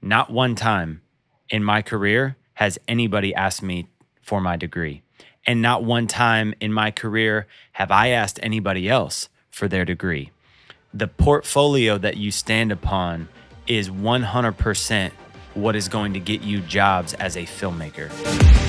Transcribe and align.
not 0.00 0.30
one 0.30 0.54
time 0.54 1.02
in 1.48 1.64
my 1.64 1.82
career 1.82 2.36
has 2.54 2.78
anybody 2.86 3.34
asked 3.34 3.62
me 3.62 3.88
for 4.22 4.40
my 4.40 4.56
degree. 4.56 5.02
And 5.46 5.62
not 5.62 5.82
one 5.82 6.06
time 6.06 6.54
in 6.60 6.72
my 6.72 6.90
career 6.90 7.46
have 7.72 7.90
I 7.90 8.08
asked 8.08 8.38
anybody 8.42 8.88
else 8.88 9.28
for 9.50 9.68
their 9.68 9.84
degree. 9.84 10.30
The 10.92 11.08
portfolio 11.08 11.98
that 11.98 12.16
you 12.16 12.30
stand 12.30 12.70
upon 12.72 13.28
is 13.66 13.90
100% 13.90 15.12
what 15.54 15.76
is 15.76 15.88
going 15.88 16.14
to 16.14 16.20
get 16.20 16.42
you 16.42 16.60
jobs 16.60 17.14
as 17.14 17.36
a 17.36 17.42
filmmaker. 17.42 18.67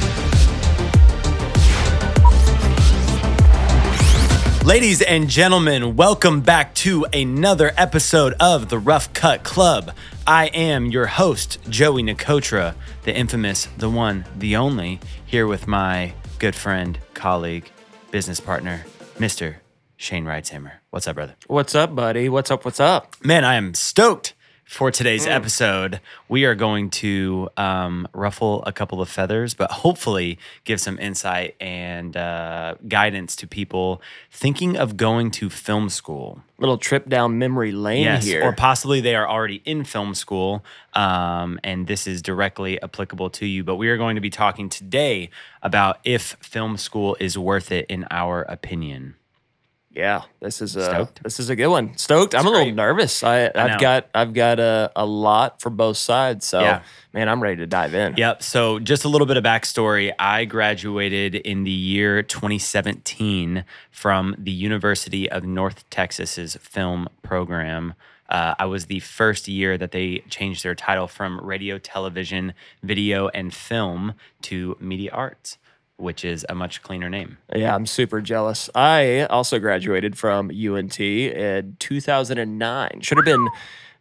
Ladies 4.70 5.02
and 5.02 5.28
gentlemen, 5.28 5.96
welcome 5.96 6.42
back 6.42 6.76
to 6.76 7.04
another 7.12 7.72
episode 7.76 8.36
of 8.40 8.70
the 8.70 8.78
Rough 8.78 9.12
Cut 9.14 9.44
Club. 9.44 9.96
I 10.28 10.46
am 10.50 10.86
your 10.86 11.08
host, 11.08 11.58
Joey 11.70 12.04
Nicotra, 12.04 12.76
the 13.02 13.12
infamous, 13.12 13.68
the 13.80 13.90
one, 13.90 14.26
the 14.38 14.58
only, 14.58 15.00
here 15.26 15.48
with 15.48 15.66
my 15.66 16.14
good 16.38 16.54
friend, 16.54 17.00
colleague, 17.16 17.68
business 18.12 18.40
partner, 18.40 18.86
Mr. 19.18 19.56
Shane 19.98 20.26
Reitzhammer. 20.26 20.74
What's 20.92 21.08
up, 21.08 21.16
brother? 21.16 21.36
What's 21.48 21.74
up, 21.74 21.96
buddy? 21.96 22.30
What's 22.30 22.52
up? 22.52 22.64
What's 22.64 22.80
up? 22.80 23.16
Man, 23.24 23.44
I 23.44 23.56
am 23.56 23.74
stoked 23.74 24.36
for 24.70 24.92
today's 24.92 25.26
episode. 25.26 26.00
We 26.28 26.46
are 26.46 26.54
going 26.54 26.92
to 26.92 27.50
um, 27.58 28.08
ruffle 28.14 28.64
a 28.66 28.72
couple 28.72 29.02
of 29.02 29.10
feathers, 29.10 29.56
but 29.56 29.72
hopefully 29.72 30.38
give 30.64 30.80
some 30.80 31.00
insight 31.00 31.56
and 31.60 32.16
uh, 32.16 32.76
guidance 32.88 33.36
to 33.38 33.48
people 33.48 34.00
thinking 34.32 34.78
of 34.78 34.96
going 34.96 35.32
to 35.32 35.50
film 35.50 35.90
school. 35.90 36.44
Little 36.60 36.78
trip 36.78 37.10
down 37.10 37.40
memory 37.40 37.72
lane 37.72 38.04
Yes, 38.04 38.26
here. 38.26 38.44
or 38.44 38.54
possibly 38.54 39.02
they 39.02 39.16
are 39.16 39.28
already 39.28 39.64
in 39.66 39.86
film 39.86 40.14
school, 40.14 40.64
um, 40.94 41.60
and 41.64 41.88
this 41.88 42.06
is 42.06 42.22
directly 42.22 42.80
applicable 42.84 43.32
to 43.32 43.48
you. 43.48 43.64
But 43.64 43.78
we 43.78 43.90
are 43.90 43.98
going 43.98 44.16
to 44.16 44.22
be 44.22 44.30
talking 44.30 44.70
today 44.70 45.32
about 45.64 45.98
if 46.04 46.38
film 46.42 46.78
school 46.78 47.18
is 47.20 47.40
worth 47.40 47.72
it, 47.72 47.88
in 47.90 48.06
our 48.12 48.44
opinion. 48.44 49.16
Yeah, 49.92 50.22
this 50.40 50.62
is 50.62 50.76
a 50.76 50.86
Stoked? 50.86 51.24
this 51.24 51.40
is 51.40 51.50
a 51.50 51.56
good 51.56 51.68
one. 51.68 51.98
Stoked. 51.98 52.36
I'm 52.36 52.46
a 52.46 52.50
little 52.50 52.74
nervous. 52.74 53.24
I, 53.24 53.52
I 53.56 53.68
have 53.70 53.80
got 53.80 54.08
I've 54.14 54.34
got 54.34 54.60
a, 54.60 54.92
a 54.96 55.06
lot 55.06 55.62
for 55.62 55.70
both 55.70 55.98
sides. 55.98 56.46
So 56.48 56.62
Yeah. 56.62 56.82
man, 57.14 57.28
I'm 57.28 57.42
ready 57.42 57.58
to 57.58 57.68
dive 57.68 57.94
in. 57.96 58.16
Yep. 58.18 58.44
So, 58.44 58.80
just 58.80 59.04
a 59.04 59.10
little 59.10 59.28
bit 59.28 59.38
of 59.38 59.44
backstory. 59.44 60.14
I 60.20 60.46
graduated 60.46 61.36
in 61.36 61.64
the 61.64 61.72
year 61.72 62.22
2017 62.24 63.64
from 63.92 64.36
the 64.38 64.52
University 64.52 65.30
of 65.30 65.44
North 65.44 65.90
Texas's 65.90 66.56
film 66.62 67.08
program. 67.24 67.94
Uh, 68.30 68.54
I 68.60 68.66
was 68.66 68.86
the 68.86 69.00
first 69.00 69.48
year 69.48 69.76
that 69.78 69.92
they 69.92 70.20
changed 70.30 70.64
their 70.64 70.76
title 70.76 71.08
from 71.08 71.40
radio, 71.42 71.80
television, 71.80 72.54
video, 72.84 73.28
and 73.30 73.52
film 73.52 74.14
to 74.44 74.78
media 74.80 75.10
arts, 75.12 75.58
which 76.00 76.24
is 76.26 76.46
a 76.50 76.56
much 76.56 76.82
cleaner 76.82 77.10
name. 77.10 77.38
Yeah, 77.56 77.76
I'm 77.76 77.86
super 77.86 78.22
jealous. 78.22 78.70
I 78.74 79.24
also 79.26 79.60
graduated 79.60 80.18
from 80.18 80.50
UNT 80.50 81.00
in 81.00 81.76
2009. 81.80 83.02
Should 83.02 83.18
have 83.18 83.26
been. 83.26 83.48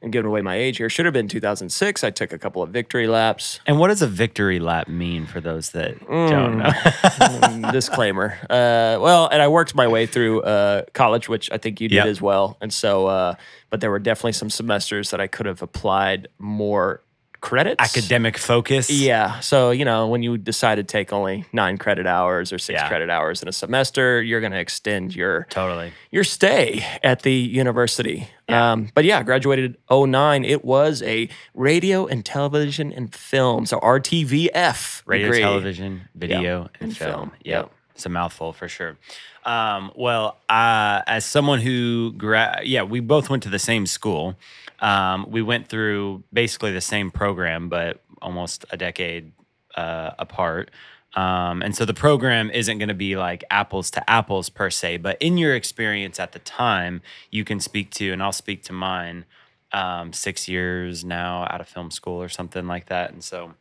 I'm 0.00 0.12
giving 0.12 0.28
away 0.28 0.42
my 0.42 0.54
age 0.54 0.76
here. 0.76 0.88
Should 0.88 1.06
have 1.06 1.12
been 1.12 1.26
2006. 1.26 2.04
I 2.04 2.10
took 2.10 2.32
a 2.32 2.38
couple 2.38 2.62
of 2.62 2.70
victory 2.70 3.08
laps. 3.08 3.58
And 3.66 3.80
what 3.80 3.88
does 3.88 4.00
a 4.00 4.06
victory 4.06 4.60
lap 4.60 4.86
mean 4.86 5.26
for 5.26 5.40
those 5.40 5.70
that 5.70 5.98
don't 6.06 6.58
know? 6.58 6.66
Mm, 6.70 7.72
disclaimer. 7.72 8.38
Uh, 8.44 9.02
well, 9.02 9.26
and 9.26 9.42
I 9.42 9.48
worked 9.48 9.74
my 9.74 9.88
way 9.88 10.06
through 10.06 10.42
uh, 10.42 10.82
college, 10.94 11.28
which 11.28 11.50
I 11.50 11.58
think 11.58 11.80
you 11.80 11.88
did 11.88 11.96
Yep. 11.96 12.06
as 12.06 12.22
well. 12.22 12.56
And 12.60 12.72
so, 12.72 13.08
uh, 13.08 13.34
but 13.70 13.80
there 13.80 13.90
were 13.90 13.98
definitely 13.98 14.34
some 14.34 14.50
semesters 14.50 15.10
that 15.10 15.20
I 15.20 15.26
could 15.26 15.46
have 15.46 15.62
applied 15.62 16.28
more 16.38 17.02
credits. 17.40 17.76
Academic 17.78 18.36
focus. 18.38 18.90
Yeah. 18.90 19.40
So, 19.40 19.70
you 19.70 19.84
know, 19.84 20.08
when 20.08 20.22
you 20.22 20.36
decide 20.38 20.76
to 20.76 20.82
take 20.82 21.12
only 21.12 21.44
nine 21.52 21.78
credit 21.78 22.06
hours 22.06 22.52
or 22.52 22.58
six 22.58 22.78
Yeah. 22.80 22.88
credit 22.88 23.10
hours 23.10 23.42
in 23.42 23.48
a 23.48 23.52
semester, 23.52 24.20
you're 24.22 24.40
going 24.40 24.52
to 24.52 24.58
extend 24.58 25.14
your 25.14 25.46
Totally. 25.50 25.92
your 26.10 26.24
stay 26.24 26.84
at 27.02 27.22
the 27.22 27.32
university. 27.34 28.28
Yeah. 28.48 28.72
Um, 28.72 28.88
but 28.94 29.04
yeah, 29.04 29.22
graduated 29.22 29.76
09. 29.90 30.44
It 30.44 30.64
was 30.64 31.02
a 31.02 31.28
radio 31.54 32.06
and 32.06 32.24
television 32.24 32.92
and 32.92 33.14
film. 33.14 33.66
So 33.66 33.78
RTVF. 33.80 35.02
radio, 35.06 35.26
degree. 35.28 35.40
television, 35.40 36.02
video, 36.14 36.62
and, 36.80 36.90
and 36.90 36.96
film. 36.96 37.10
film. 37.12 37.30
Yep. 37.44 37.64
Yep. 37.64 37.70
It's 37.94 38.06
a 38.06 38.08
mouthful 38.08 38.52
for 38.52 38.68
sure. 38.68 38.96
Um, 39.44 39.90
well, 39.96 40.36
uh, 40.48 41.02
as 41.06 41.24
someone 41.24 41.60
who, 41.60 42.12
gra- 42.16 42.60
yeah, 42.64 42.82
we 42.82 43.00
both 43.00 43.28
went 43.30 43.42
to 43.44 43.48
the 43.48 43.58
same 43.58 43.86
school. 43.86 44.36
Um, 44.80 45.26
we 45.28 45.42
went 45.42 45.68
through 45.68 46.22
basically 46.32 46.72
the 46.72 46.80
same 46.80 47.10
program, 47.10 47.68
but 47.68 48.00
almost 48.22 48.64
a 48.70 48.76
decade 48.76 49.32
uh, 49.74 50.10
apart. 50.18 50.70
Um, 51.14 51.62
and 51.62 51.74
so 51.74 51.84
the 51.84 51.94
program 51.94 52.50
isn't 52.50 52.78
going 52.78 52.88
to 52.88 52.94
be 52.94 53.16
like 53.16 53.42
apples 53.50 53.90
to 53.92 54.10
apples 54.10 54.50
per 54.50 54.70
se, 54.70 54.98
but 54.98 55.16
in 55.20 55.38
your 55.38 55.54
experience 55.54 56.20
at 56.20 56.32
the 56.32 56.38
time, 56.38 57.00
you 57.30 57.44
can 57.44 57.60
speak 57.60 57.90
to, 57.92 58.12
and 58.12 58.22
I'll 58.22 58.32
speak 58.32 58.62
to 58.64 58.72
mine, 58.72 59.24
um, 59.72 60.12
six 60.12 60.48
years 60.48 61.04
now 61.04 61.46
out 61.50 61.60
of 61.60 61.68
film 61.68 61.90
school 61.90 62.22
or 62.22 62.28
something 62.28 62.66
like 62.66 62.86
that. 62.86 63.12
And 63.12 63.24
so, 63.24 63.54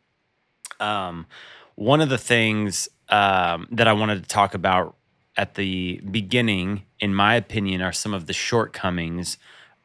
um, 0.80 1.26
one 1.74 2.00
of 2.00 2.08
the 2.08 2.18
things 2.18 2.88
um, 3.08 3.66
that 3.70 3.88
I 3.88 3.92
wanted 3.92 4.22
to 4.22 4.28
talk 4.28 4.54
about 4.54 4.96
at 5.36 5.54
the 5.54 6.00
beginning, 6.10 6.82
in 6.98 7.14
my 7.14 7.34
opinion, 7.36 7.80
are 7.82 7.92
some 7.92 8.12
of 8.12 8.26
the 8.26 8.32
shortcomings 8.32 9.38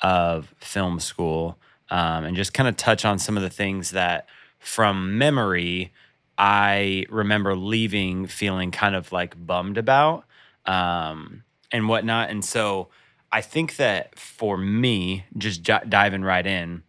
of 0.03 0.53
film 0.59 1.00
school 1.00 1.58
um, 1.90 2.25
and 2.25 2.36
just 2.36 2.53
kind 2.53 2.69
of 2.69 2.78
touch 2.78 3.06
on 3.06 3.18
some 3.18 3.38
of 3.38 3.44
the 3.44 3.50
things 3.50 3.91
that, 3.91 4.28
from 4.59 5.18
memory, 5.18 5.91
I 6.38 7.06
remember 7.09 7.56
leaving 7.56 8.28
feeling 8.28 8.72
kind 8.72 8.96
of 8.96 9.12
like 9.12 9.36
bummed 9.46 9.78
about 9.78 10.25
um, 10.66 11.44
and 11.72 11.88
whatnot. 11.88 12.30
And 12.30 12.44
so 12.44 12.90
I 13.31 13.42
think 13.42 13.78
that 13.78 14.18
for 14.18 14.58
me, 14.58 15.25
just 15.38 15.63
j- 15.63 15.80
diving 15.88 16.24
right 16.24 16.46
in, 16.46 16.84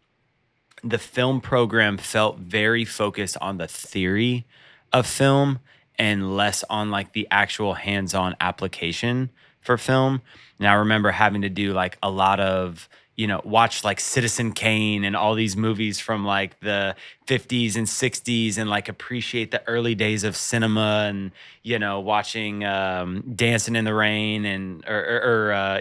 the 0.82 0.98
film 0.98 1.40
program 1.40 1.96
felt 1.96 2.38
very 2.38 2.84
focused 2.84 3.36
on 3.40 3.58
the 3.58 3.68
theory 3.68 4.46
of 4.92 5.06
film 5.06 5.60
and 5.98 6.36
less 6.36 6.64
on 6.68 6.90
like 6.90 7.12
the 7.12 7.26
actual 7.30 7.74
hands-on 7.74 8.36
application 8.40 9.30
for 9.60 9.78
film. 9.78 10.20
And 10.58 10.68
I 10.68 10.74
remember 10.74 11.10
having 11.10 11.42
to 11.42 11.48
do 11.48 11.72
like 11.72 11.96
a 12.02 12.10
lot 12.10 12.40
of 12.40 12.88
you 13.16 13.26
know 13.26 13.40
watch 13.44 13.84
like 13.84 14.00
Citizen 14.00 14.52
Kane 14.52 15.04
and 15.04 15.14
all 15.14 15.34
these 15.34 15.56
movies 15.56 16.00
from 16.00 16.24
like 16.24 16.58
the 16.60 16.96
50s 17.26 17.76
and 17.76 17.86
60s 17.86 18.58
and 18.58 18.68
like 18.68 18.88
appreciate 18.88 19.50
the 19.50 19.66
early 19.68 19.94
days 19.94 20.24
of 20.24 20.36
cinema 20.36 21.06
and 21.08 21.30
you 21.62 21.78
know 21.78 22.00
watching 22.00 22.64
um, 22.64 23.22
Dancing 23.34 23.76
in 23.76 23.84
the 23.84 23.94
Rain 23.94 24.44
and 24.44 24.84
or, 24.86 24.98
or, 24.98 25.48
or 25.48 25.52
uh, 25.52 25.80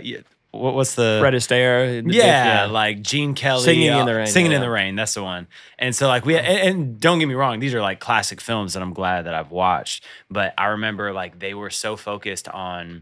what 0.51 0.75
what's 0.75 0.93
the 0.93 1.17
Fred 1.19 1.33
Astaire. 1.33 2.07
the- 2.07 2.13
yeah, 2.13 2.65
like 2.65 3.01
Gene 3.01 3.33
Kelly, 3.33 3.63
Singing 3.63 3.87
in 3.87 3.93
uh, 3.93 4.05
the 4.05 4.15
Rain, 4.15 4.27
singing 4.27 4.51
in 4.51 4.61
the 4.61 4.69
rain. 4.69 4.95
That's 4.95 5.15
the 5.15 5.23
one. 5.23 5.47
And 5.79 5.95
so 5.95 6.07
like 6.07 6.25
we 6.25 6.37
and, 6.37 6.45
and 6.45 6.99
don't 6.99 7.17
get 7.17 7.25
me 7.27 7.33
wrong, 7.33 7.59
these 7.59 7.73
are 7.73 7.81
like 7.81 7.99
classic 7.99 8.39
films 8.39 8.73
that 8.73 8.83
I'm 8.83 8.93
glad 8.93 9.25
that 9.25 9.33
I've 9.33 9.49
watched. 9.49 10.03
But 10.29 10.53
I 10.55 10.65
remember 10.67 11.11
like 11.11 11.39
they 11.39 11.55
were 11.55 11.71
so 11.71 11.95
focused 11.95 12.47
on 12.47 13.01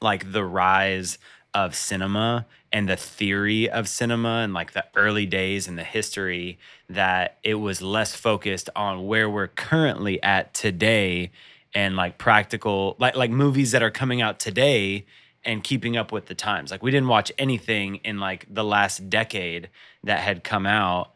like 0.00 0.32
the 0.32 0.44
rise 0.44 1.18
of 1.54 1.74
cinema 1.76 2.46
and 2.76 2.90
the 2.90 2.96
theory 2.96 3.70
of 3.70 3.88
cinema 3.88 4.40
and 4.40 4.52
like 4.52 4.72
the 4.72 4.84
early 4.94 5.24
days 5.24 5.66
and 5.66 5.78
the 5.78 5.82
history 5.82 6.58
that 6.90 7.38
it 7.42 7.54
was 7.54 7.80
less 7.80 8.14
focused 8.14 8.68
on 8.76 9.06
where 9.06 9.30
we're 9.30 9.46
currently 9.46 10.22
at 10.22 10.52
today 10.52 11.30
and 11.74 11.96
like 11.96 12.18
practical 12.18 12.94
like 12.98 13.16
like 13.16 13.30
movies 13.30 13.70
that 13.70 13.82
are 13.82 13.90
coming 13.90 14.20
out 14.20 14.38
today 14.38 15.06
and 15.42 15.64
keeping 15.64 15.96
up 15.96 16.12
with 16.12 16.26
the 16.26 16.34
times. 16.34 16.70
Like 16.70 16.82
we 16.82 16.90
didn't 16.90 17.08
watch 17.08 17.32
anything 17.38 17.96
in 18.04 18.20
like 18.20 18.44
the 18.52 18.62
last 18.62 19.08
decade 19.08 19.70
that 20.04 20.18
had 20.18 20.44
come 20.44 20.66
out. 20.66 21.12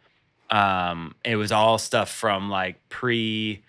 Um, 0.49 1.15
it 1.27 1.37
was 1.37 1.53
all 1.53 1.77
stuff 1.77 2.11
from 2.11 2.49
like 2.49 2.77
pre, 2.89 3.63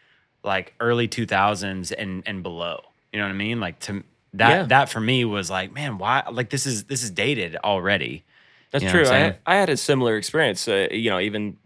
like 0.45 0.73
early 0.79 1.09
two 1.09 1.25
thousands 1.25 1.91
and 1.91 2.23
and 2.25 2.41
below. 2.41 2.83
You 3.11 3.19
know 3.19 3.25
what 3.25 3.33
I 3.33 3.35
mean? 3.35 3.59
Like 3.59 3.79
to 3.79 4.01
that 4.33 4.49
Yeah. 4.49 4.63
that 4.63 4.89
for 4.89 4.99
me 4.99 5.25
was 5.25 5.49
like, 5.49 5.73
man, 5.73 5.97
why? 5.97 6.23
Like 6.31 6.49
this 6.49 6.65
is 6.65 6.85
this 6.85 7.03
is 7.03 7.11
dated 7.11 7.55
already. 7.63 8.23
That's 8.71 8.83
You 8.83 8.89
know 8.93 9.03
true. 9.03 9.13
I'm 9.13 9.35
I, 9.45 9.55
had 9.55 9.69
a 9.69 9.75
similar 9.77 10.15
experience, 10.17 10.67
uh, 10.67 10.87
you 10.91 11.09
know, 11.09 11.19
even 11.19 11.57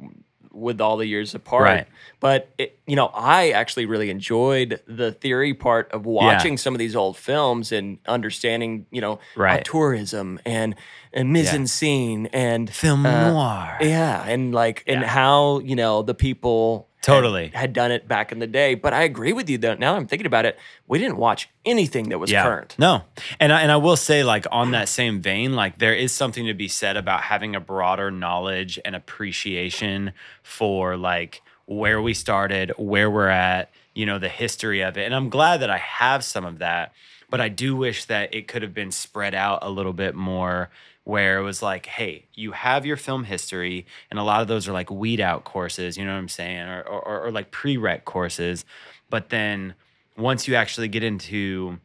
with 0.51 0.79
all 0.81 0.97
the 0.97 1.05
years 1.05 1.35
apart. 1.35 1.63
Right. 1.63 1.87
But, 2.21 2.49
it, 2.57 2.79
you 2.87 2.95
know, 2.95 3.07
I 3.13 3.49
actually 3.51 3.85
really 3.85 4.09
enjoyed 4.09 4.79
the 4.87 5.11
theory 5.11 5.53
part 5.53 5.91
of 5.91 6.05
watching 6.05 6.57
some 6.57 6.73
of 6.73 6.79
these 6.79 6.95
old 6.95 7.17
films 7.17 7.73
and 7.73 7.99
understanding, 8.07 8.85
you 8.89 9.01
know, 9.01 9.19
Right. 9.35 9.63
auteurism 9.65 10.39
and, 10.45 10.75
and 11.13 11.31
mise 11.33 11.53
en 11.53 11.67
scene 11.67 12.27
and 12.27 12.69
Film 12.73 13.05
uh, 13.05 13.29
noir. 13.31 13.77
Yeah. 13.81 14.23
And 14.25 14.55
like, 14.55 14.83
and 14.87 15.01
Yeah. 15.01 15.07
how, 15.07 15.59
you 15.59 15.75
know, 15.75 16.01
the 16.03 16.15
people 16.15 16.87
Totally. 17.05 17.51
had 17.53 17.73
done 17.73 17.91
it 17.91 18.07
back 18.07 18.31
in 18.31 18.39
the 18.39 18.47
day. 18.47 18.75
But 18.75 18.93
I 18.93 19.03
agree 19.03 19.33
with 19.33 19.49
you 19.49 19.57
though. 19.57 19.75
Now 19.75 19.93
that 19.93 19.99
I'm 19.99 20.07
thinking 20.07 20.25
about 20.25 20.45
it, 20.45 20.57
we 20.87 20.99
didn't 20.99 21.17
watch 21.17 21.49
anything 21.65 22.09
that 22.09 22.19
was 22.19 22.31
current. 22.31 22.75
No, 22.77 23.03
and 23.39 23.53
I, 23.53 23.61
and 23.61 23.71
I 23.71 23.77
will 23.77 23.97
say, 23.97 24.23
like 24.23 24.45
on 24.51 24.71
that 24.71 24.89
same 24.89 25.21
vein, 25.21 25.53
like 25.53 25.79
there 25.79 25.93
is 25.93 26.11
something 26.11 26.45
to 26.47 26.53
be 26.53 26.67
said 26.67 26.97
about 26.97 27.21
having 27.21 27.55
a 27.55 27.59
broader 27.59 28.11
knowledge 28.11 28.79
and 28.83 28.95
appreciation 28.95 30.13
for 30.43 30.97
like 30.97 31.41
where 31.65 32.01
we 32.01 32.13
started, 32.13 32.71
where 32.77 33.09
we're 33.09 33.27
at, 33.27 33.71
you 33.93 34.05
know, 34.05 34.19
the 34.19 34.29
history 34.29 34.81
of 34.81 34.97
it. 34.97 35.05
And 35.05 35.15
I'm 35.15 35.29
glad 35.29 35.61
that 35.61 35.69
I 35.69 35.77
have 35.77 36.23
some 36.23 36.45
of 36.45 36.59
that, 36.59 36.93
but 37.29 37.41
I 37.41 37.49
do 37.49 37.75
wish 37.75 38.05
that 38.05 38.33
it 38.33 38.47
could 38.47 38.61
have 38.61 38.73
been 38.73 38.91
spread 38.91 39.33
out 39.33 39.59
a 39.61 39.69
little 39.69 39.93
bit 39.93 40.15
more. 40.15 40.69
Where 41.05 41.37
it 41.37 41.43
was 41.43 41.61
like, 41.61 41.85
hey, 41.85 42.25
you 42.33 42.51
have 42.51 42.85
your 42.85 42.97
film 42.97 43.23
history, 43.23 43.85
and 44.09 44.19
a 44.19 44.23
lot 44.23 44.41
of 44.41 44.47
those 44.47 44.67
are 44.67 44.73
like 44.73 44.91
weed 44.91 45.21
out 45.21 45.43
courses, 45.43 45.97
you 45.97 46.05
know 46.05 46.11
what 46.11 46.19
I'm 46.19 46.29
saying, 46.29 46.67
or 46.67 46.81
or, 46.81 47.25
or 47.27 47.31
like 47.31 47.51
prereq 47.51 48.03
courses. 48.03 48.65
But 49.09 49.29
then 49.29 49.75
once 50.17 50.47
you 50.47 50.55
actually 50.55 50.87
get 50.87 51.03
into 51.03 51.79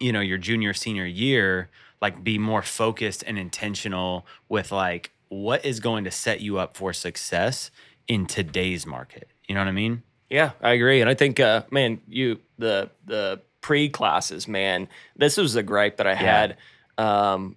you 0.00 0.12
know 0.12 0.20
your 0.20 0.38
junior 0.38 0.72
senior 0.74 1.06
year 1.06 1.68
like 2.00 2.22
be 2.22 2.38
more 2.38 2.62
focused 2.62 3.24
and 3.26 3.36
intentional 3.36 4.24
with 4.48 4.70
like 4.70 5.10
what 5.28 5.64
is 5.64 5.80
going 5.80 6.04
to 6.04 6.10
set 6.10 6.40
you 6.40 6.56
up 6.56 6.76
for 6.76 6.92
success 6.92 7.72
in 8.06 8.24
today's 8.24 8.86
market 8.86 9.28
you 9.48 9.56
know 9.56 9.60
what 9.60 9.66
i 9.66 9.72
mean 9.72 10.02
Yeah, 10.30 10.50
I 10.60 10.72
agree, 10.72 11.00
and 11.00 11.08
I 11.08 11.14
think, 11.14 11.40
uh, 11.40 11.62
man, 11.70 12.00
you 12.06 12.40
the 12.58 12.90
the 13.06 13.40
pre 13.60 13.88
classes, 13.88 14.46
man, 14.46 14.88
this 15.16 15.36
was 15.36 15.56
a 15.56 15.62
gripe 15.62 15.96
that 15.96 16.06
I 16.06 16.14
had. 16.14 16.56
Um, 16.98 17.56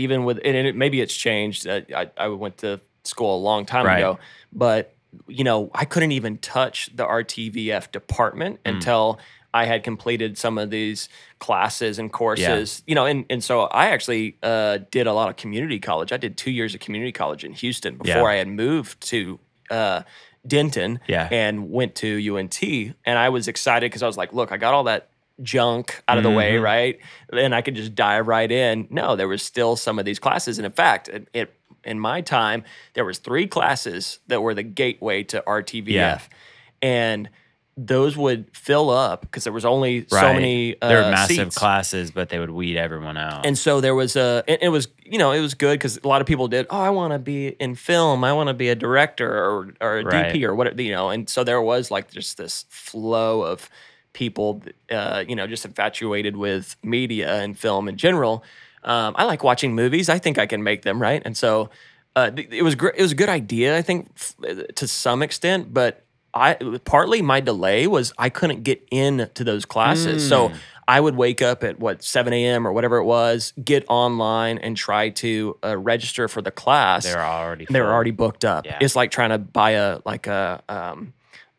even 0.00 0.24
with 0.24 0.38
and 0.44 0.56
it, 0.56 0.74
maybe 0.76 1.00
it's 1.00 1.14
changed. 1.14 1.66
Uh, 1.66 1.80
I 1.94 2.10
I 2.16 2.28
went 2.28 2.58
to 2.58 2.80
school 3.04 3.36
a 3.36 3.40
long 3.42 3.64
time 3.66 3.86
Right. 3.86 3.98
ago, 3.98 4.18
but 4.52 4.94
you 5.28 5.44
know 5.44 5.70
I 5.74 5.84
couldn't 5.84 6.12
even 6.12 6.38
touch 6.38 6.90
the 6.94 7.04
RTVF 7.04 7.90
department 7.92 8.62
Mm. 8.64 8.74
until 8.74 9.18
I 9.52 9.64
had 9.64 9.82
completed 9.82 10.38
some 10.38 10.58
of 10.58 10.70
these 10.70 11.08
classes 11.40 11.98
and 11.98 12.12
courses. 12.12 12.82
You 12.86 12.94
know, 12.94 13.06
and 13.06 13.24
and 13.30 13.42
so 13.42 13.62
I 13.62 13.86
actually 13.88 14.36
uh, 14.42 14.78
did 14.90 15.06
a 15.06 15.12
lot 15.12 15.28
of 15.28 15.36
community 15.36 15.80
college. 15.80 16.12
I 16.12 16.16
did 16.18 16.36
two 16.36 16.50
years 16.52 16.74
of 16.74 16.80
community 16.80 17.12
college 17.12 17.42
in 17.44 17.52
Houston 17.52 17.96
before 17.96 18.22
Yeah. 18.22 18.24
I 18.24 18.34
had 18.36 18.48
moved 18.48 19.00
to. 19.08 19.38
Uh, 19.70 20.02
Denton 20.46 21.00
Yeah. 21.06 21.28
and 21.30 21.70
went 21.70 21.94
to 21.96 22.16
UNT. 22.18 22.62
And 23.04 23.18
I 23.18 23.28
was 23.28 23.46
excited 23.46 23.90
because 23.90 24.02
I 24.02 24.06
was 24.06 24.16
like, 24.16 24.32
look, 24.32 24.52
I 24.52 24.56
got 24.56 24.72
all 24.72 24.84
that 24.84 25.09
junk 25.42 26.02
out 26.08 26.18
of 26.18 26.24
the 26.24 26.30
way, 26.30 26.54
Mhm. 26.54 26.62
right? 26.62 26.98
And 27.32 27.54
I 27.54 27.62
could 27.62 27.74
just 27.74 27.94
dive 27.94 28.26
right 28.28 28.50
in. 28.50 28.86
No, 28.90 29.16
there 29.16 29.28
was 29.28 29.42
still 29.42 29.76
some 29.76 29.98
of 29.98 30.04
these 30.04 30.18
classes. 30.18 30.58
And 30.58 30.66
in 30.66 30.72
fact, 30.72 31.08
it, 31.08 31.28
it 31.32 31.54
in 31.84 31.98
my 31.98 32.20
time, 32.20 32.62
there 32.94 33.04
was 33.04 33.18
three 33.18 33.46
classes 33.46 34.18
that 34.26 34.42
were 34.42 34.54
the 34.54 34.62
gateway 34.62 35.22
to 35.24 35.42
RTVF. 35.46 35.88
Yeah. 35.88 36.18
And 36.82 37.30
those 37.76 38.14
would 38.16 38.44
fill 38.54 38.90
up 38.90 39.22
because 39.22 39.44
there 39.44 39.52
was 39.54 39.64
only 39.64 40.04
so 40.08 40.34
many 40.34 40.76
uh, 40.82 40.88
they're 40.88 41.02
massive 41.10 41.36
seats. 41.36 41.56
classes 41.56 42.10
but 42.10 42.28
they 42.28 42.38
would 42.38 42.50
weed 42.50 42.76
everyone 42.76 43.16
out 43.16 43.46
And 43.46 43.56
so 43.56 43.80
there 43.80 43.94
was 43.94 44.16
a, 44.16 44.44
it, 44.46 44.58
it 44.64 44.68
was, 44.68 44.88
you 45.02 45.16
know, 45.16 45.32
it 45.32 45.40
was 45.40 45.54
good 45.54 45.78
because 45.78 45.96
a 45.96 46.06
lot 46.06 46.20
of 46.20 46.26
people 46.26 46.46
did, 46.48 46.66
oh, 46.68 46.78
I 46.78 46.90
want 46.90 47.14
to 47.14 47.18
be 47.18 47.48
in 47.48 47.76
film. 47.76 48.22
I 48.22 48.34
want 48.34 48.48
to 48.48 48.54
be 48.54 48.68
a 48.68 48.74
director 48.74 49.32
or, 49.32 49.72
or 49.80 49.98
a 50.00 50.04
Right. 50.04 50.34
DP 50.34 50.44
or 50.44 50.54
whatever, 50.54 50.82
you 50.82 50.92
know. 50.92 51.08
And 51.08 51.30
so 51.30 51.42
there 51.42 51.62
was 51.62 51.90
like 51.90 52.10
just 52.10 52.36
this 52.36 52.66
flow 52.68 53.42
of 53.42 53.70
people, 54.12 54.62
uh, 54.90 55.24
you 55.26 55.36
know, 55.36 55.46
just 55.46 55.64
infatuated 55.64 56.36
with 56.36 56.76
media 56.82 57.40
and 57.40 57.58
film 57.58 57.88
in 57.88 57.96
general. 57.96 58.44
Um, 58.82 59.14
I 59.16 59.24
like 59.24 59.44
watching 59.44 59.74
movies. 59.74 60.08
I 60.08 60.18
think 60.18 60.38
I 60.38 60.46
can 60.46 60.62
make 60.62 60.82
them, 60.82 61.00
right? 61.00 61.22
And 61.24 61.36
so 61.36 61.70
uh, 62.16 62.30
it 62.36 62.62
was 62.62 62.74
great. 62.74 62.94
It 62.96 63.02
was 63.02 63.12
a 63.12 63.16
good 63.16 63.28
idea, 63.28 63.76
I 63.76 63.82
think, 63.82 64.10
f- 64.16 64.74
to 64.76 64.88
some 64.88 65.22
extent, 65.22 65.72
but 65.72 66.04
I 66.32 66.54
partly 66.84 67.22
my 67.22 67.40
delay 67.40 67.86
was 67.86 68.12
I 68.18 68.28
couldn't 68.28 68.62
get 68.62 68.86
into 68.90 69.44
those 69.44 69.64
classes. 69.64 70.28
So 70.28 70.52
I 70.86 71.00
would 71.00 71.14
wake 71.16 71.42
up 71.42 71.62
at 71.62 71.78
what 71.78 72.02
7 72.02 72.32
a.m. 72.32 72.66
or 72.66 72.72
whatever 72.72 72.96
it 72.96 73.04
was, 73.04 73.52
get 73.62 73.84
online 73.88 74.58
and 74.58 74.76
try 74.76 75.10
to 75.10 75.56
uh, 75.64 75.76
register 75.76 76.26
for 76.28 76.42
the 76.42 76.50
class. 76.50 77.04
they're 77.04 77.24
already 77.24 77.66
they 77.70 77.80
were 77.80 77.92
already 77.92 78.10
booked 78.10 78.44
up. 78.44 78.66
Yeah. 78.66 78.78
It's 78.80 78.96
like 78.96 79.10
trying 79.10 79.30
to 79.30 79.38
buy 79.38 79.72
a 79.72 80.00
like 80.04 80.26
a 80.26 80.62
um, 80.68 81.12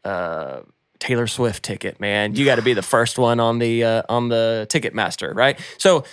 uh, 0.03 0.61
Taylor 1.01 1.27
Swift 1.27 1.63
ticket, 1.63 1.99
man. 1.99 2.35
You 2.35 2.45
got 2.45 2.55
to 2.55 2.61
be 2.61 2.73
the 2.73 2.83
first 2.83 3.17
one 3.17 3.39
on 3.39 3.59
the 3.59 3.83
uh, 3.83 4.03
on 4.07 4.29
the 4.29 4.67
Ticketmaster, 4.69 5.35
right? 5.35 5.59
So, 5.77 6.05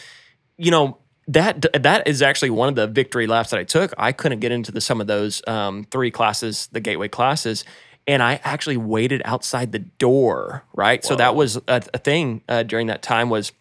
you 0.57 0.71
know 0.71 0.99
that 1.29 1.67
that 1.83 2.09
is 2.09 2.23
actually 2.23 2.51
one 2.51 2.71
of 2.71 2.75
the 2.75 2.87
victory 2.87 3.27
laps 3.27 3.51
that 3.51 3.61
I 3.61 3.65
took. 3.65 3.93
I 3.99 4.13
couldn't 4.13 4.41
get 4.41 4.51
into 4.51 4.73
the, 4.73 4.81
some 4.81 5.01
of 5.01 5.07
those 5.07 5.47
um, 5.47 5.85
three 5.91 6.11
classes, 6.11 6.69
the 6.73 6.81
gateway 6.81 7.09
classes, 7.09 7.65
and 8.07 8.23
I 8.23 8.41
actually 8.43 8.79
waited 8.79 9.21
outside 9.27 9.73
the 9.73 9.79
door, 9.79 10.65
right? 10.73 11.05
So 11.05 11.15
that 11.17 11.35
was 11.37 11.57
a, 11.69 11.83
a 11.93 11.99
thing 11.99 12.43
uh, 12.49 12.63
during 12.63 12.87
that 12.87 13.03
time 13.03 13.29
was 13.29 13.53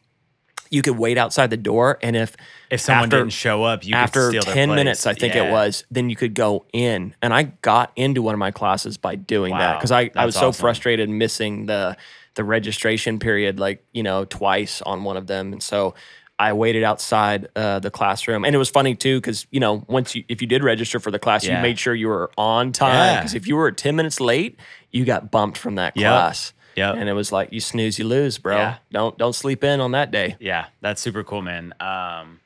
you 0.69 0.81
could 0.81 0.97
wait 0.97 1.17
outside 1.17 1.49
the 1.49 1.57
door, 1.57 1.97
and 2.01 2.15
if 2.15 2.35
if 2.69 2.81
someone 2.81 3.05
after- 3.05 3.19
didn't 3.19 3.31
show 3.33 3.63
up 3.63 3.85
you 3.85 3.95
after 3.95 4.31
could 4.31 4.41
steal 4.41 4.53
10 4.53 4.53
their 4.55 4.67
place. 4.67 4.75
minutes 4.75 5.07
i 5.07 5.13
think 5.13 5.33
it 5.35 5.49
was 5.49 5.85
then 5.89 6.09
you 6.09 6.15
could 6.17 6.33
go 6.33 6.65
in. 6.73 7.15
And 7.21 7.33
i 7.33 7.43
got 7.61 7.91
into 7.95 8.21
one 8.21 8.33
of 8.33 8.39
my 8.39 8.51
classes 8.51 8.97
by 8.97 9.15
doing 9.15 9.53
that 9.57 9.77
because 9.79 9.91
I, 9.91 10.11
I 10.15 10.25
was 10.25 10.35
so 10.35 10.51
frustrated 10.51 11.09
missing 11.09 11.65
the 11.67 11.95
the 12.35 12.43
registration 12.43 13.17
period 13.19 13.59
like 13.59 13.83
you 13.93 14.03
know 14.03 14.25
twice 14.25 14.81
on 14.81 15.03
one 15.03 15.15
of 15.17 15.27
them. 15.27 15.53
And 15.53 15.63
so 15.63 15.95
i 16.39 16.53
waited 16.53 16.83
outside 16.83 17.47
uh, 17.55 17.79
the 17.79 17.89
classroom. 17.89 18.45
And 18.45 18.53
it 18.53 18.59
was 18.59 18.69
funny 18.69 18.93
too 18.93 19.19
because 19.19 19.47
you 19.49 19.59
know 19.59 19.85
once 19.87 20.13
you 20.15 20.23
if 20.27 20.41
you 20.41 20.47
did 20.47 20.63
register 20.63 20.99
for 20.99 21.09
the 21.11 21.17
class 21.19 21.45
you 21.45 21.53
made 21.53 21.79
sure 21.79 21.95
you 21.95 22.09
were 22.09 22.29
on 22.37 22.73
time 22.73 22.93
Yeah. 22.93 23.19
because 23.21 23.33
if 23.35 23.47
you 23.47 23.55
were 23.55 23.71
10 23.71 23.95
minutes 23.95 24.19
late 24.19 24.59
you 24.91 25.05
got 25.05 25.31
bumped 25.31 25.57
from 25.57 25.75
that 25.75 25.95
Yep. 25.95 26.11
class 26.11 26.53
Yep. 26.77 26.95
and 26.95 27.09
it 27.09 27.13
was 27.13 27.31
like 27.31 27.51
you 27.51 27.59
snooze 27.59 27.97
you 27.99 28.05
lose 28.05 28.37
bro 28.37 28.55
Yeah. 28.57 28.77
don't 28.91 29.17
don't 29.17 29.33
sleep 29.33 29.63
in 29.63 29.81
on 29.81 29.91
that 29.91 30.11
day 30.11 30.35
Yeah, 30.39 30.67
that's 30.81 31.01
super 31.01 31.23
cool, 31.23 31.41
man. 31.41 31.73
Um, 31.79 32.39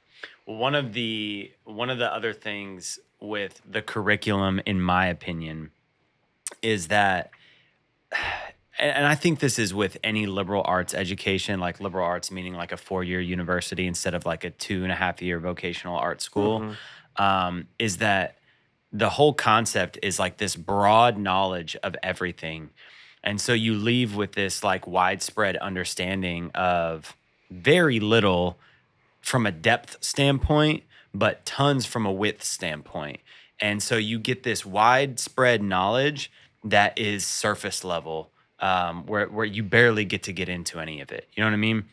one 0.46 0.74
of 0.76 0.94
the 0.94 1.52
one 1.66 1.90
of 1.90 1.98
the 2.00 2.12
other 2.12 2.34
things 2.34 2.98
with 3.20 3.62
the 3.70 3.82
curriculum, 3.82 4.60
in 4.66 4.82
my 4.82 5.06
opinion, 5.06 5.72
is 6.62 6.88
that, 6.88 7.30
and 8.80 8.92
and 8.98 9.06
I 9.06 9.16
think 9.16 9.40
this 9.40 9.60
is 9.60 9.74
with 9.74 9.98
any 10.04 10.26
liberal 10.26 10.64
arts 10.66 10.94
education, 10.94 11.60
like 11.60 11.80
liberal 11.80 12.06
arts 12.06 12.32
meaning 12.32 12.54
like 12.56 12.72
a 12.72 12.78
four 12.78 13.04
year 13.04 13.20
university 13.22 13.86
instead 13.86 14.14
of 14.14 14.26
like 14.26 14.44
a 14.44 14.50
two 14.50 14.84
and 14.84 14.92
a 14.92 14.96
half 14.96 15.22
year 15.22 15.40
vocational 15.40 15.98
art 15.98 16.22
school, 16.22 16.74
um, 17.18 17.68
is 17.78 17.98
that 17.98 18.38
the 18.92 19.10
whole 19.10 19.34
concept 19.34 20.00
is 20.02 20.20
like 20.20 20.38
this 20.38 20.56
broad 20.56 21.18
knowledge 21.18 21.76
of 21.84 21.96
everything. 22.04 22.70
And 23.24 23.40
so 23.40 23.54
you 23.54 23.76
leave 23.76 24.16
with 24.16 24.34
this 24.34 24.64
like 24.64 24.88
widespread 24.88 25.58
understanding 25.58 26.52
of 26.56 27.16
very 27.50 28.00
little 28.00 28.58
from 29.22 29.46
a 29.46 29.52
depth 29.52 29.98
standpoint, 30.02 30.84
but 31.14 31.46
tons 31.46 31.86
from 31.86 32.06
a 32.06 32.12
width 32.12 32.44
standpoint. 32.44 33.20
And 33.60 33.84
so 33.84 33.98
you 33.98 34.18
get 34.18 34.44
this 34.44 34.66
widespread 34.66 35.62
knowledge 35.62 36.32
that 36.64 36.98
is 36.98 37.26
surface 37.26 37.84
level, 37.84 38.32
um, 38.60 39.06
where, 39.06 39.28
where 39.28 39.46
you 39.46 39.62
barely 39.62 40.06
get 40.06 40.24
to 40.24 40.34
get 40.34 40.50
into 40.50 40.80
any 40.80 41.00
of 41.02 41.12
it. 41.12 41.28
You 41.34 41.44
know 41.44 41.48
what 41.48 41.54
I 41.54 41.58
mean? 41.58 41.86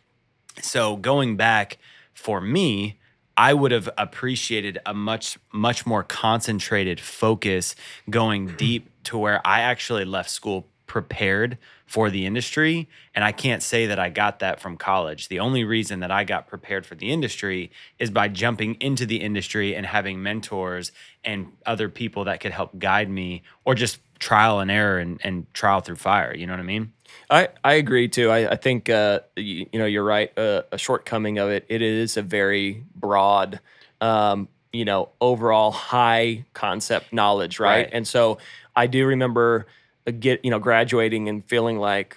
So 0.62 0.97
going 0.97 1.37
back 1.37 1.79
for 2.14 2.41
me, 2.41 2.99
I 3.37 3.55
would 3.55 3.71
have 3.71 3.88
appreciated 3.97 4.79
a 4.85 4.93
much 4.93 5.38
much 5.53 5.87
more 5.87 6.03
concentrated 6.03 6.99
focus 6.99 7.76
going 8.11 8.57
deep 8.57 8.91
to 9.05 9.17
where 9.17 9.41
I 9.47 9.61
actually 9.61 10.05
left 10.05 10.29
school 10.29 10.67
prepared 10.88 11.59
for 11.87 12.11
the 12.11 12.26
industry 12.26 12.88
and 13.14 13.25
I 13.25 13.33
can't 13.33 13.62
say 13.62 13.87
that 13.87 13.99
I 13.99 14.11
got 14.11 14.40
that 14.40 14.61
from 14.61 14.76
college. 14.76 15.28
The 15.28 15.38
only 15.38 15.64
reason 15.64 16.00
that 16.00 16.11
I 16.11 16.25
got 16.25 16.49
prepared 16.49 16.85
for 16.85 16.97
the 16.97 17.11
industry 17.11 17.71
is 17.99 18.11
by 18.11 18.28
jumping 18.28 18.75
into 18.80 19.07
the 19.07 19.21
industry 19.21 19.75
and 19.76 19.87
having 19.87 20.23
mentors 20.23 20.90
and 21.25 21.52
other 21.64 21.88
people 21.88 22.25
that 22.25 22.40
could 22.40 22.52
help 22.52 22.78
guide 22.78 23.09
me 23.09 23.42
or 23.64 23.75
just 23.75 24.00
trial 24.18 24.59
and 24.61 24.71
error 24.71 24.99
and, 24.99 25.21
and 25.23 25.52
trial 25.54 25.80
through 25.80 25.97
fire, 25.97 26.35
you 26.35 26.47
know 26.47 26.52
what 26.52 26.61
I 26.61 26.64
mean? 26.64 26.92
I, 27.30 27.49
I 27.62 27.75
agree 27.75 28.09
too. 28.09 28.30
I, 28.30 28.52
I 28.52 28.57
think 28.57 28.90
uh, 28.90 29.21
you, 29.37 29.66
you 29.73 29.78
know 29.78 29.87
you're 29.87 30.04
right. 30.04 30.37
Uh, 30.37 30.62
a 30.73 30.78
shortcoming 30.78 31.38
of 31.38 31.50
it, 31.50 31.64
it 31.68 31.83
is 31.83 32.16
a 32.16 32.23
very 32.23 32.85
broad, 32.95 33.61
um, 34.00 34.49
you 34.73 34.85
know, 34.85 35.11
overall 35.21 35.71
high 35.71 36.45
concept 36.54 37.12
knowledge, 37.12 37.59
right? 37.59 37.85
Right. 37.85 37.90
And 37.92 38.07
so 38.07 38.38
I 38.75 38.87
do 38.87 39.07
remember 39.07 39.66
get 40.11 40.45
you 40.45 40.50
know 40.50 40.59
graduating 40.59 41.29
and 41.29 41.45
feeling 41.45 41.79
like, 41.79 42.17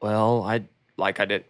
well, 0.00 0.42
I 0.42 0.64
like 0.96 1.20
I 1.20 1.24
did. 1.24 1.44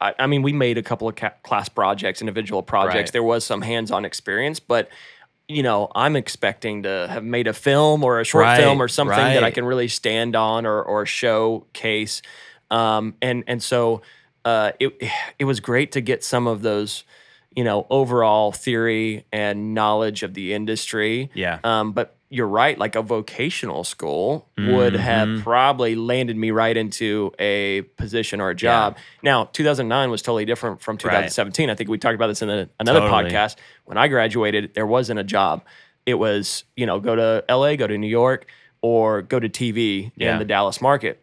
I, 0.00 0.14
I 0.18 0.26
mean, 0.26 0.42
we 0.42 0.52
made 0.52 0.78
a 0.78 0.82
couple 0.82 1.08
of 1.08 1.16
ca- 1.16 1.34
class 1.42 1.68
projects, 1.68 2.22
individual 2.22 2.62
projects. 2.62 3.08
Right. 3.08 3.12
There 3.12 3.22
was 3.22 3.44
some 3.44 3.60
hands-on 3.60 4.06
experience, 4.06 4.58
but 4.58 4.88
you 5.46 5.62
know, 5.62 5.90
I'm 5.94 6.14
expecting 6.16 6.84
to 6.84 7.08
have 7.10 7.24
made 7.24 7.48
a 7.48 7.52
film 7.52 8.04
or 8.04 8.20
a 8.20 8.24
short 8.24 8.44
Right, 8.44 8.60
film 8.60 8.80
or 8.80 8.88
something 8.88 9.16
that 9.16 9.42
I 9.42 9.50
can 9.50 9.64
really 9.64 9.88
stand 9.88 10.36
on 10.36 10.64
or 10.64 10.82
or 10.82 11.06
showcase. 11.06 12.22
Um, 12.70 13.14
and 13.20 13.42
and 13.46 13.62
so 13.62 14.02
uh, 14.44 14.72
it 14.78 14.96
it 15.38 15.44
was 15.44 15.60
great 15.60 15.92
to 15.92 16.00
get 16.00 16.22
some 16.22 16.46
of 16.46 16.62
those, 16.62 17.04
you 17.54 17.64
know, 17.64 17.86
overall 17.90 18.52
theory 18.52 19.26
and 19.32 19.74
knowledge 19.74 20.22
of 20.22 20.34
the 20.34 20.54
industry. 20.54 21.30
Yeah. 21.34 21.58
Um, 21.64 21.92
but 21.92 22.16
you're 22.32 22.46
right. 22.46 22.78
Like 22.78 22.94
a 22.94 23.02
vocational 23.02 23.82
school 23.82 24.48
would 24.56 24.94
have 24.94 25.26
Mhm. 25.28 25.42
probably 25.42 25.96
landed 25.96 26.36
me 26.36 26.52
right 26.52 26.76
into 26.76 27.32
a 27.40 27.82
position 27.96 28.40
or 28.40 28.50
a 28.50 28.54
job. 28.54 28.96
Now, 29.22 29.46
2009 29.52 30.10
was 30.10 30.22
totally 30.22 30.44
different 30.44 30.80
from 30.80 30.96
2017. 30.96 31.68
I 31.68 31.74
think 31.74 31.90
we 31.90 31.98
talked 31.98 32.14
about 32.14 32.28
this 32.28 32.40
in 32.40 32.48
a, 32.48 32.68
another 32.78 33.00
Totally. 33.00 33.30
podcast. 33.30 33.56
When 33.84 33.98
I 33.98 34.06
graduated, 34.06 34.74
there 34.74 34.86
wasn't 34.86 35.18
a 35.18 35.24
job. 35.24 35.64
It 36.06 36.14
was, 36.14 36.62
you 36.76 36.86
know, 36.86 37.00
go 37.00 37.16
to 37.16 37.44
LA, 37.48 37.74
go 37.76 37.88
to 37.88 37.98
New 37.98 38.06
York, 38.06 38.46
or 38.80 39.22
go 39.22 39.40
to 39.40 39.48
TV 39.48 40.12
Yeah. 40.16 40.32
in 40.34 40.38
the 40.38 40.44
Dallas 40.44 40.80
market 40.80 41.20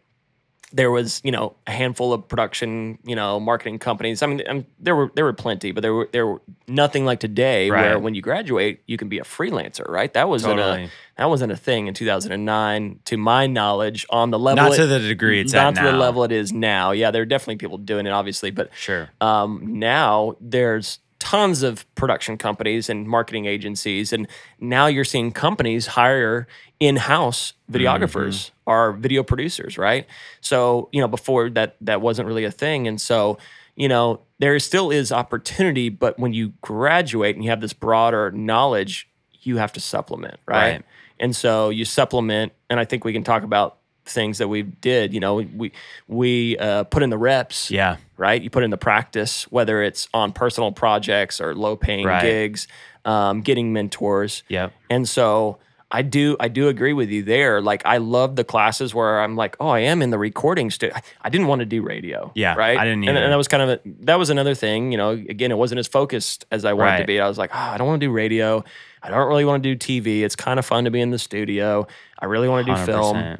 there 0.70 0.90
was 0.90 1.20
you 1.24 1.30
know 1.32 1.56
a 1.66 1.70
handful 1.70 2.12
of 2.12 2.28
production 2.28 2.98
you 3.04 3.16
know 3.16 3.40
marketing 3.40 3.78
companies. 3.78 4.22
I 4.22 4.26
mean 4.26 4.42
um, 4.46 4.66
there 4.78 4.94
were 4.94 5.10
there 5.14 5.24
were 5.24 5.32
plenty 5.32 5.72
but 5.72 5.80
there 5.80 5.94
were 5.94 6.08
there 6.12 6.26
were 6.26 6.42
nothing 6.66 7.06
like 7.06 7.20
today 7.20 7.70
where 7.70 7.98
when 7.98 8.14
you 8.14 8.20
graduate 8.20 8.82
you 8.86 8.96
can 8.98 9.08
be 9.08 9.18
a 9.18 9.22
freelancer 9.24 9.88
right? 9.88 10.12
That 10.12 10.28
wasn't 10.28 10.60
a 10.60 10.90
that 11.16 11.24
wasn't 11.28 11.52
a 11.52 11.56
thing 11.56 11.86
in 11.86 11.94
2009 11.94 13.00
to 13.06 13.16
my 13.16 13.46
knowledge 13.46 14.04
on 14.10 14.30
the 14.30 14.38
level 14.38 14.62
Not 14.64 14.72
it- 14.74 14.76
to 14.76 14.86
the 14.86 14.98
degree 15.00 15.40
it's 15.40 15.52
not 15.52 15.74
to 15.76 15.82
the 15.82 15.92
level 15.92 16.22
it 16.24 16.32
is 16.32 16.52
now. 16.52 16.90
Yeah 16.92 17.10
there 17.10 17.22
are 17.22 17.26
definitely 17.26 17.56
people 17.56 17.78
doing 17.78 18.06
it 18.06 18.10
obviously 18.10 18.50
but 18.50 18.70
Sure. 18.74 19.08
um, 19.20 19.78
now 19.78 20.36
there's 20.40 20.98
tons 21.18 21.62
of 21.62 21.84
production 21.94 22.36
companies 22.38 22.88
and 22.88 23.08
marketing 23.08 23.46
agencies 23.46 24.12
and 24.12 24.28
now 24.60 24.86
you're 24.86 25.04
seeing 25.04 25.32
companies 25.32 25.86
hire 25.86 26.46
in-house 26.80 27.54
videographers 27.70 28.28
mm-hmm. 28.34 28.70
or 28.70 28.92
video 28.92 29.22
producers 29.22 29.76
right? 29.78 30.06
So 30.40 30.88
you 30.92 31.00
know 31.00 31.08
before 31.08 31.50
that 31.50 31.76
that 31.80 32.00
wasn't 32.00 32.28
really 32.28 32.44
a 32.44 32.50
thing 32.52 32.86
and 32.86 33.00
so 33.00 33.38
you 33.74 33.88
know 33.88 34.20
there 34.38 34.58
still 34.58 34.90
is 34.90 35.10
opportunity 35.12 35.88
but 35.88 36.18
when 36.18 36.32
you 36.32 36.52
graduate 36.60 37.34
and 37.36 37.44
you 37.44 37.50
have 37.50 37.60
this 37.60 37.72
broader 37.72 38.30
knowledge 38.32 39.08
you 39.42 39.56
have 39.56 39.72
to 39.72 39.80
supplement 39.80 40.38
right, 40.46 40.72
Right. 40.72 40.84
and 41.20 41.34
so 41.34 41.70
you 41.70 41.84
supplement 41.84 42.52
and 42.68 42.80
i 42.80 42.84
think 42.84 43.04
we 43.04 43.12
can 43.12 43.22
talk 43.24 43.44
about 43.44 43.78
things 44.10 44.38
that 44.38 44.48
we 44.48 44.62
did 44.62 45.12
you 45.14 45.20
know 45.20 45.36
we 45.36 45.72
we 46.08 46.56
uh, 46.58 46.84
put 46.84 47.02
in 47.02 47.10
the 47.10 47.18
reps 47.18 47.70
Yeah. 47.70 47.96
right? 48.16 48.40
You 48.42 48.50
put 48.50 48.64
in 48.64 48.70
the 48.70 48.78
practice, 48.78 49.44
whether 49.50 49.82
it's 49.82 50.08
on 50.12 50.32
personal 50.32 50.72
projects 50.72 51.40
or 51.40 51.54
low 51.54 51.76
paying 51.76 52.06
Right. 52.06 52.22
gigs, 52.22 52.66
um, 53.04 53.42
getting 53.42 53.72
mentors. 53.72 54.42
Yep. 54.48 54.72
And 54.90 55.08
so 55.08 55.58
I 55.90 56.02
do 56.02 56.36
I 56.38 56.48
do 56.48 56.68
agree 56.68 56.92
with 56.92 57.08
you 57.10 57.22
there. 57.22 57.62
Like 57.62 57.80
I 57.86 57.96
love 57.96 58.36
the 58.36 58.44
classes 58.44 58.94
where 58.94 59.20
I'm 59.22 59.36
like, 59.36 59.56
oh, 59.58 59.68
I 59.68 59.80
am 59.80 60.02
in 60.02 60.10
the 60.10 60.18
recording 60.18 60.70
studio. 60.70 60.94
I 61.22 61.30
didn't 61.30 61.46
want 61.46 61.60
to 61.60 61.64
do 61.66 61.80
radio. 61.82 62.30
Yeah, 62.34 62.54
Right. 62.56 62.76
I 62.78 62.84
didn't 62.84 63.08
And, 63.08 63.16
and 63.16 63.32
that 63.32 63.36
was 63.36 63.48
kind 63.48 63.62
of 63.62 63.68
a, 63.70 63.80
that 64.04 64.18
was 64.18 64.28
another 64.30 64.54
thing. 64.54 64.92
You 64.92 64.98
know, 64.98 65.10
again, 65.12 65.50
it 65.50 65.56
wasn't 65.56 65.78
as 65.78 65.86
focused 65.88 66.44
as 66.50 66.64
I 66.66 66.72
wanted 66.74 66.98
to 66.98 67.04
be. 67.06 67.20
I 67.20 67.26
was 67.28 67.38
like, 67.38 67.50
oh, 67.54 67.58
I 67.58 67.78
don't 67.78 67.86
want 67.86 68.00
to 68.02 68.06
do 68.06 68.12
radio. 68.12 68.64
I 69.02 69.08
don't 69.10 69.28
really 69.28 69.44
want 69.46 69.62
to 69.62 69.74
do 69.74 70.02
TV. 70.02 70.22
It's 70.24 70.36
kind 70.36 70.58
of 70.58 70.66
fun 70.66 70.84
to 70.84 70.90
be 70.90 71.00
in 71.00 71.10
the 71.10 71.18
studio. 71.18 71.86
I 72.18 72.26
really 72.26 72.48
want 72.48 72.66
to 72.66 72.74
do 72.74 72.84
film 72.84 73.16
100%. 73.16 73.38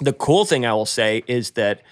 The 0.00 0.12
cool 0.12 0.44
thing 0.44 0.64
I 0.66 0.72
will 0.72 0.86
say 0.86 1.22
is 1.26 1.52
that 1.52 1.82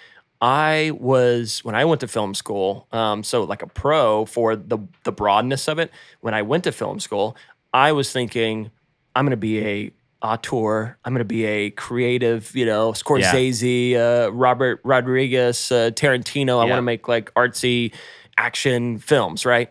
I 0.41 0.93
was 0.99 1.65
when 1.65 1.75
I 1.75 1.85
went 1.85 2.01
to 2.03 2.09
film 2.09 2.35
school, 2.35 2.87
um, 2.93 3.23
so 3.25 3.45
like 3.45 3.63
a 3.63 3.67
pro 3.67 4.27
for 4.27 4.55
the 4.55 4.79
the 5.05 5.13
broadness 5.13 5.67
of 5.69 5.79
it. 5.79 5.91
When 6.21 6.35
I 6.35 6.43
went 6.43 6.65
to 6.65 6.73
film 6.73 7.01
school, 7.01 7.37
I 7.73 7.93
was 7.93 8.13
thinking 8.13 8.71
I'm 9.15 9.25
going 9.25 9.31
to 9.31 9.37
be 9.37 9.65
a 9.65 9.91
auteur. 10.23 10.99
I'm 11.05 11.13
going 11.13 11.21
to 11.21 11.25
be 11.25 11.45
a 11.45 11.71
creative, 11.71 12.55
you 12.55 12.67
know, 12.67 12.93
Scorsese, 12.93 13.97
uh, 13.97 14.31
Robert 14.33 14.81
Rodriguez, 14.85 15.71
uh, 15.73 15.91
Tarantino. 15.91 16.61
I 16.61 16.65
Yeah. 16.65 16.71
want 16.71 16.79
to 16.79 16.83
make 16.83 17.09
like 17.09 17.33
artsy 17.35 17.93
action 18.37 18.99
films, 18.99 19.47
right? 19.47 19.71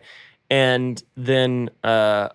And 0.50 1.02
then 1.16 1.70
uh, 1.84 2.30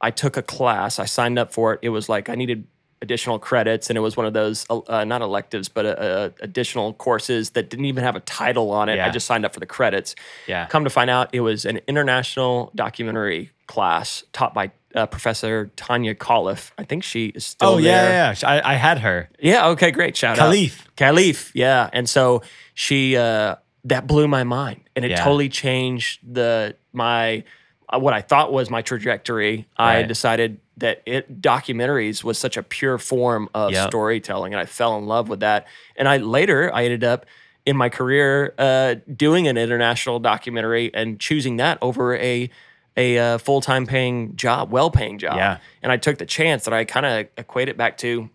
I 0.00 0.10
took 0.10 0.36
a 0.36 0.42
class. 0.42 0.98
I 0.98 1.04
signed 1.06 1.38
up 1.38 1.52
for 1.52 1.74
it. 1.74 1.80
It 1.82 1.88
was 1.90 2.08
like 2.08 2.28
I 2.28 2.34
needed 2.34 2.66
additional 3.02 3.38
credits, 3.38 3.90
and 3.90 3.96
it 3.98 4.00
was 4.00 4.16
one 4.16 4.24
of 4.24 4.32
those 4.32 4.64
uh, 4.70 5.04
not 5.04 5.20
electives, 5.20 5.68
but 5.68 5.84
uh, 5.84 5.88
uh, 5.88 6.30
additional 6.40 6.94
courses 6.94 7.50
that 7.50 7.68
didn't 7.68 7.84
even 7.86 8.02
have 8.04 8.16
a 8.16 8.20
title 8.20 8.70
on 8.70 8.88
it. 8.88 8.98
I 9.00 9.10
just 9.10 9.26
signed 9.26 9.44
up 9.44 9.52
for 9.52 9.60
the 9.60 9.66
credits. 9.66 10.14
Yeah. 10.46 10.66
Come 10.66 10.84
to 10.84 10.90
find 10.90 11.10
out, 11.10 11.28
it 11.34 11.40
was 11.40 11.64
an 11.66 11.80
international 11.88 12.70
documentary 12.74 13.50
class 13.66 14.22
taught 14.32 14.54
by 14.54 14.70
uh, 14.94 15.06
Professor 15.06 15.70
Tania 15.76 16.14
Khalaf. 16.14 16.70
I 16.78 16.84
think 16.84 17.02
she 17.02 17.26
is 17.26 17.44
still 17.44 17.70
Oh 17.70 17.78
yeah, 17.78 18.02
there. 18.02 18.10
yeah, 18.10 18.34
yeah. 18.42 18.48
I, 18.48 18.72
I 18.72 18.74
had 18.76 18.98
her. 19.00 19.28
Yeah, 19.40 19.68
okay, 19.70 19.90
great. 19.90 20.16
Shout 20.16 20.36
Khalaf. 20.36 20.40
out. 20.40 20.52
Khalaf. 20.54 20.86
Khalaf. 20.96 21.50
Yeah. 21.54 21.90
And 21.92 22.08
so 22.08 22.42
she 22.74 23.16
uh 23.16 23.56
that 23.84 24.06
blew 24.06 24.28
my 24.28 24.44
mind. 24.44 24.80
And 24.94 25.04
it 25.04 25.10
Yeah. 25.12 25.24
totally 25.24 25.48
changed 25.48 26.20
the 26.34 26.76
my 26.92 27.42
uh, 27.88 27.98
what 27.98 28.12
I 28.14 28.20
thought 28.20 28.52
was 28.52 28.70
my 28.70 28.82
trajectory. 28.82 29.66
I 29.76 30.02
decided 30.02 30.60
that 30.76 31.02
it 31.06 31.40
documentaries 31.42 32.24
was 32.24 32.38
such 32.38 32.56
a 32.56 32.62
pure 32.62 32.98
form 32.98 33.48
of 33.54 33.72
Yep. 33.72 33.88
storytelling 33.90 34.54
and 34.54 34.60
I 34.60 34.64
fell 34.66 34.96
in 34.98 35.06
love 35.06 35.28
with 35.28 35.40
that. 35.40 35.66
And 35.96 36.08
I 36.08 36.16
later 36.16 36.74
I 36.74 36.84
ended 36.84 37.04
up 37.04 37.26
in 37.66 37.76
my 37.76 37.88
career 37.88 38.54
uh 38.58 38.94
doing 39.14 39.46
an 39.48 39.56
international 39.56 40.18
documentary 40.18 40.90
and 40.94 41.20
choosing 41.20 41.56
that 41.58 41.78
over 41.82 42.16
a 42.16 42.50
a 42.94 43.16
uh, 43.18 43.38
full-time 43.38 43.86
paying 43.86 44.36
job, 44.36 44.70
well-paying 44.70 45.16
job. 45.18 45.36
Yeah. 45.36 45.58
And 45.82 45.90
I 45.90 45.96
took 45.96 46.18
the 46.18 46.26
chance 46.26 46.64
that 46.66 46.74
I 46.74 46.84
kind 46.84 47.06
of 47.06 47.26
equate 47.38 47.70
it 47.70 47.78
back 47.78 47.96
to 47.98 48.28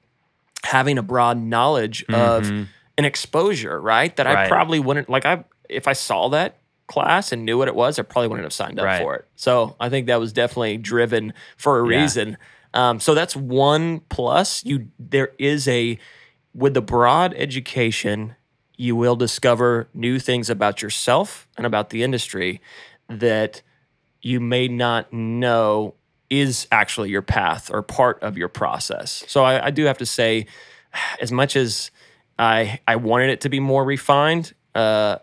having 0.63 0.97
a 0.97 1.03
broad 1.03 1.37
knowledge 1.37 2.03
of 2.09 2.45
Mhm. 2.45 2.67
an 2.97 3.05
exposure, 3.05 3.79
right? 3.79 4.15
That 4.15 4.25
I 4.25 4.47
probably 4.47 4.79
wouldn't 4.79 5.09
like. 5.09 5.25
I 5.27 5.43
if 5.69 5.87
I 5.87 5.93
saw 5.93 6.29
that 6.29 6.57
class 6.87 7.31
and 7.31 7.45
knew 7.45 7.57
what 7.57 7.67
it 7.67 7.75
was, 7.75 7.99
I 7.99 8.03
probably 8.03 8.29
wouldn't 8.29 8.45
have 8.45 8.53
signed 8.53 8.79
up 8.79 8.85
Right. 8.85 9.01
for 9.01 9.15
it. 9.15 9.25
So 9.35 9.75
I 9.79 9.89
think 9.89 10.07
that 10.07 10.19
was 10.19 10.33
definitely 10.33 10.77
driven 10.77 11.33
for 11.57 11.79
a 11.79 11.89
Yeah. 11.89 12.01
reason. 12.01 12.37
Um, 12.73 12.99
so 12.99 13.13
that's 13.13 13.35
one 13.35 14.01
plus. 14.09 14.63
You 14.65 14.87
there 14.99 15.31
is 15.37 15.67
a 15.67 15.97
with 16.53 16.73
the 16.73 16.81
broad 16.81 17.33
education, 17.35 18.35
you 18.75 18.95
will 18.95 19.15
discover 19.15 19.87
new 19.93 20.19
things 20.19 20.49
about 20.49 20.81
yourself 20.81 21.47
and 21.57 21.65
about 21.65 21.89
the 21.91 22.03
industry 22.03 22.61
that 23.09 23.61
you 24.21 24.39
may 24.39 24.67
not 24.67 25.11
know 25.13 25.93
is 26.29 26.67
actually 26.71 27.09
your 27.09 27.21
path 27.21 27.69
or 27.71 27.81
part 27.81 28.21
of 28.21 28.37
your 28.37 28.49
process. 28.49 29.23
So 29.27 29.43
I, 29.43 29.67
I 29.67 29.71
do 29.71 29.85
have 29.85 29.97
to 29.99 30.05
say, 30.05 30.47
as 31.21 31.31
much 31.31 31.55
as 31.55 31.91
I 32.39 32.79
I 32.87 32.95
wanted 32.97 33.29
it 33.29 33.41
to 33.41 33.49
be 33.49 33.59
more 33.59 33.83
refined, 33.85 34.53
uh, 34.75 35.17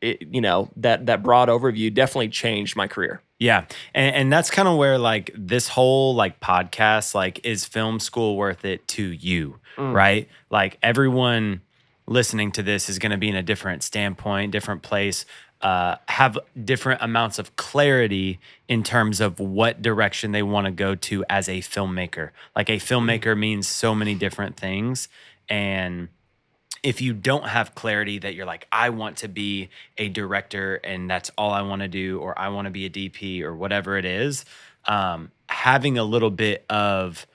it, 0.00 0.22
you 0.22 0.40
know 0.40 0.70
that 0.76 1.06
that 1.06 1.22
broad 1.22 1.48
overview 1.48 1.92
definitely 1.92 2.28
changed 2.28 2.76
my 2.76 2.86
career. 2.86 3.20
Yeah. 3.38 3.66
And, 3.94 4.16
and 4.16 4.32
that's 4.32 4.50
kind 4.50 4.66
of 4.66 4.76
where 4.76 4.98
like 4.98 5.30
this 5.36 5.68
whole 5.68 6.14
like 6.14 6.40
podcast, 6.40 7.14
like, 7.14 7.44
is 7.44 7.64
film 7.64 8.00
school 8.00 8.36
worth 8.36 8.64
it 8.64 8.86
to 8.88 9.02
you? 9.04 9.60
Mm. 9.76 9.94
Right. 9.94 10.28
Like 10.50 10.78
everyone 10.82 11.62
listening 12.06 12.50
to 12.52 12.62
this 12.62 12.88
is 12.88 12.98
going 12.98 13.12
to 13.12 13.18
be 13.18 13.28
in 13.28 13.36
a 13.36 13.42
different 13.42 13.82
standpoint, 13.82 14.50
different 14.50 14.82
place, 14.82 15.24
uh, 15.60 15.96
have 16.08 16.38
different 16.64 17.02
amounts 17.02 17.38
of 17.38 17.54
clarity 17.56 18.40
in 18.68 18.82
terms 18.82 19.20
of 19.20 19.38
what 19.38 19.82
direction 19.82 20.32
they 20.32 20.42
want 20.42 20.64
to 20.64 20.72
go 20.72 20.94
to 20.94 21.24
as 21.28 21.48
a 21.48 21.58
filmmaker. 21.58 22.30
Like 22.56 22.68
a 22.68 22.76
filmmaker 22.76 23.38
means 23.38 23.68
so 23.68 23.94
many 23.94 24.14
different 24.14 24.56
things. 24.56 25.08
And 25.48 26.08
if 26.82 27.00
you 27.00 27.12
don't 27.12 27.46
have 27.46 27.74
clarity 27.74 28.18
that 28.20 28.34
you're 28.34 28.46
like, 28.46 28.66
I 28.70 28.90
want 28.90 29.18
to 29.18 29.28
be 29.28 29.70
a 29.96 30.08
director 30.08 30.76
and 30.76 31.10
that's 31.10 31.30
all 31.36 31.50
I 31.50 31.62
want 31.62 31.82
to 31.82 31.88
do, 31.88 32.18
or 32.20 32.38
I 32.38 32.48
want 32.48 32.66
to 32.66 32.70
be 32.70 32.86
a 32.86 32.90
DP 32.90 33.42
or 33.42 33.54
whatever 33.54 33.96
it 33.96 34.04
is, 34.04 34.44
um, 34.86 35.30
having 35.48 35.98
a 35.98 36.04
little 36.04 36.30
bit 36.30 36.64
of 36.70 37.26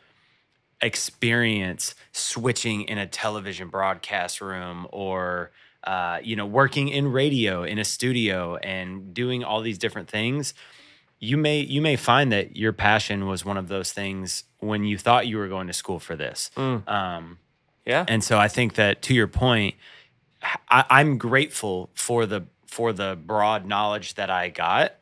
experience 0.81 1.95
switching 2.11 2.81
in 2.83 2.97
a 2.97 3.07
television 3.07 3.69
broadcast 3.69 4.41
room 4.41 4.85
or 4.91 5.51
uh, 5.85 6.19
you 6.21 6.35
know 6.35 6.45
working 6.45 6.89
in 6.89 7.07
radio 7.11 7.63
in 7.63 7.79
a 7.79 7.85
studio 7.85 8.57
and 8.57 9.13
doing 9.13 9.43
all 9.43 9.61
these 9.61 9.77
different 9.77 10.09
things 10.09 10.53
you 11.19 11.37
may 11.37 11.59
you 11.61 11.81
may 11.81 11.95
find 11.95 12.31
that 12.33 12.57
your 12.57 12.73
passion 12.73 13.27
was 13.27 13.45
one 13.45 13.57
of 13.57 13.69
those 13.69 13.93
things 13.93 14.43
when 14.59 14.83
you 14.83 14.97
thought 14.97 15.25
you 15.25 15.37
were 15.37 15.47
going 15.47 15.67
to 15.67 15.73
school 15.73 15.99
for 15.99 16.15
this 16.17 16.51
Mm. 16.57 16.87
um, 16.87 17.37
Yeah. 17.85 18.05
and 18.07 18.23
so 18.23 18.37
I 18.37 18.47
think 18.47 18.75
that 18.75 19.01
to 19.03 19.13
your 19.13 19.27
point, 19.27 19.75
I, 20.69 20.85
I'm 20.89 21.17
grateful 21.17 21.89
for 21.93 22.25
the 22.25 22.43
for 22.65 22.91
the 22.93 23.17
broad 23.23 23.65
knowledge 23.65 24.15
that 24.15 24.29
I 24.29 24.49
got. 24.49 24.95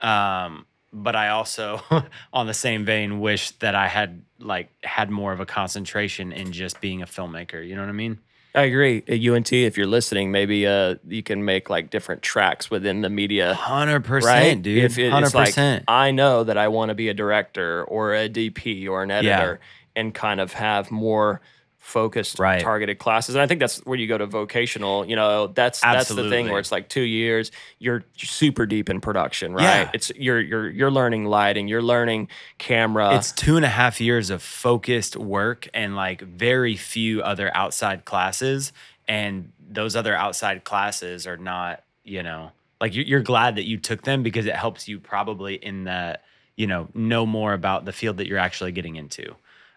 Um, 0.00 0.66
but 0.92 1.16
I 1.16 1.28
also, 1.30 1.80
on 2.32 2.46
the 2.46 2.54
same 2.54 2.84
vein, 2.84 3.20
wish 3.20 3.50
that 3.58 3.74
I 3.74 3.88
had 3.88 4.22
like 4.38 4.68
had 4.84 5.10
more 5.10 5.32
of 5.32 5.40
a 5.40 5.46
concentration 5.46 6.32
in 6.32 6.52
just 6.52 6.80
being 6.80 7.02
a 7.02 7.06
filmmaker. 7.06 7.66
You 7.66 7.74
know 7.74 7.82
what 7.82 7.88
I 7.88 7.92
mean? 7.92 8.18
I 8.54 8.62
agree. 8.62 9.02
At 9.06 9.20
UNT, 9.20 9.52
if 9.52 9.76
you're 9.76 9.86
listening, 9.86 10.30
maybe 10.30 10.66
uh, 10.66 10.94
you 11.06 11.22
can 11.22 11.44
make 11.44 11.68
like 11.68 11.90
different 11.90 12.22
tracks 12.22 12.70
within 12.70 13.02
the 13.02 13.10
media. 13.10 13.52
Hundred 13.52 14.08
Right, 14.08 14.20
percent, 14.22 14.62
dude. 14.62 14.84
If 14.84 14.98
it- 14.98 15.12
it's 15.12 15.34
like. 15.34 15.82
I 15.88 16.10
know 16.10 16.42
that 16.44 16.56
I 16.56 16.68
want 16.68 16.88
to 16.88 16.94
be 16.94 17.08
a 17.10 17.14
director 17.14 17.84
or 17.84 18.14
a 18.14 18.28
DP 18.30 18.88
or 18.88 19.02
an 19.02 19.10
editor, 19.10 19.60
and 19.94 20.14
kind 20.14 20.40
of 20.40 20.54
have 20.54 20.90
more 20.90 21.40
focused, 21.86 22.40
Right. 22.40 22.60
targeted 22.60 22.98
classes. 22.98 23.36
And 23.36 23.42
I 23.42 23.46
think 23.46 23.60
that's 23.60 23.78
where 23.86 23.96
you 23.96 24.08
go 24.08 24.18
to 24.18 24.26
vocational. 24.26 25.06
You 25.06 25.14
know, 25.14 25.46
that's 25.46 25.80
that's 25.80 26.08
the 26.08 26.28
thing 26.28 26.48
where 26.50 26.58
it's 26.58 26.72
like 26.72 26.88
two 26.88 27.02
years, 27.02 27.52
you're 27.78 28.04
super 28.16 28.66
deep 28.66 28.90
in 28.90 29.00
production, 29.00 29.54
right? 29.54 29.62
Yeah. 29.62 29.90
It's 29.94 30.10
you're 30.16 30.40
you're 30.40 30.68
you're 30.68 30.90
learning 30.90 31.26
lighting, 31.26 31.68
you're 31.68 31.82
learning 31.82 32.28
camera. 32.58 33.14
it's 33.14 33.30
two 33.30 33.56
and 33.56 33.64
a 33.64 33.68
half 33.68 34.00
years 34.00 34.30
of 34.30 34.42
focused 34.42 35.16
work 35.16 35.68
and 35.72 35.94
like 35.94 36.20
very 36.22 36.76
few 36.76 37.22
other 37.22 37.50
outside 37.56 38.04
classes 38.04 38.72
and 39.06 39.52
those 39.68 39.94
other 39.94 40.14
outside 40.16 40.64
classes 40.64 41.26
are 41.26 41.36
not 41.36 41.82
you 42.02 42.22
know 42.22 42.50
like 42.80 42.94
you're, 42.94 43.04
you're 43.04 43.20
glad 43.22 43.56
that 43.56 43.64
you 43.66 43.78
took 43.78 44.02
them 44.02 44.22
because 44.24 44.46
it 44.46 44.56
helps 44.56 44.88
you 44.88 44.98
probably 44.98 45.54
in 45.54 45.84
that 45.84 46.24
you 46.56 46.66
know 46.66 46.88
know 46.94 47.24
more 47.24 47.52
about 47.52 47.84
the 47.84 47.92
field 47.92 48.16
that 48.16 48.26
you're 48.26 48.38
actually 48.38 48.72
getting 48.72 48.96
into 48.96 49.34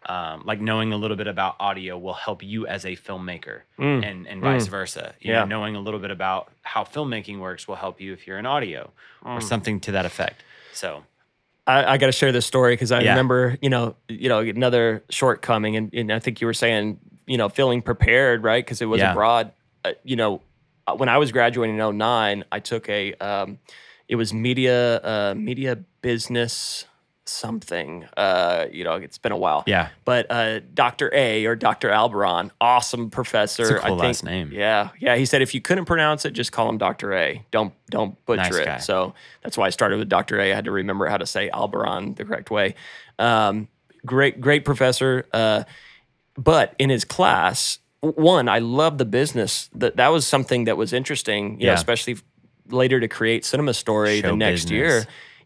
um, 0.10 0.42
like 0.46 0.60
knowing 0.60 0.92
a 0.92 0.98
little 0.98 1.16
bit 1.16 1.28
about 1.28 1.56
audio 1.60 1.98
will 1.98 2.14
help 2.28 2.42
you 2.44 2.66
as 2.68 2.84
a 2.86 2.96
filmmaker 2.96 3.62
and, 3.78 4.28
and 4.28 4.42
vice 4.42 4.68
versa 4.68 5.14
you 5.22 5.30
Mm. 5.30 5.34
Yeah. 5.34 5.40
know 5.42 5.46
knowing 5.46 5.76
a 5.76 5.80
little 5.80 6.00
bit 6.00 6.12
about 6.12 6.52
how 6.64 6.84
filmmaking 6.84 7.38
works 7.40 7.68
will 7.68 7.76
help 7.86 8.02
you 8.02 8.12
if 8.14 8.26
you're 8.28 8.40
in 8.40 8.46
audio 8.46 8.92
Mm. 9.24 9.38
or 9.38 9.42
something 9.42 9.80
to 9.82 9.92
that 9.94 10.06
effect 10.06 10.44
so 10.74 11.04
I, 11.68 11.94
I 11.94 11.98
got 11.98 12.08
to 12.08 12.12
share 12.12 12.32
this 12.32 12.46
story 12.48 12.74
because 12.74 12.92
I 12.92 13.02
Yeah. 13.02 13.12
remember, 13.12 13.58
you 13.62 13.70
know, 13.70 13.96
you 14.08 14.28
know, 14.28 14.40
another 14.40 15.04
shortcoming, 15.10 15.76
and, 15.76 15.94
and 15.94 16.12
I 16.12 16.18
think 16.18 16.42
you 16.42 16.48
were 16.48 16.54
saying, 16.66 17.00
you 17.28 17.38
know, 17.38 17.48
feeling 17.48 17.84
prepared, 17.84 18.42
right? 18.44 18.66
Because 18.66 18.82
it 18.82 18.88
was 18.88 19.02
Yeah. 19.02 19.12
abroad. 19.12 19.52
Uh, 19.86 19.92
you 20.04 20.16
know, 20.16 20.42
uh, 20.88 20.96
when 20.96 21.10
I 21.10 21.20
was 21.20 21.32
graduating 21.32 21.78
in 21.78 21.82
09, 21.98 22.44
I 22.52 22.60
took 22.60 22.90
a, 22.90 23.14
um, 23.16 23.60
it 24.08 24.16
was 24.16 24.34
media, 24.34 24.98
uh, 25.04 25.36
media 25.38 25.78
business 26.02 26.86
something. 27.30 28.06
Uh, 28.18 28.66
you 28.72 28.84
know, 28.84 28.96
it's 28.96 29.18
been 29.18 29.32
a 29.32 29.38
while. 29.38 29.64
yeah 29.68 29.90
But 30.06 30.28
uh, 30.30 30.60
Dr. 30.74 31.10
A 31.14 31.46
or 31.46 31.56
Dr. 31.56 31.90
Albarran, 31.90 32.52
awesome 32.60 33.10
professor. 33.10 33.62
It's 33.64 33.72
a 33.72 33.76
cool 33.76 33.84
I 33.86 33.88
think, 33.90 34.02
last 34.02 34.24
name. 34.24 34.52
Yeah, 34.52 34.90
yeah. 35.00 35.16
He 35.16 35.26
said 35.26 35.42
if 35.42 35.54
you 35.56 35.62
couldn't 35.62 35.86
pronounce 35.86 36.26
it, 36.26 36.32
just 36.32 36.52
call 36.52 36.68
him 36.70 36.78
Dr. 36.78 37.14
A. 37.14 37.44
Don't 37.52 37.74
don't 37.90 38.24
butcher 38.26 38.42
Nice 38.44 38.56
it. 38.58 38.66
guy. 38.66 38.78
So 38.80 39.14
that's 39.44 39.58
why 39.58 39.68
I 39.68 39.70
started 39.70 40.00
with 40.00 40.10
Dr. 40.10 40.40
A. 40.40 40.52
I 40.52 40.56
had 40.56 40.66
to 40.66 40.72
remember 40.72 41.08
how 41.08 41.18
to 41.18 41.26
say 41.26 41.50
Albarran 41.50 42.16
the 42.16 42.26
correct 42.26 42.52
way. 42.52 42.76
Um, 43.18 43.68
great 44.06 44.42
great 44.42 44.66
professor. 44.66 45.26
Uh, 45.34 45.64
but 46.36 46.74
in 46.80 46.90
his 46.90 47.04
class, 47.06 47.80
one, 48.02 48.48
I 48.48 48.60
love 48.60 48.98
the 48.98 49.06
business. 49.06 49.70
That 49.76 49.98
that 49.98 50.08
was 50.10 50.26
something 50.26 50.66
that 50.66 50.78
was 50.78 50.94
interesting. 50.94 51.60
You 51.60 51.68
know, 51.68 51.72
Yeah. 51.74 51.78
especially 51.78 52.18
later 52.70 53.00
to 53.00 53.08
create 53.08 53.44
Cinema 53.46 53.74
Story 53.74 54.22
the 54.22 54.36
next 54.36 54.66
business. 54.66 54.72
year 54.72 55.06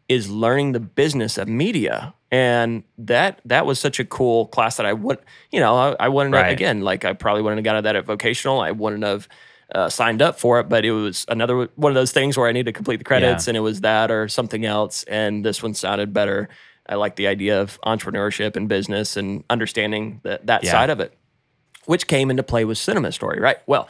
is 0.09 0.29
learning 0.29 0.73
the 0.73 0.79
business 0.79 1.37
of 1.37 1.47
media 1.47 2.13
and 2.31 2.83
that 2.97 3.39
that 3.45 3.65
was 3.65 3.79
such 3.79 3.99
a 3.99 4.05
cool 4.05 4.47
class 4.47 4.77
that 4.77 4.85
i 4.85 4.93
would 4.93 5.17
you 5.51 5.59
know 5.59 5.75
i, 5.75 5.95
I 6.05 6.09
wouldn't 6.09 6.35
have 6.35 6.47
again 6.47 6.81
like 6.81 7.05
i 7.05 7.13
probably 7.13 7.41
wouldn't 7.41 7.59
have 7.59 7.63
got 7.75 7.81
that 7.83 7.95
at 7.95 8.05
vocational 8.05 8.59
i 8.59 8.71
wouldn't 8.71 9.03
have 9.03 9.27
uh, 9.73 9.89
signed 9.89 10.21
up 10.21 10.39
for 10.39 10.59
it 10.59 10.67
but 10.69 10.83
it 10.85 10.91
was 10.91 11.25
another 11.29 11.69
one 11.75 11.91
of 11.91 11.95
those 11.95 12.11
things 12.11 12.37
where 12.37 12.47
i 12.47 12.51
need 12.51 12.65
to 12.65 12.73
complete 12.73 12.97
the 12.97 13.03
credits 13.03 13.47
Yeah. 13.47 13.51
and 13.51 13.57
it 13.57 13.61
was 13.61 13.81
that 13.81 14.11
or 14.11 14.27
something 14.27 14.65
else 14.65 15.03
and 15.03 15.43
this 15.45 15.63
one 15.63 15.73
sounded 15.73 16.11
better 16.13 16.49
i 16.87 16.95
like 16.95 17.15
the 17.15 17.27
idea 17.27 17.61
of 17.61 17.79
entrepreneurship 17.85 18.55
and 18.55 18.67
business 18.67 19.15
and 19.17 19.43
understanding 19.49 20.19
that 20.23 20.45
that 20.47 20.63
Yeah. 20.63 20.71
side 20.71 20.89
of 20.89 20.99
it 20.99 21.17
which 21.85 22.07
came 22.07 22.29
into 22.31 22.43
play 22.43 22.63
with 22.63 22.77
Cinema 22.77 23.11
Story, 23.11 23.41
right? 23.41 23.57
Well, 23.67 23.89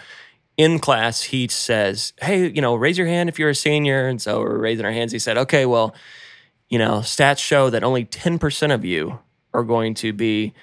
in 0.57 0.79
class, 0.79 1.23
he 1.23 1.47
says, 1.47 2.13
Hey, 2.21 2.49
you 2.49 2.61
know, 2.61 2.75
raise 2.75 2.97
your 2.97 3.07
hand 3.07 3.29
if 3.29 3.39
you're 3.39 3.49
a 3.49 3.55
senior. 3.55 4.07
And 4.07 4.21
so 4.21 4.41
we're 4.41 4.57
raising 4.57 4.85
our 4.85 4.91
hands. 4.91 5.11
He 5.11 5.19
said, 5.19 5.37
Okay, 5.37 5.65
well, 5.65 5.95
you 6.69 6.79
know, 6.79 6.99
stats 6.99 7.39
show 7.39 7.69
that 7.69 7.83
only 7.83 8.05
10% 8.05 8.73
of 8.73 8.85
you 8.85 9.19
are 9.53 9.63
going 9.63 9.93
to 9.95 10.13
be 10.13 10.53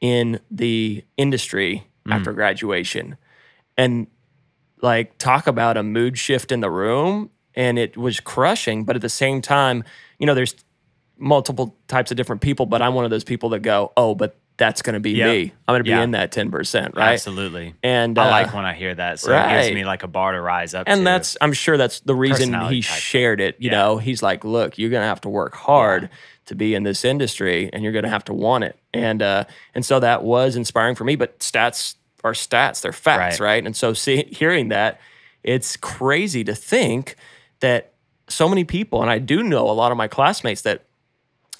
in 0.00 0.40
the 0.50 1.04
industry 1.16 1.86
hmm. 2.06 2.12
after 2.12 2.32
graduation. 2.32 3.16
And 3.76 4.06
like, 4.82 5.18
talk 5.18 5.46
about 5.46 5.76
a 5.76 5.82
mood 5.82 6.18
shift 6.18 6.52
in 6.52 6.60
the 6.60 6.70
room. 6.70 7.30
And 7.54 7.78
it 7.78 7.96
was 7.96 8.20
crushing. 8.20 8.84
But 8.84 8.96
at 8.96 9.02
the 9.02 9.08
same 9.08 9.42
time, 9.42 9.84
you 10.18 10.26
know, 10.26 10.34
there's 10.34 10.54
multiple 11.18 11.76
types 11.88 12.10
of 12.10 12.16
different 12.16 12.40
people, 12.40 12.64
but 12.64 12.80
I'm 12.80 12.94
one 12.94 13.04
of 13.04 13.10
those 13.10 13.24
people 13.24 13.50
that 13.50 13.60
go, 13.60 13.92
Oh, 13.96 14.14
but 14.14 14.36
that's 14.60 14.82
going 14.82 14.94
to 14.94 15.00
be 15.00 15.12
Yep. 15.12 15.26
me. 15.28 15.52
I'm 15.66 15.72
going 15.72 15.80
to 15.80 15.84
be 15.84 15.90
Yeah. 15.90 16.02
in 16.02 16.10
that 16.12 16.30
10%, 16.32 16.94
right? 16.94 17.14
Absolutely. 17.14 17.74
And 17.82 18.16
I 18.18 18.26
uh, 18.26 18.30
like 18.30 18.54
when 18.54 18.64
I 18.66 18.74
hear 18.74 18.94
that. 18.94 19.18
So 19.18 19.32
it 19.36 19.48
gives 19.50 19.74
me 19.74 19.84
like 19.84 20.02
a 20.02 20.06
bar 20.08 20.32
to 20.32 20.40
rise 20.40 20.74
up 20.74 20.86
to. 20.86 20.92
and 20.92 21.06
that's 21.06 21.36
I'm 21.40 21.52
sure 21.54 21.76
that's 21.78 22.00
the 22.00 22.14
reason 22.14 22.52
he 22.68 22.82
shared 22.82 23.40
it. 23.40 23.56
You 23.58 23.70
Yeah. 23.70 23.78
know, 23.78 23.96
he's 23.98 24.22
like, 24.22 24.44
look, 24.44 24.76
you're 24.78 24.90
gonna 24.90 25.06
have 25.06 25.22
to 25.22 25.28
work 25.30 25.54
hard 25.54 26.10
to 26.46 26.54
be 26.54 26.74
in 26.74 26.82
this 26.82 27.04
industry, 27.04 27.70
and 27.72 27.82
you're 27.82 27.92
gonna 27.92 28.08
have 28.10 28.24
to 28.24 28.34
want 28.34 28.64
it. 28.64 28.76
And 28.92 29.22
uh, 29.22 29.44
and 29.74 29.84
so 29.84 29.98
that 30.00 30.22
was 30.24 30.56
inspiring 30.56 30.94
for 30.94 31.04
me. 31.04 31.16
But 31.16 31.38
stats 31.38 31.94
are 32.22 32.32
stats; 32.32 32.82
they're 32.82 32.92
facts, 32.92 33.40
Right. 33.40 33.46
right? 33.54 33.64
And 33.66 33.74
so 33.74 33.92
see, 33.94 34.24
hearing 34.30 34.68
that, 34.68 35.00
it's 35.42 35.76
crazy 35.78 36.44
to 36.44 36.54
think 36.54 37.16
that 37.60 37.92
so 38.28 38.46
many 38.48 38.64
people, 38.64 39.00
and 39.00 39.10
I 39.10 39.18
do 39.18 39.42
know 39.42 39.70
a 39.70 39.72
lot 39.72 39.90
of 39.90 39.96
my 39.96 40.06
classmates 40.08 40.62
that 40.62 40.84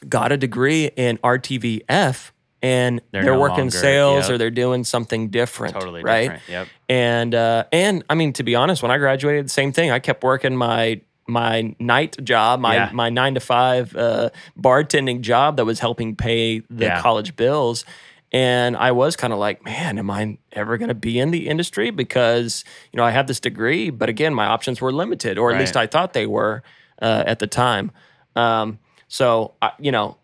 got 0.08 0.32
a 0.32 0.36
degree 0.36 0.90
in 0.96 1.18
RTVF. 1.24 2.32
And 2.62 3.00
They're 3.10 3.24
they're, 3.24 3.32
no 3.34 3.40
working 3.40 3.58
longer- 3.58 3.78
sales 3.78 4.24
yep. 4.26 4.34
or 4.34 4.38
they're 4.38 4.50
doing 4.50 4.84
something 4.84 5.30
different. 5.30 5.74
totally 5.74 6.02
right? 6.02 6.22
different. 6.22 6.42
Yep. 6.48 6.68
And 6.90 7.34
uh, 7.34 7.64
and 7.72 8.04
I 8.10 8.14
mean, 8.14 8.32
to 8.34 8.42
be 8.42 8.54
honest, 8.54 8.82
when 8.82 8.90
I 8.90 8.98
graduated, 8.98 9.46
the 9.46 9.50
same 9.50 9.72
thing. 9.72 9.90
I 9.90 9.98
kept 9.98 10.22
working 10.22 10.54
my 10.56 11.00
my 11.26 11.74
night 11.78 12.16
job, 12.22 12.60
my 12.60 12.74
Yeah. 12.74 12.90
my 12.92 13.08
nine 13.08 13.34
to 13.34 13.40
five 13.40 13.96
uh, 13.96 14.30
bartending 14.58 15.20
job 15.22 15.56
that 15.56 15.64
was 15.64 15.78
helping 15.80 16.16
pay 16.16 16.60
the 16.68 16.84
Yeah. 16.86 17.00
college 17.00 17.34
bills. 17.36 17.84
And 18.32 18.76
I 18.76 18.92
was 18.92 19.16
kind 19.16 19.32
of 19.32 19.38
like, 19.40 19.64
man, 19.64 19.98
am 19.98 20.08
I 20.10 20.38
ever 20.52 20.76
going 20.78 20.88
to 20.88 20.94
be 20.94 21.18
in 21.18 21.30
the 21.32 21.48
industry? 21.48 21.90
Because 21.90 22.62
you 22.92 22.96
know 22.98 23.04
I 23.04 23.10
have 23.10 23.26
this 23.26 23.40
degree, 23.40 23.90
but 23.90 24.08
again, 24.08 24.34
my 24.34 24.46
options 24.46 24.80
were 24.80 24.92
limited, 24.92 25.38
or 25.38 25.50
at 25.52 25.58
least 25.58 25.76
I 25.76 25.86
thought 25.86 26.12
they 26.12 26.26
were 26.26 26.62
uh, 27.02 27.24
at 27.26 27.38
the 27.38 27.46
time. 27.48 27.90
Um, 28.36 28.78
so 29.08 29.54
I, 29.62 29.72
you 29.80 29.90
know, 29.90 30.16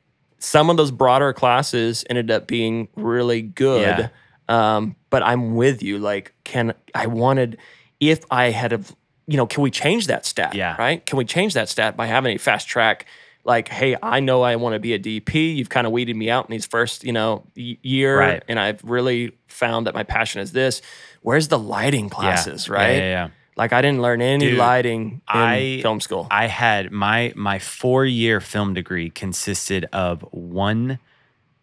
some 0.47 0.71
of 0.71 0.77
those 0.77 0.93
broader 0.93 1.33
classes 1.33 2.05
ended 2.09 2.31
up 2.31 2.47
being 2.47 2.87
really 2.95 3.43
good. 3.43 4.11
Um, 4.49 4.95
but 5.11 5.25
I'm 5.25 5.57
with 5.57 5.83
you. 5.83 5.99
Like, 5.99 6.35
can 6.45 6.73
I 6.95 7.07
wanted 7.09 7.59
if 7.99 8.25
I 8.31 8.51
had 8.51 8.71
have 8.71 8.95
you 9.27 9.37
know, 9.37 9.47
can 9.47 9.65
we 9.65 9.73
change 9.73 10.07
that 10.07 10.25
stat? 10.25 10.55
Yeah. 10.55 10.77
Right? 10.79 11.05
Can 11.05 11.19
we 11.19 11.25
change 11.25 11.55
that 11.55 11.69
stat 11.69 11.97
by 11.97 12.07
having 12.07 12.37
a 12.37 12.39
fast 12.39 12.69
track? 12.69 13.07
Like, 13.43 13.67
hey, 13.67 13.97
I 14.01 14.21
know 14.21 14.43
I 14.43 14.55
want 14.55 14.75
to 14.75 14.79
be 14.79 14.93
a 14.95 15.01
DP. 15.01 15.57
You've 15.57 15.69
kind 15.69 15.85
of 15.85 15.93
weeded 15.93 16.15
me 16.15 16.31
out 16.31 16.47
in 16.47 16.53
these 16.53 16.67
first, 16.67 17.03
you 17.03 17.13
know, 17.13 17.45
year, 17.57 18.19
Right. 18.19 18.43
and 18.47 18.59
I've 18.61 18.83
really 18.85 19.33
found 19.49 19.89
that 19.89 19.95
my 19.95 20.05
passion 20.05 20.41
is 20.43 20.53
this. 20.53 20.81
Where's 21.23 21.49
the 21.49 21.59
lighting 21.59 22.09
classes? 22.09 22.69
Right? 22.69 22.91
Yeah, 22.93 22.99
yeah, 22.99 23.09
yeah. 23.25 23.29
Like, 23.57 23.73
I 23.73 23.81
didn't 23.81 24.03
learn 24.03 24.21
any 24.21 24.51
Dude, 24.51 24.59
lighting 24.59 25.23
in 25.33 25.41
I- 25.41 25.81
film 25.83 26.01
school. 26.01 26.27
I 26.31 26.47
had 26.47 26.91
my 26.93 27.33
my 27.37 27.59
four 27.59 28.05
year 28.05 28.41
film 28.41 28.75
degree 28.75 29.09
consisted 29.11 29.87
of 29.93 30.23
one 30.31 30.99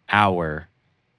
hour 0.08 0.68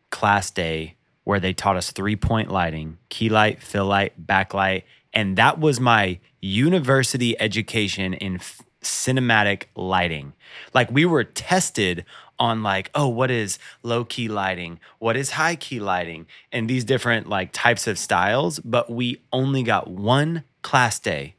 class 0.09 0.51
day 0.51 0.95
where 1.23 1.39
they 1.39 1.53
taught 1.53 1.75
us 1.77 1.91
three 1.91 2.15
point 2.15 2.51
lighting, 2.51 2.97
key 3.09 3.29
light, 3.29 3.61
fill 3.63 3.85
light, 3.85 4.13
backlight, 4.25 4.83
and 5.13 5.38
that 5.38 5.59
was 5.59 5.79
my 5.79 6.19
university 6.41 7.39
education 7.39 8.13
in 8.13 8.35
f- 8.35 8.61
cinematic 8.81 9.63
lighting. 9.75 10.33
Like 10.73 10.91
we 10.91 11.05
were 11.05 11.23
tested 11.23 12.05
on 12.38 12.61
like, 12.63 12.91
oh, 12.93 13.07
what 13.07 13.31
is 13.31 13.57
low 13.81 14.03
key 14.05 14.27
lighting? 14.27 14.79
What 14.99 15.15
is 15.17 15.31
high 15.31 15.55
key 15.55 15.79
lighting? 15.79 16.27
And 16.51 16.69
these 16.69 16.83
different 16.83 17.27
like 17.27 17.51
types 17.53 17.88
of 17.88 17.97
styles, 17.97 18.59
but 18.59 18.89
we 18.91 19.21
only 19.31 19.63
got 19.63 19.89
one 19.89 20.43
class 20.65 20.99
day 20.99 21.36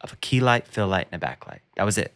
of 0.00 0.12
a 0.12 0.16
key 0.16 0.40
light, 0.40 0.66
fill 0.66 0.86
light, 0.86 1.08
and 1.10 1.22
a 1.22 1.26
backlight. 1.26 1.58
That 1.76 1.84
was 1.84 1.98
it. 1.98 2.14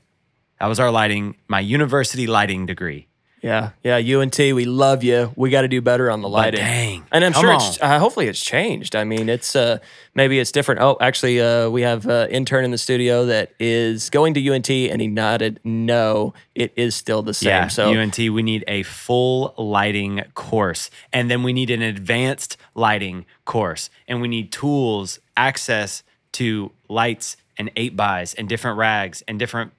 That 0.61 0.69
was 0.69 0.79
our 0.79 0.91
lighting, 0.91 1.37
my 1.49 1.61
university 1.61 2.27
lighting 2.27 2.65
degree. 2.65 3.09
Yeah, 3.43 3.73
yeah, 3.83 3.97
UNT, 3.97 4.39
we 4.39 4.65
love 4.65 5.05
you. 5.05 5.31
We 5.37 5.51
got 5.51 5.63
to 5.63 5.69
do 5.69 5.83
better 5.83 6.11
on 6.11 6.23
the 6.23 6.31
lighting. 6.31 6.61
dang, 6.61 7.05
and 7.13 7.23
I'm 7.23 7.35
sure 7.35 7.51
on. 7.51 7.57
it's 7.57 7.79
uh, 7.83 7.99
hopefully 7.99 8.27
it's 8.27 8.43
changed. 8.43 8.97
I 8.97 9.05
mean, 9.05 9.29
it's 9.29 9.55
uh 9.55 9.81
maybe 10.15 10.39
it's 10.39 10.51
different. 10.51 10.81
Oh, 10.81 10.97
actually, 10.99 11.43
uh, 11.43 11.69
we 11.69 11.83
have 11.83 12.07
an 12.07 12.31
intern 12.31 12.65
in 12.65 12.71
the 12.71 12.79
studio 12.79 13.27
that 13.27 13.53
is 13.61 14.09
going 14.09 14.33
to 14.33 14.49
UNT, 14.49 14.71
and 14.71 14.99
he 14.99 15.09
nodded 15.09 15.61
no, 15.63 16.33
it 16.55 16.73
is 16.77 16.95
still 16.95 17.23
the 17.23 17.35
same. 17.35 17.49
Yeah, 17.49 17.69
so 17.69 17.93
UNT, 17.93 18.17
we 18.17 18.43
need 18.43 18.65
a 18.67 18.83
full 18.85 19.53
lighting 19.59 20.23
course. 20.33 20.89
And 21.13 21.31
then 21.31 21.43
we 21.43 21.53
need 21.53 21.69
an 21.69 21.83
advanced 21.83 22.57
lighting 22.75 23.27
course. 23.45 23.91
And 24.09 24.23
we 24.23 24.29
need 24.29 24.53
tools, 24.53 25.19
access 25.37 26.03
to 26.35 26.71
lights 26.89 27.37
and 27.57 27.71
eight 27.77 27.97
bys 27.97 28.35
and 28.35 28.49
different 28.49 28.79
rags 28.79 29.23
and 29.27 29.39
different 29.39 29.73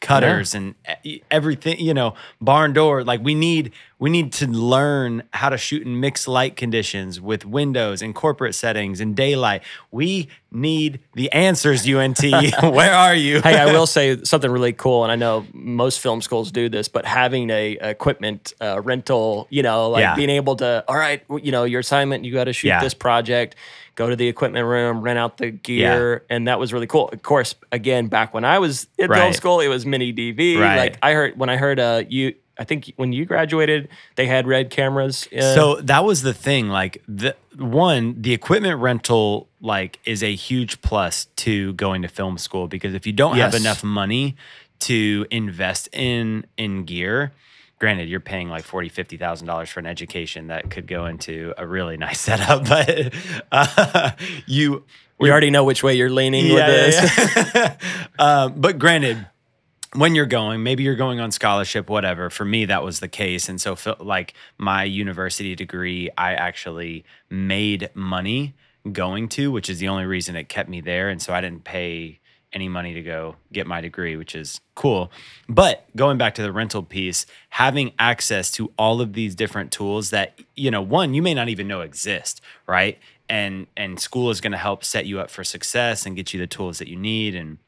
cutters 0.00 0.54
and 0.54 0.74
e- 1.02 1.20
everything, 1.30 1.80
you 1.80 1.94
know, 1.94 2.14
barn 2.40 2.72
door. 2.72 3.04
Like 3.04 3.22
we 3.22 3.34
need 3.34 3.72
We 3.98 4.10
need 4.10 4.32
to 4.34 4.46
learn 4.46 5.22
how 5.32 5.48
to 5.50 5.56
shoot 5.56 5.82
in 5.86 6.00
mixed 6.00 6.26
light 6.28 6.56
conditions 6.56 7.20
with 7.20 7.44
windows 7.46 8.02
and 8.02 8.14
corporate 8.14 8.54
settings 8.54 9.00
and 9.00 9.14
daylight. 9.14 9.62
We 9.92 10.28
need 10.50 11.00
the 11.14 11.30
answers, 11.32 11.88
UNT. 11.88 12.20
Where 12.62 12.92
are 12.92 13.14
you? 13.14 13.40
hey, 13.40 13.56
I 13.58 13.66
will 13.66 13.86
say 13.86 14.22
something 14.24 14.50
really 14.50 14.72
cool, 14.72 15.04
and 15.04 15.12
I 15.12 15.16
know 15.16 15.46
most 15.52 16.00
film 16.00 16.20
schools 16.22 16.50
do 16.50 16.68
this, 16.68 16.88
but 16.88 17.04
having 17.06 17.50
a 17.50 17.72
equipment 17.80 18.52
uh, 18.60 18.80
rental, 18.82 19.46
you 19.50 19.62
know, 19.62 19.88
like 19.90 20.02
Yeah. 20.02 20.14
being 20.16 20.30
able 20.30 20.56
to, 20.56 20.84
all 20.88 20.96
right, 20.96 21.22
you 21.42 21.52
know, 21.52 21.64
your 21.64 21.80
assignment, 21.80 22.24
you 22.24 22.32
got 22.32 22.44
to 22.44 22.52
shoot 22.52 22.68
Yeah. 22.68 22.80
this 22.80 22.94
project, 22.94 23.54
go 23.94 24.10
to 24.10 24.16
the 24.16 24.26
equipment 24.28 24.66
room, 24.66 25.00
rent 25.02 25.18
out 25.20 25.38
the 25.38 25.50
gear, 25.52 26.24
and 26.28 26.48
that 26.48 26.58
was 26.58 26.72
really 26.72 26.86
cool. 26.88 27.08
Of 27.10 27.22
course, 27.22 27.54
again, 27.72 28.08
back 28.08 28.34
when 28.34 28.44
I 28.44 28.58
was 28.58 28.88
in 28.98 29.06
film 29.08 29.10
Right. 29.28 29.34
school, 29.34 29.60
it 29.60 29.68
was 29.68 29.86
mini 29.86 30.12
DV. 30.12 30.58
Right. 30.60 30.76
Like 30.76 30.98
I 31.02 31.12
heard 31.12 31.38
when 31.38 31.48
I 31.48 31.56
heard 31.56 31.78
uh, 31.78 32.02
you. 32.08 32.34
I 32.58 32.64
think 32.64 32.92
when 32.96 33.12
you 33.12 33.24
graduated, 33.24 33.88
they 34.14 34.26
had 34.26 34.46
red 34.46 34.70
cameras. 34.70 35.28
Uh, 35.36 35.54
So 35.54 35.76
that 35.82 36.04
was 36.04 36.22
the 36.22 36.34
thing. 36.34 36.68
Like 36.68 37.02
the 37.08 37.34
one, 37.56 38.20
the 38.20 38.32
equipment 38.32 38.78
rental 38.80 39.48
like 39.60 39.98
is 40.04 40.22
a 40.22 40.34
huge 40.34 40.80
plus 40.82 41.26
to 41.36 41.72
going 41.74 42.02
to 42.02 42.08
film 42.08 42.38
school 42.38 42.68
because 42.68 42.94
if 42.94 43.06
you 43.06 43.12
don't 43.12 43.36
have 43.36 43.54
enough 43.54 43.82
money 43.82 44.36
to 44.80 45.26
invest 45.30 45.88
in 45.92 46.44
in 46.56 46.84
gear, 46.84 47.32
granted 47.78 48.08
you're 48.08 48.20
paying 48.20 48.48
like 48.48 48.64
forty, 48.64 48.88
fifty 48.88 49.16
thousand 49.16 49.46
dollars 49.46 49.70
for 49.70 49.80
an 49.80 49.86
education 49.86 50.46
that 50.48 50.70
could 50.70 50.86
go 50.86 51.06
into 51.06 51.54
a 51.58 51.66
really 51.66 51.96
nice 52.06 52.20
setup, 52.20 52.68
but 52.68 53.12
uh, 53.50 54.10
you 54.46 54.84
we 55.18 55.30
already 55.30 55.50
know 55.50 55.64
which 55.64 55.82
way 55.82 55.94
you're 55.94 56.10
leaning 56.10 56.52
with 56.52 56.66
this. 56.66 57.54
yeah, 57.54 57.54
yeah. 57.54 58.06
um, 58.18 58.54
but 58.56 58.78
granted, 58.78 59.26
when 59.94 60.14
you're 60.14 60.26
going, 60.26 60.62
maybe 60.62 60.82
you're 60.82 60.96
going 60.96 61.20
on 61.20 61.30
scholarship, 61.30 61.88
whatever. 61.88 62.28
For 62.30 62.44
me, 62.44 62.64
that 62.66 62.82
was 62.82 63.00
the 63.00 63.08
case, 63.08 63.48
and 63.48 63.60
so 63.60 63.76
like 64.00 64.34
my 64.58 64.84
university 64.84 65.54
degree, 65.54 66.10
I 66.18 66.34
actually 66.34 67.04
made 67.30 67.90
money 67.94 68.54
going 68.92 69.28
to, 69.30 69.50
which 69.50 69.70
is 69.70 69.78
the 69.78 69.88
only 69.88 70.04
reason 70.04 70.36
it 70.36 70.48
kept 70.48 70.68
me 70.68 70.80
there, 70.80 71.08
and 71.08 71.22
so 71.22 71.32
I 71.32 71.40
didn't 71.40 71.64
pay 71.64 72.20
any 72.52 72.68
money 72.68 72.94
to 72.94 73.02
go 73.02 73.36
get 73.52 73.66
my 73.66 73.80
degree, 73.80 74.16
which 74.16 74.34
is 74.34 74.60
cool. 74.74 75.10
But 75.48 75.84
going 75.96 76.18
back 76.18 76.34
to 76.36 76.42
the 76.42 76.52
rental 76.52 76.82
piece, 76.82 77.26
having 77.50 77.92
access 77.98 78.50
to 78.52 78.72
all 78.78 79.00
of 79.00 79.12
these 79.12 79.34
different 79.34 79.72
tools 79.72 80.10
that, 80.10 80.38
you 80.54 80.70
know, 80.70 80.80
one, 80.80 81.14
you 81.14 81.22
may 81.22 81.34
not 81.34 81.48
even 81.48 81.66
know 81.66 81.80
exist, 81.80 82.40
right? 82.66 82.98
And 83.28 83.66
and 83.76 83.98
school 83.98 84.30
is 84.30 84.40
going 84.40 84.52
to 84.52 84.58
help 84.58 84.84
set 84.84 85.06
you 85.06 85.18
up 85.18 85.30
for 85.30 85.42
success 85.42 86.06
and 86.06 86.14
get 86.14 86.32
you 86.32 86.40
the 86.40 86.46
tools 86.46 86.78
that 86.78 86.88
you 86.88 86.96
need 86.96 87.34
and 87.34 87.58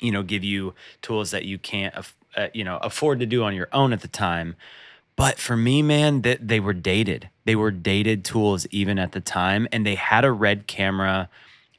you 0.00 0.12
know 0.12 0.22
give 0.22 0.44
you 0.44 0.74
tools 1.02 1.30
that 1.30 1.44
you 1.44 1.58
can't 1.58 1.94
uh, 2.36 2.48
you 2.52 2.64
know 2.64 2.78
afford 2.78 3.20
to 3.20 3.26
do 3.26 3.42
on 3.42 3.54
your 3.54 3.68
own 3.72 3.92
at 3.92 4.00
the 4.00 4.08
time. 4.08 4.56
But 5.16 5.38
for 5.38 5.56
me, 5.56 5.80
man, 5.80 6.20
that 6.22 6.46
they 6.46 6.60
were 6.60 6.74
dated. 6.74 7.30
They 7.46 7.56
were 7.56 7.70
dated 7.70 8.24
tools 8.24 8.66
even 8.70 8.98
at 8.98 9.12
the 9.12 9.20
time, 9.20 9.66
and 9.72 9.86
they 9.86 9.94
had 9.94 10.24
a 10.24 10.32
red 10.32 10.66
camera 10.66 11.30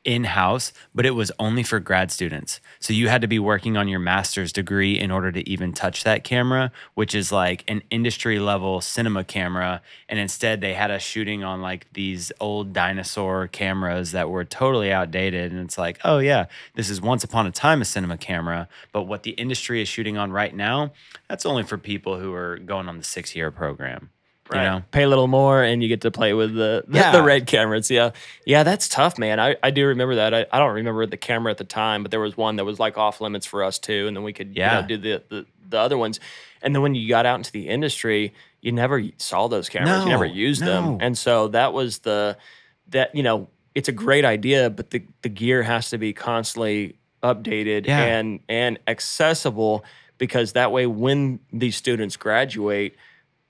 in 0.08 0.24
house, 0.24 0.72
but 0.96 1.06
it 1.06 1.12
was 1.12 1.34
only 1.38 1.62
for 1.62 1.82
grad 1.82 2.10
students. 2.10 2.62
So 2.80 2.94
you 2.94 3.10
had 3.10 3.20
to 3.22 3.28
be 3.28 3.40
working 3.40 3.76
on 3.76 3.90
your 3.90 4.00
master's 4.00 4.54
degree 4.54 4.98
in 4.98 5.12
order 5.12 5.34
to 5.34 5.48
even 5.48 5.74
touch 5.74 6.06
that 6.06 6.24
camera, 6.24 6.72
which 6.94 7.14
is 7.14 7.30
like 7.34 7.66
an 7.68 7.84
industry 7.92 8.40
level 8.40 8.80
cinema 8.80 9.26
camera. 9.26 9.82
And 10.08 10.18
instead, 10.18 10.62
they 10.62 10.74
had 10.76 10.92
us 10.92 11.02
shooting 11.02 11.44
on 11.44 11.62
like 11.62 11.92
these 11.92 12.32
old 12.40 12.72
dinosaur 12.72 13.50
cameras 13.50 14.14
that 14.14 14.30
were 14.30 14.46
totally 14.46 14.94
outdated. 14.94 15.52
And 15.52 15.60
it's 15.60 15.78
like, 15.78 16.00
oh, 16.06 16.20
yeah, 16.20 16.46
this 16.76 16.90
is 16.90 17.02
once 17.02 17.26
upon 17.26 17.46
a 17.46 17.52
time 17.52 17.82
a 17.82 17.86
cinema 17.86 18.18
camera. 18.18 18.70
But 18.94 19.04
what 19.04 19.24
the 19.24 19.32
industry 19.32 19.82
is 19.82 19.90
shooting 19.90 20.18
on 20.18 20.32
right 20.32 20.56
now, 20.56 20.94
that's 21.28 21.46
only 21.46 21.64
for 21.64 21.78
people 21.78 22.18
who 22.18 22.34
are 22.34 22.60
going 22.60 22.88
on 22.88 22.98
the 22.98 23.04
six 23.04 23.36
year 23.36 23.52
program. 23.52 24.10
You 24.56 24.62
know? 24.62 24.84
Pay 24.92 25.04
a 25.04 25.08
little 25.08 25.28
more 25.28 25.62
and 25.64 25.82
you 25.84 25.90
get 25.90 26.02
to 26.02 26.12
play 26.12 26.34
with 26.34 26.54
the 26.56 26.84
the, 26.88 26.98
Yeah. 26.98 27.12
the 27.12 27.24
red 27.24 27.48
cameras. 27.48 27.90
Yeah. 27.92 28.12
Yeah, 28.46 28.64
that's 28.64 28.88
tough, 28.88 29.18
man. 29.18 29.40
I, 29.40 29.56
I 29.62 29.72
do 29.72 29.86
remember 29.88 30.16
that. 30.16 30.34
I, 30.34 30.46
I 30.52 30.60
don't 30.60 30.74
remember 30.76 31.06
the 31.06 31.18
camera 31.18 31.52
at 31.52 31.58
the 31.58 31.64
time, 31.64 32.02
but 32.04 32.12
there 32.12 32.20
was 32.20 32.38
one 32.38 32.56
that 32.58 32.66
was 32.66 32.80
like 32.80 32.98
off 32.98 33.20
limits 33.22 33.46
for 33.46 33.64
us 33.64 33.78
too. 33.80 34.08
And 34.08 34.16
then 34.16 34.24
we 34.24 34.34
could 34.34 34.50
you 34.50 34.62
Yeah. 34.62 34.82
know, 34.82 34.88
do 34.88 34.98
the, 34.98 35.24
the 35.30 35.46
the 35.70 35.78
other 35.80 35.98
ones. 35.98 36.20
And 36.62 36.74
then 36.74 36.82
when 36.82 36.96
you 36.96 37.10
got 37.10 37.26
out 37.26 37.36
into 37.36 37.52
the 37.52 37.68
industry, 37.68 38.34
you 38.62 38.72
never 38.72 39.04
saw 39.18 39.48
those 39.48 39.70
cameras. 39.70 40.04
you 40.06 40.10
never 40.10 40.26
used 40.26 40.62
no. 40.62 40.68
them. 40.68 40.98
And 41.02 41.18
so 41.18 41.50
that 41.50 41.74
was 41.74 42.00
the 42.00 42.38
that, 42.90 43.14
you 43.14 43.22
know, 43.24 43.50
it's 43.76 43.90
a 43.90 43.92
great 43.92 44.26
idea, 44.26 44.70
but 44.70 44.90
the, 44.90 45.04
the 45.22 45.30
gear 45.30 45.62
has 45.62 45.90
to 45.92 45.98
be 45.98 46.14
constantly 46.14 46.96
updated 47.22 47.86
Yeah. 47.86 48.00
and 48.02 48.40
and 48.48 48.80
accessible 48.88 49.84
because 50.18 50.54
that 50.54 50.72
way 50.72 50.88
when 50.88 51.40
these 51.54 51.76
students 51.76 52.16
graduate 52.18 52.96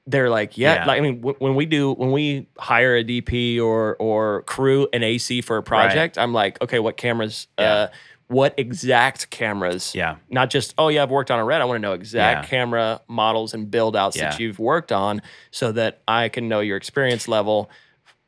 they're 0.07 0.29
like, 0.29 0.57
yeah, 0.57 0.75
Yeah. 0.75 0.85
like 0.85 0.97
I 0.97 1.01
mean, 1.01 1.17
w- 1.21 1.35
when 1.39 1.55
we 1.55 1.65
do 1.65 1.91
when 1.93 2.11
we 2.11 2.47
hire 2.57 2.95
a 2.95 3.03
DP 3.03 3.59
or 3.61 3.95
or 3.97 4.41
crew 4.43 4.87
an 4.93 5.03
AC 5.03 5.41
for 5.41 5.57
a 5.57 5.63
project, 5.63 6.17
I'm 6.17 6.33
like, 6.33 6.61
okay, 6.61 6.79
what 6.79 6.97
cameras? 6.97 7.47
Yeah. 7.59 7.73
Uh, 7.73 7.87
what 8.29 8.53
exact 8.57 9.29
cameras? 9.29 9.93
Yeah. 9.95 10.15
Not 10.29 10.49
just 10.49 10.73
oh 10.77 10.87
yeah, 10.89 11.03
I've 11.03 11.11
worked 11.11 11.29
on 11.31 11.39
a 11.39 11.45
red. 11.45 11.61
I 11.61 11.65
want 11.65 11.77
to 11.77 11.81
know 11.81 11.93
exact 11.93 12.45
Yeah. 12.45 12.49
camera 12.49 13.01
models 13.07 13.53
and 13.53 13.69
build 13.69 13.95
outs 13.95 14.17
that 14.17 14.39
you've 14.39 14.59
worked 14.59 14.91
on, 14.91 15.21
so 15.51 15.71
that 15.73 16.01
I 16.07 16.29
can 16.29 16.47
know 16.49 16.59
your 16.61 16.77
experience 16.77 17.27
level 17.27 17.69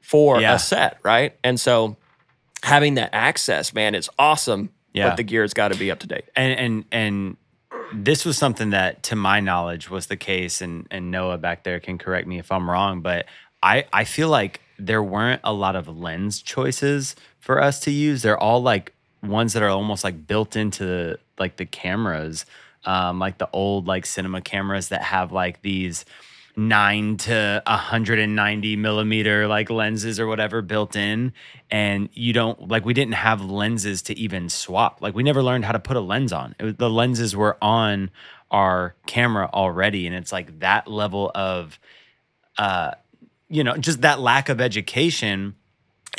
for 0.01 0.39
a 0.41 0.57
set, 0.59 0.97
right? 1.03 1.37
And 1.43 1.59
so 1.59 1.97
having 2.63 2.95
that 2.95 3.09
access, 3.13 3.73
man, 3.73 3.95
is 3.95 4.09
awesome. 4.19 4.69
Yeah. 4.93 5.09
But 5.09 5.17
the 5.17 5.23
gear's 5.23 5.53
got 5.53 5.71
to 5.71 5.77
be 5.77 5.91
up 5.91 5.99
to 5.99 6.07
date. 6.07 6.25
and 6.35 6.59
and 6.59 6.85
and 6.91 7.37
this 7.93 8.25
was 8.25 8.37
something 8.37 8.71
that 8.71 9.03
to 9.03 9.15
my 9.15 9.39
knowledge 9.39 9.89
was 9.89 10.07
the 10.07 10.17
case 10.17 10.61
and 10.61 10.87
and 10.91 11.11
Noah 11.11 11.37
back 11.37 11.63
there 11.63 11.79
can 11.79 11.97
correct 11.97 12.27
me 12.27 12.39
if 12.39 12.51
I'm 12.51 12.69
wrong 12.69 13.01
but 13.01 13.25
I 13.61 13.85
I 13.91 14.03
feel 14.03 14.29
like 14.29 14.61
there 14.77 15.03
weren't 15.03 15.41
a 15.43 15.53
lot 15.53 15.75
of 15.75 15.87
lens 15.87 16.41
choices 16.41 17.15
for 17.39 17.61
us 17.61 17.81
to 17.81 17.91
use. 17.91 18.21
They're 18.21 18.37
all 18.37 18.61
like 18.61 18.93
ones 19.21 19.53
that 19.53 19.63
are 19.63 19.69
almost 19.69 20.05
like 20.05 20.25
built 20.25 20.55
into 20.55 20.85
the, 20.85 21.19
like 21.37 21.57
the 21.57 21.65
cameras 21.65 22.45
um 22.85 23.19
like 23.19 23.37
the 23.37 23.49
old 23.51 23.87
like 23.87 24.05
cinema 24.05 24.39
cameras 24.39 24.87
that 24.87 25.01
have 25.01 25.33
like 25.33 25.61
these 25.61 26.05
9 26.59 27.17
to 27.17 27.63
190 27.65 28.75
millimeter 28.75 29.47
like 29.47 29.69
lenses 29.69 30.19
or 30.19 30.27
whatever 30.27 30.61
built 30.61 30.95
in. 30.95 31.33
And 31.71 32.09
you 32.13 32.33
don't 32.33 32.67
like 32.67 32.85
we 32.85 32.93
didn't 32.93 33.13
have 33.13 33.41
lenses 33.43 34.01
to 34.03 34.17
even 34.17 34.49
swap. 34.49 35.01
Like 35.01 35.15
we 35.15 35.23
never 35.23 35.41
learned 35.41 35.65
how 35.65 35.71
to 35.71 35.79
put 35.79 35.97
a 35.97 36.01
lens 36.01 36.33
on. 36.33 36.55
Was, 36.59 36.75
the 36.75 36.89
lenses 36.89 37.35
were 37.35 37.57
on 37.63 38.11
our 38.51 38.95
camera 39.05 39.49
already. 39.53 40.05
And 40.05 40.15
it's 40.15 40.31
like 40.31 40.59
that 40.59 40.87
level 40.87 41.31
of 41.33 41.79
uh 42.57 42.91
you 43.47 43.63
know 43.63 43.77
just 43.77 44.01
that 44.01 44.19
lack 44.19 44.49
of 44.49 44.59
education 44.59 45.55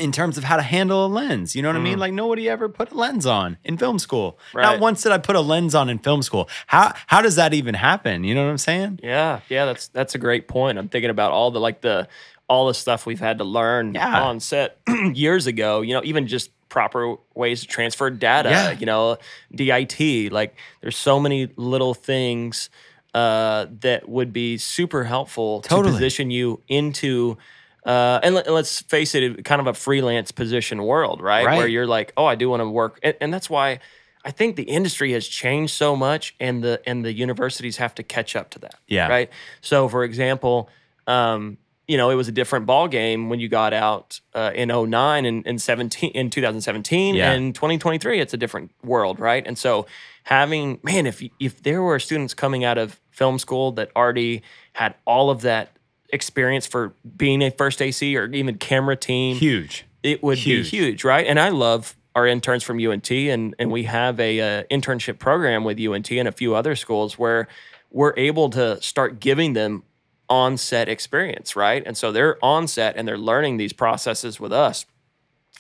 in 0.01 0.11
terms 0.13 0.39
of 0.39 0.45
how 0.45 0.57
to 0.57 0.63
handle 0.63 1.05
a 1.05 1.09
lens 1.09 1.55
you 1.55 1.63
know 1.63 1.69
what 1.69 1.77
i 1.77 1.81
mean 1.81 1.99
like 1.99 2.13
nobody 2.13 2.49
ever 2.49 2.69
put 2.69 2.91
a 2.91 2.95
lens 2.95 3.27
on 3.27 3.57
in 3.65 3.77
film 3.77 3.99
school 3.99 4.39
Right. 4.55 4.63
not 4.63 4.81
once 4.81 5.03
did 5.03 5.13
i 5.13 5.19
put 5.19 5.37
a 5.37 5.41
lens 5.41 5.75
on 5.75 5.89
in 5.91 5.99
film 5.99 6.23
school 6.23 6.49
how 6.67 6.95
how 7.07 7.21
does 7.23 7.37
that 7.37 7.53
even 7.55 7.75
happen 7.75 8.25
you 8.25 8.35
know 8.35 8.45
what 8.45 8.51
i'm 8.51 8.59
saying 8.59 8.99
Yeah, 9.03 9.41
yeah, 9.49 9.65
that's 9.67 9.89
that's 9.89 10.15
a 10.15 10.19
great 10.19 10.49
point. 10.49 10.79
I'm 10.79 10.89
thinking 10.89 11.11
about 11.11 11.33
all 11.33 11.51
the 11.51 11.61
like 11.61 11.81
the 11.83 12.09
all 12.49 12.67
the 12.67 12.75
stuff 12.75 13.07
we've 13.07 13.21
had 13.21 13.39
to 13.39 13.45
learn 13.45 13.95
Yeah. 13.95 14.23
on 14.23 14.41
set 14.41 14.79
years 15.15 15.47
ago. 15.47 15.83
You 15.83 15.95
know, 15.95 16.03
even 16.05 16.27
just 16.27 16.51
proper 16.69 17.15
ways 17.35 17.61
to 17.61 17.67
transfer 17.69 18.11
data. 18.11 18.51
Yeah. 18.51 18.71
You 18.73 18.87
know, 18.87 19.19
DIT. 19.55 20.33
Like, 20.33 20.57
there's 20.81 20.97
so 20.97 21.21
many 21.21 21.49
little 21.57 21.95
things 21.95 22.69
uh, 23.15 23.67
that 23.81 24.09
would 24.09 24.33
be 24.33 24.57
super 24.59 25.05
helpful 25.05 25.61
Totally. 25.63 25.89
to 25.89 25.93
position 25.93 26.31
you 26.31 26.61
into. 26.69 27.39
Uh, 27.85 28.21
and 28.23 28.35
let, 28.35 28.51
let's 28.51 28.83
face 28.83 29.15
it, 29.15 29.23
it- 29.23 29.45
kind 29.45 29.61
of 29.61 29.67
a 29.67 29.75
freelance 29.75 30.33
position 30.33 30.83
world, 30.83 31.21
right? 31.23 31.47
Right. 31.47 31.59
Where 31.59 31.67
you're 31.69 31.87
like, 31.87 32.13
oh, 32.17 32.27
I 32.27 32.35
do 32.35 32.51
want 32.51 32.61
to 32.61 32.69
work, 32.69 32.99
and, 33.03 33.17
and 33.21 33.33
that's 33.33 33.49
why 33.49 33.81
I 34.25 34.31
think 34.33 34.57
the 34.57 34.65
industry 34.65 35.13
has 35.13 35.27
changed 35.27 35.73
so 35.75 35.97
much, 35.97 36.35
and 36.39 36.63
the 36.63 36.83
and 36.87 37.05
the 37.05 37.13
universities 37.13 37.79
have 37.79 37.95
to 37.95 38.03
catch 38.03 38.37
up 38.37 38.51
to 38.51 38.59
that. 38.61 38.75
Yeah. 38.87 39.09
Right. 39.09 39.31
So, 39.63 39.89
for 39.89 40.05
example, 40.05 40.69
um, 41.07 41.57
you 41.89 41.97
know, 41.97 42.11
it 42.11 42.15
was 42.15 42.29
a 42.29 42.33
different 42.33 42.67
ball 42.67 42.87
game 42.87 43.31
when 43.31 43.41
you 43.41 43.49
got 43.49 43.73
out 43.73 44.21
uh, 44.35 44.53
in 44.55 44.69
09 44.69 45.25
and, 45.25 45.45
and 45.47 45.61
17 45.61 46.11
in 46.13 46.31
2017 46.31 47.17
Yeah. 47.17 47.33
and 47.33 47.53
2023. 47.53 48.21
It's 48.21 48.33
a 48.33 48.37
different 48.37 48.71
world, 48.85 49.19
right? 49.19 49.45
And 49.45 49.57
so, 49.59 49.87
having 50.25 50.79
man, 50.83 51.07
if 51.07 51.23
if 51.41 51.63
there 51.63 51.83
were 51.83 51.99
students 51.99 52.35
coming 52.35 52.63
out 52.63 52.77
of 52.79 53.01
film 53.11 53.39
school 53.39 53.73
that 53.73 53.91
already 53.97 54.43
had 54.75 54.95
all 55.07 55.31
of 55.31 55.41
that 55.43 55.71
experience 56.13 56.67
for 56.67 56.95
being 57.17 57.43
a 57.43 57.51
first 57.51 57.81
AC 57.81 58.17
or 58.17 58.27
even 58.27 58.57
camera 58.59 58.97
team, 58.97 59.37
huge 59.37 59.85
it 60.03 60.23
would 60.23 60.39
Huge. 60.39 60.71
be 60.71 60.79
huge, 60.79 61.05
right? 61.05 61.27
And 61.27 61.39
I 61.39 61.51
love 61.51 61.97
our 62.15 62.27
interns 62.27 62.63
from 62.63 62.79
UNT, 62.85 63.11
and 63.11 63.55
and 63.59 63.71
we 63.71 63.85
have 63.85 64.19
a, 64.19 64.41
uh 64.41 64.63
internship 64.71 65.19
program 65.19 65.65
with 65.65 65.79
UNT 65.79 66.11
and 66.11 66.27
a 66.29 66.33
few 66.33 66.55
other 66.55 66.75
schools 66.75 67.19
where 67.19 67.49
we're 67.91 68.15
able 68.17 68.51
to 68.51 68.81
start 68.83 69.21
giving 69.21 69.53
them 69.53 69.83
on 70.29 70.57
set 70.57 70.89
experience, 70.89 71.57
right? 71.57 71.83
And 71.85 71.97
so 71.97 72.13
they're 72.13 72.43
on 72.45 72.69
set 72.69 72.97
and 72.97 73.07
they're 73.07 73.19
learning 73.19 73.57
these 73.57 73.73
processes 73.73 74.39
with 74.39 74.53
us. 74.53 74.87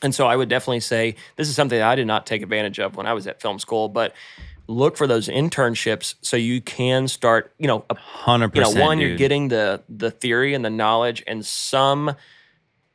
And 0.03 0.15
so 0.15 0.27
I 0.27 0.37
would 0.37 0.49
definitely 0.49 0.81
say 0.81 1.17
this 1.37 1.49
is 1.49 1.57
something 1.57 1.79
that 1.79 1.89
I 1.89 1.97
did 1.97 2.07
not 2.07 2.25
take 2.25 2.41
advantage 2.43 2.79
of 2.79 2.97
when 2.97 3.07
I 3.07 3.13
was 3.13 3.27
at 3.27 3.43
film 3.43 3.59
school, 3.59 3.89
but 3.89 4.15
look 4.71 4.97
for 4.97 5.07
those 5.07 5.29
internships 5.29 6.15
so 6.23 6.37
you 6.37 6.61
can 6.61 7.09
start, 7.09 7.53
you 7.59 7.67
know, 7.67 7.85
a- 7.91 7.95
Hundred 7.97 8.55
you 8.55 8.63
know, 8.63 8.71
one 8.71 8.99
you're 9.01 9.17
getting 9.17 9.49
the 9.49 9.83
the 9.89 10.11
theory 10.11 10.55
and 10.55 10.65
the 10.65 10.71
knowledge 10.71 11.23
and 11.27 11.45
some 11.45 12.15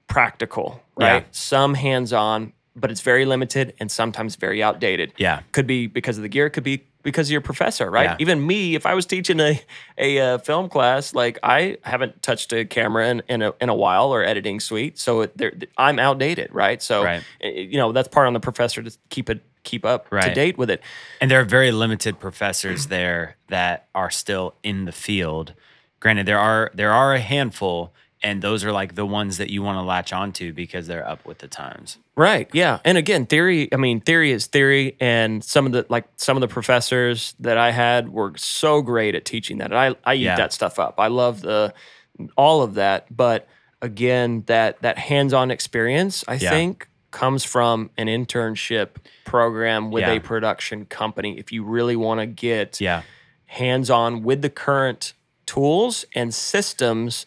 practical, 0.07 0.81
right? 0.95 1.23
Yeah. 1.23 1.27
Some 1.31 1.73
hands-on, 1.73 2.53
but 2.75 2.91
it's 2.91 3.01
very 3.01 3.25
limited 3.25 3.73
and 3.79 3.91
sometimes 3.91 4.35
very 4.35 4.61
outdated. 4.63 5.13
Yeah. 5.17 5.41
Could 5.51 5.67
be 5.67 5.87
because 5.87 6.17
of 6.17 6.23
the 6.23 6.29
gear, 6.29 6.49
could 6.49 6.63
be 6.63 6.83
because 7.03 7.27
of 7.27 7.31
your 7.31 7.41
professor, 7.41 7.89
right? 7.91 8.05
Yeah. 8.11 8.15
Even 8.19 8.45
me, 8.45 8.73
if 8.75 8.85
I 8.85 8.93
was 8.93 9.05
teaching 9.05 9.39
a 9.39 9.61
a 9.97 10.19
uh, 10.19 10.37
film 10.39 10.69
class, 10.69 11.13
like 11.13 11.37
I 11.43 11.77
haven't 11.83 12.21
touched 12.21 12.51
a 12.53 12.65
camera 12.65 13.09
in, 13.09 13.21
in 13.27 13.41
a 13.41 13.53
in 13.61 13.69
a 13.69 13.75
while 13.75 14.13
or 14.13 14.23
editing 14.23 14.59
suite, 14.59 14.97
so 14.97 15.21
it, 15.21 15.37
there, 15.37 15.53
I'm 15.77 15.99
outdated, 15.99 16.53
right? 16.53 16.81
So 16.81 17.03
Right. 17.03 17.23
eh, 17.41 17.49
you 17.49 17.77
know 17.77 17.91
that's 17.91 18.07
part 18.07 18.27
on 18.27 18.33
the 18.33 18.39
professor 18.39 18.81
to 18.81 18.91
keep 19.09 19.29
it 19.29 19.41
keep 19.65 19.83
up 19.83 20.07
right. 20.11 20.29
to 20.29 20.33
date 20.33 20.57
with 20.57 20.69
it. 20.69 20.81
And 21.19 21.29
there 21.29 21.41
are 21.41 21.45
very 21.45 21.71
limited 21.71 22.19
professors 22.19 22.87
there 22.87 23.35
that 23.49 23.87
are 23.93 24.09
still 24.11 24.55
in 24.63 24.85
the 24.85 24.91
field. 24.91 25.53
Granted, 25.99 26.25
there 26.25 26.39
are 26.39 26.71
there 26.73 26.91
are 26.93 27.13
a 27.13 27.19
handful, 27.19 27.93
and 28.23 28.41
those 28.41 28.63
are 28.63 28.71
like 28.71 28.95
the 28.95 29.05
ones 29.05 29.37
that 29.37 29.49
you 29.49 29.61
want 29.61 29.77
to 29.77 29.81
latch 29.81 30.13
onto 30.13 30.53
because 30.53 30.87
they're 30.87 31.07
up 31.07 31.25
with 31.25 31.39
the 31.39 31.47
times. 31.47 31.97
Right. 32.15 32.47
Yeah. 32.53 32.79
And 32.85 32.97
again, 32.97 33.25
theory, 33.25 33.67
I 33.73 33.75
mean, 33.75 33.99
theory 33.99 34.31
is 34.31 34.47
theory. 34.47 34.95
And 35.01 35.43
some 35.43 35.65
of 35.65 35.73
the, 35.73 35.85
like, 35.89 36.05
some 36.15 36.37
of 36.37 36.41
the 36.41 36.47
professors 36.47 37.35
that 37.41 37.57
I 37.57 37.71
had 37.71 38.07
were 38.07 38.31
so 38.37 38.81
great 38.81 39.15
at 39.15 39.25
teaching 39.25 39.57
that. 39.57 39.71
And 39.71 39.77
I, 39.77 39.95
I 40.09 40.15
eat 40.15 40.21
Yeah. 40.21 40.37
that 40.37 40.53
stuff 40.53 40.79
up. 40.79 40.97
I 40.97 41.07
love 41.07 41.41
the, 41.41 41.73
all 42.37 42.61
of 42.63 42.75
that. 42.75 43.13
But 43.15 43.49
again, 43.81 44.43
that, 44.47 44.81
that 44.81 44.97
hands 44.97 45.33
on 45.33 45.51
experience, 45.51 46.23
I 46.25 46.35
Yeah. 46.35 46.51
think, 46.51 46.87
comes 47.15 47.45
from 47.45 47.89
an 47.97 48.07
internship 48.07 48.89
program 49.23 49.89
with 49.89 50.01
Yeah. 50.01 50.11
a 50.11 50.19
production 50.19 50.85
company. 50.85 51.39
If 51.39 51.51
you 51.51 51.63
really 51.63 51.95
want 51.95 52.19
to 52.19 52.25
get 52.27 52.81
Yeah, 52.81 53.03
hands 53.45 53.89
on 53.89 54.21
with 54.21 54.41
the 54.41 54.49
current 54.49 55.13
tools 55.45 56.05
and 56.13 56.33
systems 56.33 57.25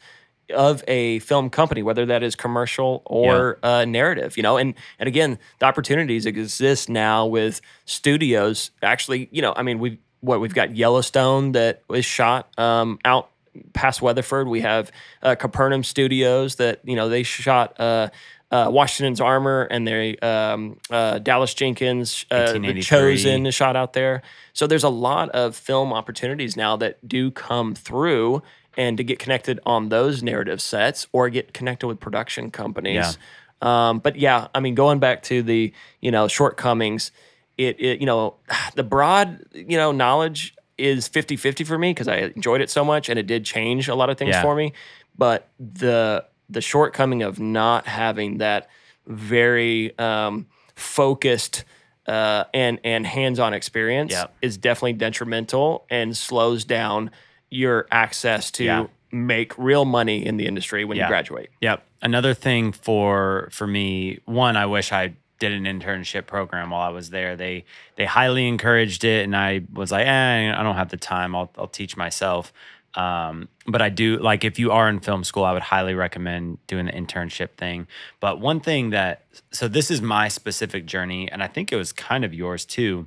of 0.54 0.84
a 0.86 1.18
film 1.20 1.48
company, 1.50 1.82
whether 1.82 2.04
that 2.06 2.22
is 2.22 2.36
commercial 2.36 3.02
or 3.06 3.58
uh, 3.62 3.84
narrative, 3.86 4.36
you 4.36 4.42
know, 4.42 4.58
and 4.58 4.74
and 4.98 5.08
again, 5.08 5.38
the 5.58 5.66
opportunities 5.66 6.26
exist 6.26 6.88
now 6.90 7.24
with 7.26 7.60
studios. 7.86 8.70
Actually, 8.82 9.28
you 9.32 9.40
know, 9.42 9.54
I 9.56 9.62
mean, 9.62 9.78
we've 9.78 9.98
what 10.20 10.40
we've 10.40 10.54
got 10.54 10.76
Yellowstone 10.76 11.52
that 11.52 11.82
was 11.88 12.04
shot 12.04 12.48
um, 12.58 12.98
out 13.04 13.30
past 13.72 14.02
Weatherford. 14.02 14.48
We 14.48 14.60
have 14.60 14.90
uh, 15.22 15.34
Capernaum 15.34 15.82
Studios 15.84 16.56
that 16.56 16.80
you 16.84 16.94
know 16.96 17.08
they 17.08 17.22
shot. 17.22 17.78
Uh, 17.80 18.08
uh, 18.50 18.68
Washington's 18.70 19.20
Armor 19.20 19.62
and 19.70 19.86
they 19.86 20.16
um, 20.18 20.78
uh, 20.90 21.18
Dallas 21.18 21.52
Jenkins, 21.54 22.24
uh, 22.30 22.52
The 22.52 22.82
Chosen 22.82 23.50
shot 23.50 23.76
out 23.76 23.92
there. 23.92 24.22
So 24.54 24.66
there's 24.66 24.84
a 24.84 24.88
lot 24.88 25.28
of 25.30 25.54
film 25.54 25.92
opportunities 25.92 26.56
now 26.56 26.76
that 26.78 27.06
do 27.06 27.30
come 27.30 27.74
through, 27.74 28.42
and 28.76 28.96
to 28.96 29.04
get 29.04 29.18
connected 29.18 29.60
on 29.66 29.88
those 29.88 30.22
narrative 30.22 30.60
sets 30.62 31.06
or 31.12 31.28
get 31.28 31.52
connected 31.52 31.86
with 31.88 32.00
production 32.00 32.50
companies. 32.50 33.18
Um, 33.60 33.98
but 33.98 34.16
yeah, 34.16 34.48
I 34.54 34.60
mean, 34.60 34.74
going 34.74 34.98
back 35.00 35.22
to 35.24 35.42
the 35.42 35.72
you 36.00 36.10
know 36.10 36.28
shortcomings, 36.28 37.10
it, 37.58 37.78
it 37.80 38.00
you 38.00 38.06
know 38.06 38.36
the 38.76 38.84
broad 38.84 39.44
you 39.52 39.76
know 39.76 39.92
knowledge 39.92 40.54
is 40.78 41.08
50-50 41.08 41.66
for 41.66 41.76
me 41.76 41.90
because 41.90 42.06
I 42.06 42.18
enjoyed 42.36 42.60
it 42.60 42.70
so 42.70 42.84
much 42.84 43.08
and 43.08 43.18
it 43.18 43.26
did 43.26 43.44
change 43.44 43.88
a 43.88 43.96
lot 43.96 44.10
of 44.10 44.16
things 44.16 44.30
Yeah. 44.30 44.42
for 44.42 44.54
me. 44.54 44.72
But 45.18 45.48
the 45.58 46.24
the 46.48 46.60
shortcoming 46.60 47.22
of 47.22 47.38
not 47.38 47.86
having 47.86 48.38
that 48.38 48.68
very 49.06 49.96
um, 49.98 50.46
focused 50.74 51.64
uh, 52.06 52.44
and 52.54 52.78
and 52.84 53.06
hands-on 53.06 53.52
experience 53.52 54.12
Yeah. 54.12 54.26
is 54.40 54.56
definitely 54.56 54.94
detrimental 54.94 55.86
and 55.90 56.16
slows 56.16 56.64
down 56.64 57.10
your 57.50 57.86
access 57.90 58.50
to 58.52 58.64
Yeah. 58.64 58.86
make 59.12 59.56
real 59.58 59.84
money 59.84 60.24
in 60.24 60.36
the 60.36 60.46
industry 60.46 60.84
when 60.84 60.96
you 60.98 61.06
graduate. 61.06 61.50
Yep. 61.60 61.82
Another 62.02 62.34
thing 62.34 62.72
for 62.72 63.48
for 63.52 63.66
me, 63.66 64.20
one, 64.24 64.56
I 64.56 64.66
wish 64.66 64.92
I 64.92 65.14
did 65.38 65.52
an 65.52 65.64
internship 65.64 66.26
program 66.26 66.70
while 66.70 66.82
I 66.82 66.88
was 66.92 67.10
there. 67.10 67.36
They 67.36 67.64
they 67.96 68.06
highly 68.06 68.46
encouraged 68.48 69.04
it, 69.04 69.24
and 69.24 69.36
I 69.36 69.62
was 69.72 69.92
like, 69.92 70.06
eh, 70.06 70.52
I 70.56 70.62
don't 70.62 70.76
have 70.76 70.88
the 70.90 70.96
time. 70.96 71.34
I'll 71.36 71.50
I'll 71.58 71.68
teach 71.68 71.96
myself. 71.96 72.52
Um, 72.94 73.48
but 73.66 73.82
I 73.82 73.90
do 73.90 74.18
like 74.18 74.44
if 74.44 74.58
you 74.58 74.72
are 74.72 74.88
in 74.88 75.00
film 75.00 75.24
school, 75.24 75.44
I 75.44 75.52
would 75.52 75.62
highly 75.62 75.94
recommend 75.94 76.58
doing 76.66 76.86
the 76.86 76.92
internship 76.92 77.50
thing. 77.56 77.86
But 78.18 78.40
one 78.40 78.60
thing 78.60 78.90
that 78.90 79.24
so 79.52 79.68
this 79.68 79.90
is 79.90 80.00
my 80.00 80.28
specific 80.28 80.86
journey, 80.86 81.30
and 81.30 81.42
I 81.42 81.48
think 81.48 81.72
it 81.72 81.76
was 81.76 81.92
kind 81.92 82.24
of 82.24 82.32
yours 82.32 82.64
too. 82.64 83.06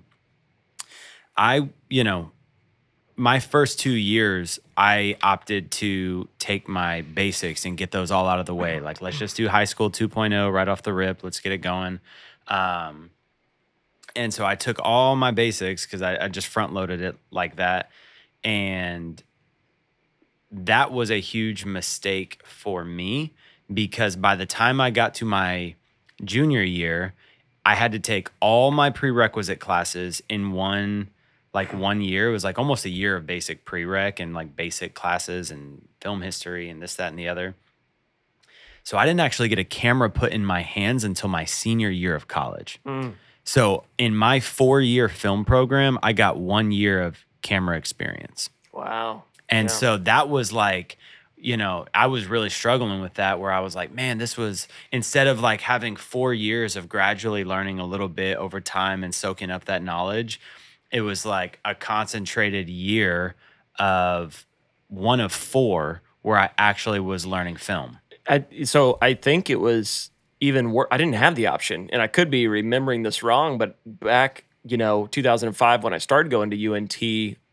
I, 1.35 1.69
you 1.89 2.03
know, 2.03 2.31
my 3.15 3.39
first 3.39 3.79
two 3.79 3.91
years, 3.91 4.59
I 4.75 5.17
opted 5.21 5.71
to 5.71 6.27
take 6.39 6.67
my 6.67 7.01
basics 7.01 7.65
and 7.65 7.77
get 7.77 7.91
those 7.91 8.11
all 8.11 8.27
out 8.27 8.39
of 8.39 8.45
the 8.45 8.55
way. 8.55 8.79
Like, 8.79 9.01
let's 9.01 9.17
just 9.17 9.37
do 9.37 9.47
high 9.47 9.65
school 9.65 9.91
2.0 9.91 10.51
right 10.51 10.67
off 10.67 10.83
the 10.83 10.93
rip. 10.93 11.23
Let's 11.23 11.39
get 11.39 11.51
it 11.51 11.59
going. 11.59 11.99
Um, 12.47 13.11
and 14.15 14.33
so 14.33 14.45
I 14.45 14.55
took 14.55 14.79
all 14.79 15.15
my 15.15 15.31
basics 15.31 15.85
because 15.85 16.01
I, 16.01 16.25
I 16.25 16.27
just 16.27 16.47
front 16.47 16.73
loaded 16.73 17.01
it 17.01 17.15
like 17.31 17.57
that. 17.57 17.91
And 18.43 19.21
that 20.51 20.91
was 20.91 21.09
a 21.09 21.19
huge 21.19 21.65
mistake 21.65 22.41
for 22.43 22.83
me 22.83 23.33
because 23.73 24.15
by 24.15 24.35
the 24.35 24.45
time 24.45 24.81
I 24.81 24.91
got 24.91 25.13
to 25.15 25.25
my 25.25 25.75
junior 26.23 26.61
year, 26.63 27.13
I 27.65 27.75
had 27.75 27.91
to 27.93 27.99
take 27.99 28.29
all 28.39 28.71
my 28.71 28.89
prerequisite 28.89 29.59
classes 29.59 30.21
in 30.29 30.51
one 30.51 31.09
like 31.53 31.73
one 31.73 32.01
year. 32.01 32.29
It 32.29 32.31
was 32.31 32.43
like 32.43 32.57
almost 32.57 32.85
a 32.85 32.89
year 32.89 33.15
of 33.15 33.25
basic 33.25 33.65
prereq 33.65 34.19
and 34.19 34.33
like 34.33 34.55
basic 34.55 34.93
classes 34.93 35.51
and 35.51 35.87
film 35.99 36.21
history 36.21 36.69
and 36.69 36.81
this, 36.81 36.95
that, 36.95 37.09
and 37.09 37.19
the 37.19 37.27
other. 37.27 37.55
So 38.83 38.97
I 38.97 39.05
didn't 39.05 39.19
actually 39.19 39.49
get 39.49 39.59
a 39.59 39.63
camera 39.63 40.09
put 40.09 40.31
in 40.31 40.45
my 40.45 40.61
hands 40.61 41.03
until 41.03 41.29
my 41.29 41.45
senior 41.45 41.89
year 41.89 42.15
of 42.15 42.27
college. 42.27 42.79
Mm. 42.85 43.13
So 43.43 43.83
in 43.97 44.15
my 44.15 44.39
four 44.39 44.81
year 44.81 45.09
film 45.09 45.45
program, 45.45 45.99
I 46.01 46.13
got 46.13 46.37
one 46.37 46.71
year 46.71 47.01
of 47.01 47.25
camera 47.41 47.77
experience. 47.77 48.49
Wow. 48.71 49.23
And 49.51 49.69
Yeah. 49.69 49.75
so 49.75 49.97
that 49.97 50.29
was 50.29 50.51
like, 50.51 50.97
you 51.37 51.57
know, 51.57 51.85
I 51.93 52.07
was 52.07 52.27
really 52.27 52.49
struggling 52.49 53.01
with 53.01 53.15
that 53.15 53.39
where 53.39 53.51
I 53.51 53.59
was 53.59 53.75
like, 53.75 53.91
man, 53.91 54.17
this 54.17 54.37
was 54.37 54.67
instead 54.91 55.27
of 55.27 55.39
like 55.39 55.61
having 55.61 55.95
four 55.95 56.33
years 56.33 56.75
of 56.75 56.87
gradually 56.87 57.43
learning 57.43 57.79
a 57.79 57.85
little 57.85 58.07
bit 58.09 58.37
over 58.37 58.61
time 58.61 59.03
and 59.03 59.13
soaking 59.13 59.51
up 59.51 59.65
that 59.65 59.83
knowledge, 59.83 60.39
it 60.91 61.01
was 61.01 61.25
like 61.25 61.59
a 61.65 61.73
concentrated 61.75 62.69
year 62.69 63.35
of 63.79 64.45
one 64.87 65.19
of 65.19 65.31
four 65.31 66.01
where 66.21 66.37
I 66.37 66.51
actually 66.57 66.99
was 66.99 67.25
learning 67.25 67.55
film. 67.55 67.97
I, 68.27 68.45
so 68.63 68.99
I 69.01 69.15
think 69.15 69.49
it 69.49 69.59
was 69.59 70.11
even 70.39 70.71
worse. 70.71 70.87
I 70.91 70.97
didn't 70.97 71.15
have 71.15 71.35
the 71.35 71.47
option, 71.47 71.89
and 71.91 72.01
I 72.01 72.07
could 72.07 72.29
be 72.29 72.47
remembering 72.47 73.01
this 73.03 73.23
wrong, 73.23 73.57
but 73.57 73.77
back, 73.85 74.43
you 74.63 74.77
know, 74.77 75.07
2005 75.07 75.83
when 75.83 75.93
I 75.93 75.97
started 75.97 76.29
going 76.29 76.51
to 76.51 76.73
UNT, 76.73 76.97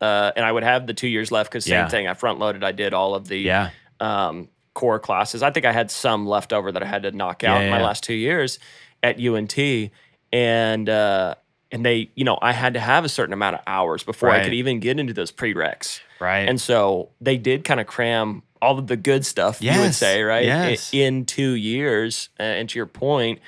uh, 0.01 0.33
and 0.37 0.44
I 0.44 0.53
would 0.53 0.62
have 0.62 0.87
the 0.87 0.94
two 0.94 1.09
years 1.09 1.31
left 1.33 1.51
because 1.51 1.64
same 1.64 1.73
Yeah. 1.75 1.88
thing. 1.88 2.07
I 2.07 2.14
front 2.14 2.38
loaded. 2.38 2.62
I 2.62 2.73
did 2.73 2.92
all 2.94 3.14
of 3.14 3.29
the 3.29 3.38
Yeah. 3.38 3.71
um, 4.01 4.49
core 4.75 4.99
classes. 5.01 5.42
I 5.42 5.51
think 5.51 5.66
I 5.66 5.73
had 5.73 5.90
some 5.90 6.27
left 6.27 6.53
over 6.53 6.71
that 6.71 6.83
I 6.83 6.87
had 6.87 7.03
to 7.05 7.11
knock 7.11 7.42
out 7.44 7.61
Yeah, 7.61 7.64
in 7.64 7.71
my 7.71 7.83
last 7.83 8.05
two 8.05 8.14
years 8.14 8.59
at 9.03 9.18
UNT, 9.18 9.90
and 10.33 10.88
uh, 10.88 11.35
and 11.71 11.85
they, 11.85 12.11
you 12.14 12.25
know, 12.25 12.38
I 12.40 12.53
had 12.53 12.75
to 12.75 12.81
have 12.81 13.05
a 13.05 13.09
certain 13.09 13.33
amount 13.33 13.57
of 13.57 13.61
hours 13.66 14.03
before 14.03 14.31
I 14.31 14.42
could 14.44 14.55
even 14.55 14.81
get 14.81 14.99
into 14.99 15.12
those 15.12 15.31
prereqs. 15.31 16.01
Right. 16.18 16.49
And 16.49 16.59
so 16.61 17.11
they 17.21 17.37
did 17.37 17.62
kind 17.64 17.79
of 17.81 17.87
cram 17.87 18.42
all 18.62 18.79
of 18.79 18.87
the 18.87 18.97
good 18.97 19.25
stuff, 19.27 19.61
you 19.62 19.79
would 19.81 19.94
say, 19.94 20.23
right? 20.23 20.44
Yes. 20.47 20.92
in 20.94 21.25
two 21.27 21.53
years. 21.53 22.31
Uh, 22.40 22.44
and 22.44 22.68
to 22.71 22.79
your 22.79 22.87
point, 22.87 23.40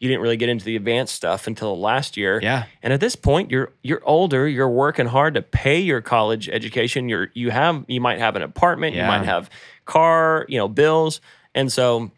you 0.00 0.08
didn't 0.08 0.20
really 0.20 0.36
get 0.36 0.48
into 0.48 0.64
the 0.64 0.76
advanced 0.76 1.14
stuff 1.14 1.46
until 1.46 1.78
last 1.78 2.16
year. 2.16 2.40
Yeah. 2.42 2.66
And 2.82 2.92
at 2.92 3.00
this 3.00 3.16
point, 3.16 3.50
you're 3.50 3.72
you're 3.82 4.02
older. 4.04 4.46
You're 4.46 4.68
working 4.68 5.06
hard 5.06 5.34
to 5.34 5.42
pay 5.42 5.80
your 5.80 6.00
college 6.00 6.48
education. 6.48 7.08
You're 7.08 7.30
you 7.34 7.50
have 7.50 7.84
you 7.88 8.00
might 8.00 8.18
have 8.18 8.36
an 8.36 8.42
apartment. 8.42 8.94
You 8.94 9.02
might 9.02 9.24
have 9.24 9.50
car. 9.84 10.46
You 10.48 10.58
know 10.58 10.68
bills. 10.68 11.20
And 11.54 11.72
so 11.72 12.10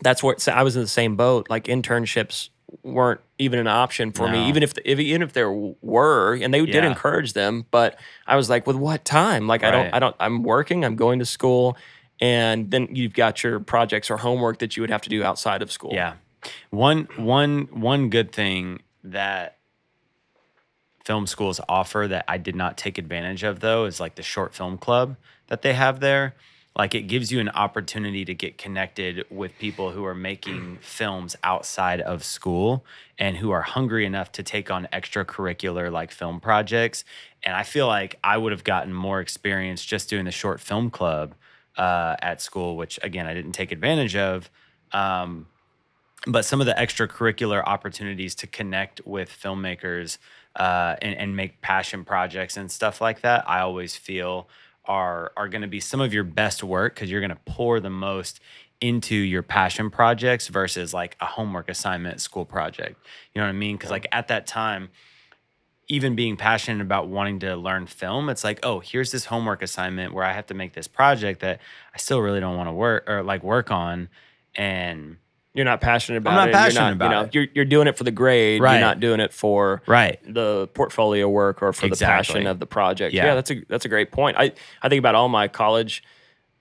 that's 0.00 0.22
what 0.22 0.46
I 0.48 0.62
was 0.62 0.76
in 0.76 0.82
the 0.82 0.88
same 0.88 1.16
boat. 1.16 1.48
Like 1.50 1.64
internships 1.64 2.50
weren't 2.82 3.20
even 3.38 3.58
an 3.58 3.66
option 3.66 4.12
for 4.12 4.28
me, 4.28 4.48
even 4.48 4.62
if, 4.62 4.74
if 4.84 4.98
even 4.98 5.22
if 5.22 5.32
there 5.32 5.50
were, 5.50 6.34
and 6.34 6.52
they 6.52 6.64
did 6.64 6.84
encourage 6.84 7.32
them. 7.32 7.66
But 7.70 7.98
I 8.26 8.36
was 8.36 8.50
like, 8.50 8.66
with 8.66 8.76
what 8.76 9.04
time? 9.04 9.46
Like 9.46 9.64
I 9.64 9.70
don't, 9.70 9.94
I 9.94 9.98
don't. 9.98 10.16
I'm 10.20 10.42
working. 10.42 10.84
I'm 10.84 10.96
going 10.96 11.18
to 11.18 11.26
school, 11.26 11.76
and 12.20 12.70
then 12.70 12.88
you've 12.94 13.14
got 13.14 13.42
your 13.42 13.58
projects 13.60 14.10
or 14.10 14.18
homework 14.18 14.58
that 14.58 14.76
you 14.76 14.82
would 14.82 14.90
have 14.90 15.02
to 15.02 15.08
do 15.08 15.24
outside 15.24 15.62
of 15.62 15.72
school. 15.72 15.92
Yeah. 15.94 16.14
One 16.70 17.08
one 17.16 17.68
one 17.72 18.10
good 18.10 18.32
thing 18.32 18.82
that 19.04 19.58
film 21.04 21.26
schools 21.26 21.60
offer 21.68 22.06
that 22.06 22.24
I 22.28 22.36
did 22.36 22.54
not 22.54 22.76
take 22.76 22.98
advantage 22.98 23.42
of 23.42 23.60
though 23.60 23.86
is 23.86 23.98
like 23.98 24.16
the 24.16 24.22
short 24.22 24.54
film 24.54 24.76
club 24.76 25.16
that 25.46 25.62
they 25.62 25.72
have 25.72 26.00
there. 26.00 26.34
like 26.76 26.94
it 26.94 27.02
gives 27.02 27.32
you 27.32 27.40
an 27.40 27.48
opportunity 27.48 28.24
to 28.26 28.34
get 28.34 28.58
connected 28.58 29.24
with 29.30 29.58
people 29.58 29.90
who 29.90 30.04
are 30.04 30.14
making 30.14 30.78
films 30.82 31.34
outside 31.42 32.00
of 32.00 32.22
school 32.22 32.84
and 33.18 33.38
who 33.38 33.50
are 33.50 33.62
hungry 33.62 34.04
enough 34.04 34.30
to 34.32 34.42
take 34.42 34.70
on 34.70 34.86
extracurricular 34.92 35.90
like 35.90 36.12
film 36.12 36.40
projects. 36.40 37.04
And 37.42 37.56
I 37.56 37.62
feel 37.62 37.86
like 37.86 38.18
I 38.22 38.36
would 38.36 38.52
have 38.52 38.62
gotten 38.62 38.92
more 38.92 39.20
experience 39.20 39.84
just 39.84 40.08
doing 40.10 40.24
the 40.26 40.30
short 40.30 40.60
film 40.60 40.90
club 40.90 41.34
uh, 41.78 42.16
at 42.20 42.42
school, 42.42 42.76
which 42.76 42.98
again 43.02 43.26
I 43.26 43.34
didn't 43.34 43.52
take 43.52 43.72
advantage 43.72 44.14
of. 44.14 44.50
Um, 44.92 45.46
but 46.28 46.44
some 46.44 46.60
of 46.60 46.66
the 46.66 46.74
extracurricular 46.74 47.62
opportunities 47.64 48.34
to 48.36 48.46
connect 48.46 49.00
with 49.06 49.30
filmmakers 49.30 50.18
uh, 50.56 50.94
and, 51.00 51.16
and 51.16 51.34
make 51.34 51.60
passion 51.62 52.04
projects 52.04 52.56
and 52.56 52.70
stuff 52.70 53.00
like 53.00 53.22
that, 53.22 53.48
I 53.48 53.60
always 53.60 53.96
feel 53.96 54.48
are 54.84 55.32
are 55.36 55.48
going 55.48 55.62
to 55.62 55.68
be 55.68 55.80
some 55.80 56.00
of 56.00 56.14
your 56.14 56.24
best 56.24 56.62
work 56.62 56.94
because 56.94 57.10
you're 57.10 57.20
going 57.20 57.30
to 57.30 57.40
pour 57.44 57.80
the 57.80 57.90
most 57.90 58.40
into 58.80 59.14
your 59.14 59.42
passion 59.42 59.90
projects 59.90 60.48
versus 60.48 60.94
like 60.94 61.16
a 61.20 61.26
homework 61.26 61.68
assignment 61.68 62.20
school 62.20 62.44
project. 62.44 63.04
You 63.34 63.40
know 63.40 63.46
what 63.46 63.50
I 63.50 63.58
mean? 63.58 63.76
Because 63.76 63.90
like 63.90 64.06
at 64.12 64.28
that 64.28 64.46
time, 64.46 64.90
even 65.88 66.14
being 66.14 66.36
passionate 66.36 66.82
about 66.82 67.08
wanting 67.08 67.40
to 67.40 67.56
learn 67.56 67.86
film, 67.86 68.28
it's 68.28 68.44
like, 68.44 68.60
oh, 68.62 68.80
here's 68.80 69.10
this 69.10 69.24
homework 69.24 69.62
assignment 69.62 70.12
where 70.12 70.24
I 70.24 70.32
have 70.32 70.46
to 70.46 70.54
make 70.54 70.74
this 70.74 70.86
project 70.86 71.40
that 71.40 71.60
I 71.94 71.98
still 71.98 72.20
really 72.20 72.40
don't 72.40 72.56
want 72.56 72.68
to 72.68 72.72
work 72.72 73.08
or 73.08 73.22
like 73.22 73.42
work 73.42 73.70
on, 73.70 74.08
and 74.54 75.16
You're 75.54 75.64
not 75.64 75.80
passionate 75.80 76.18
about 76.18 76.32
I'm 76.32 76.36
not 76.36 76.48
it. 76.50 76.52
passionate 76.52 76.80
you're 76.80 76.84
not, 76.84 76.92
about 76.96 77.04
you 77.04 77.10
know, 77.10 77.22
it. 77.22 77.34
You're, 77.34 77.46
you're 77.54 77.64
doing 77.64 77.88
it 77.88 77.96
for 77.96 78.04
the 78.04 78.10
grade. 78.10 78.60
Right. 78.62 78.74
You're 78.74 78.80
not 78.80 79.00
doing 79.00 79.18
it 79.20 79.32
for 79.32 79.82
right, 79.86 80.20
the 80.24 80.68
portfolio 80.74 81.28
work 81.28 81.62
or 81.62 81.72
for 81.72 81.88
the 81.88 81.96
passion 81.96 82.46
of 82.46 82.60
the 82.60 82.66
project. 82.66 83.14
Yeah. 83.14 83.26
Yeah. 83.26 83.34
that's 83.34 83.50
a 83.50 83.64
that's 83.68 83.84
a 83.84 83.88
great 83.88 84.12
point. 84.12 84.36
I 84.38 84.52
I 84.82 84.88
think 84.88 84.98
about 85.00 85.14
all 85.14 85.28
my 85.28 85.48
college 85.48 86.04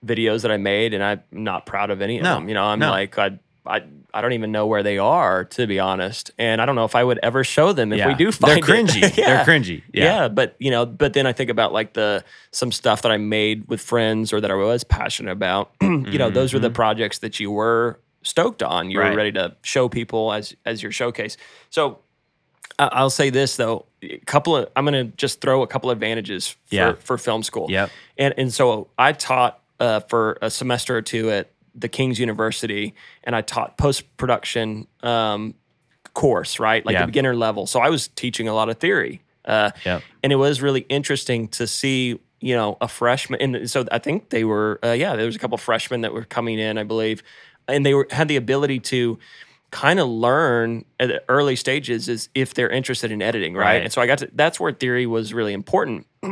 videos 0.06 0.41
that 0.43 0.52
I 0.52 0.58
made, 0.58 0.93
and 0.93 1.04
I'm 1.04 1.21
not 1.32 1.65
proud 1.65 1.91
of 1.91 2.02
any 2.02 2.17
of 2.17 2.23
No, 2.23 2.36
them. 2.36 2.47
You 2.47 2.56
know, 2.56 2.63
I'm 2.63 2.80
no. 2.80 2.89
like 2.89 3.17
I. 3.17 3.39
I, 3.69 3.84
I 4.13 4.21
don't 4.21 4.32
even 4.32 4.54
know 4.54 4.65
where 4.65 4.82
they 4.82 4.97
are 4.97 5.43
to 5.43 5.67
be 5.67 5.78
honest, 5.78 6.32
and 6.38 6.62
I 6.62 6.65
don't 6.65 6.76
know 6.76 6.86
if 6.86 6.95
I 6.95 7.04
would 7.04 7.19
ever 7.21 7.43
show 7.43 7.73
them 7.73 7.91
if 7.91 7.97
we 7.97 8.12
Yeah. 8.12 8.17
do 8.17 8.32
They're 8.32 8.32
find 8.32 8.63
cringy. 8.63 9.04
It. 9.04 9.15
They're 9.17 9.43
cringy. 9.43 9.84
Yeah. 9.93 10.04
Yeah. 10.04 10.28
but 10.30 10.56
you 10.58 10.71
know, 10.71 10.86
but 10.86 11.12
then 11.12 11.28
I 11.28 11.34
think 11.34 11.50
about 11.50 11.73
like 11.73 11.91
the 11.91 12.23
some 12.52 12.71
stuff 12.71 13.02
that 13.02 13.12
I 13.12 13.17
made 13.17 13.67
with 13.67 13.82
friends 13.82 14.32
or 14.32 14.39
that 14.39 14.50
I 14.50 14.54
was 14.54 14.86
passionate 14.86 15.34
about. 15.34 15.71
you 15.82 16.17
know, 16.17 16.30
those 16.30 16.54
were 16.54 16.60
the 16.60 16.69
mm-hmm. 16.69 16.76
projects 16.76 17.19
that 17.19 17.41
you 17.41 17.52
were 17.52 18.00
stoked 18.28 18.62
on. 18.63 18.92
You. 18.92 19.00
Right. 19.00 19.12
were 19.12 19.18
ready 19.18 19.32
to 19.34 19.56
show 19.63 19.90
people 19.90 20.32
as 20.34 20.56
as 20.66 20.84
your 20.84 20.92
showcase. 20.92 21.38
So 21.70 22.00
I- 22.80 22.90
I'll 22.92 23.10
say 23.10 23.30
this 23.30 23.56
though, 23.56 23.86
a 24.04 24.18
couple 24.20 24.56
of 24.56 24.70
I'm 24.76 24.86
going 24.86 25.08
to 25.10 25.16
just 25.18 25.42
throw 25.42 25.63
a 25.63 25.68
couple 25.68 25.90
advantages 25.90 26.48
for, 26.48 26.58
Yeah. 26.76 26.94
for 27.00 27.18
film 27.18 27.44
school. 27.44 27.68
Yep. 27.72 27.90
And 28.18 28.34
and 28.38 28.54
so 28.54 28.88
I 28.98 29.13
taught 29.13 29.60
uh, 29.80 30.00
for 30.02 30.38
a 30.42 30.50
semester 30.50 30.96
or 30.98 31.02
two 31.02 31.30
at 31.32 31.50
the 31.76 31.88
King's 31.88 32.20
University, 32.20 32.96
and 33.24 33.36
I 33.36 33.42
taught 33.42 33.78
post 33.78 34.18
production 34.18 34.88
um, 35.04 35.54
course, 36.13 36.60
right, 36.60 36.84
like 36.86 36.94
Yeah. 36.94 37.02
the 37.02 37.08
beginner 37.08 37.36
level. 37.36 37.68
So 37.68 37.80
I 37.80 37.90
was 37.90 38.08
teaching 38.10 38.48
a 38.48 38.54
lot 38.56 38.70
of 38.70 38.78
theory, 38.78 39.22
uh, 39.46 39.70
Yep. 39.86 40.02
and 40.24 40.34
it 40.34 40.38
was 40.38 40.62
really 40.62 40.82
interesting 40.90 41.48
to 41.50 41.68
see. 41.68 42.20
You 42.40 42.54
know, 42.56 42.78
a 42.82 42.88
freshman, 42.88 43.42
and 43.42 43.68
so 43.68 43.84
I 43.92 43.98
think 43.98 44.30
they 44.30 44.44
were, 44.44 44.80
uh, 44.84 44.92
yeah, 44.92 45.16
there 45.16 45.26
was 45.26 45.36
a 45.36 45.40
couple 45.40 45.58
freshmen 45.58 46.02
that 46.02 46.13
were 46.13 46.24
coming 46.24 46.60
in, 46.60 46.78
I 46.78 46.84
believe, 46.84 47.24
and 47.67 47.86
they 47.86 47.93
were 47.93 48.08
had 48.12 48.27
the 48.27 48.36
ability 48.36 48.80
to 48.80 49.17
kind 49.71 49.99
of 49.99 50.08
learn 50.08 50.86
at 50.99 51.10
the 51.10 51.21
early 51.27 51.56
stages 51.56 52.08
is 52.08 52.30
if 52.34 52.53
they're 52.53 52.69
interested 52.69 53.12
in 53.12 53.21
editing, 53.21 53.53
right? 53.53 53.65
Right. 53.65 53.82
And 53.84 53.91
so 53.91 54.01
I 54.01 54.08
got 54.08 54.19
to 54.19 54.30
that's 54.34 54.60
where 54.60 54.71
theory 54.71 55.06
was 55.06 55.34
really 55.34 55.53
important. 55.53 56.08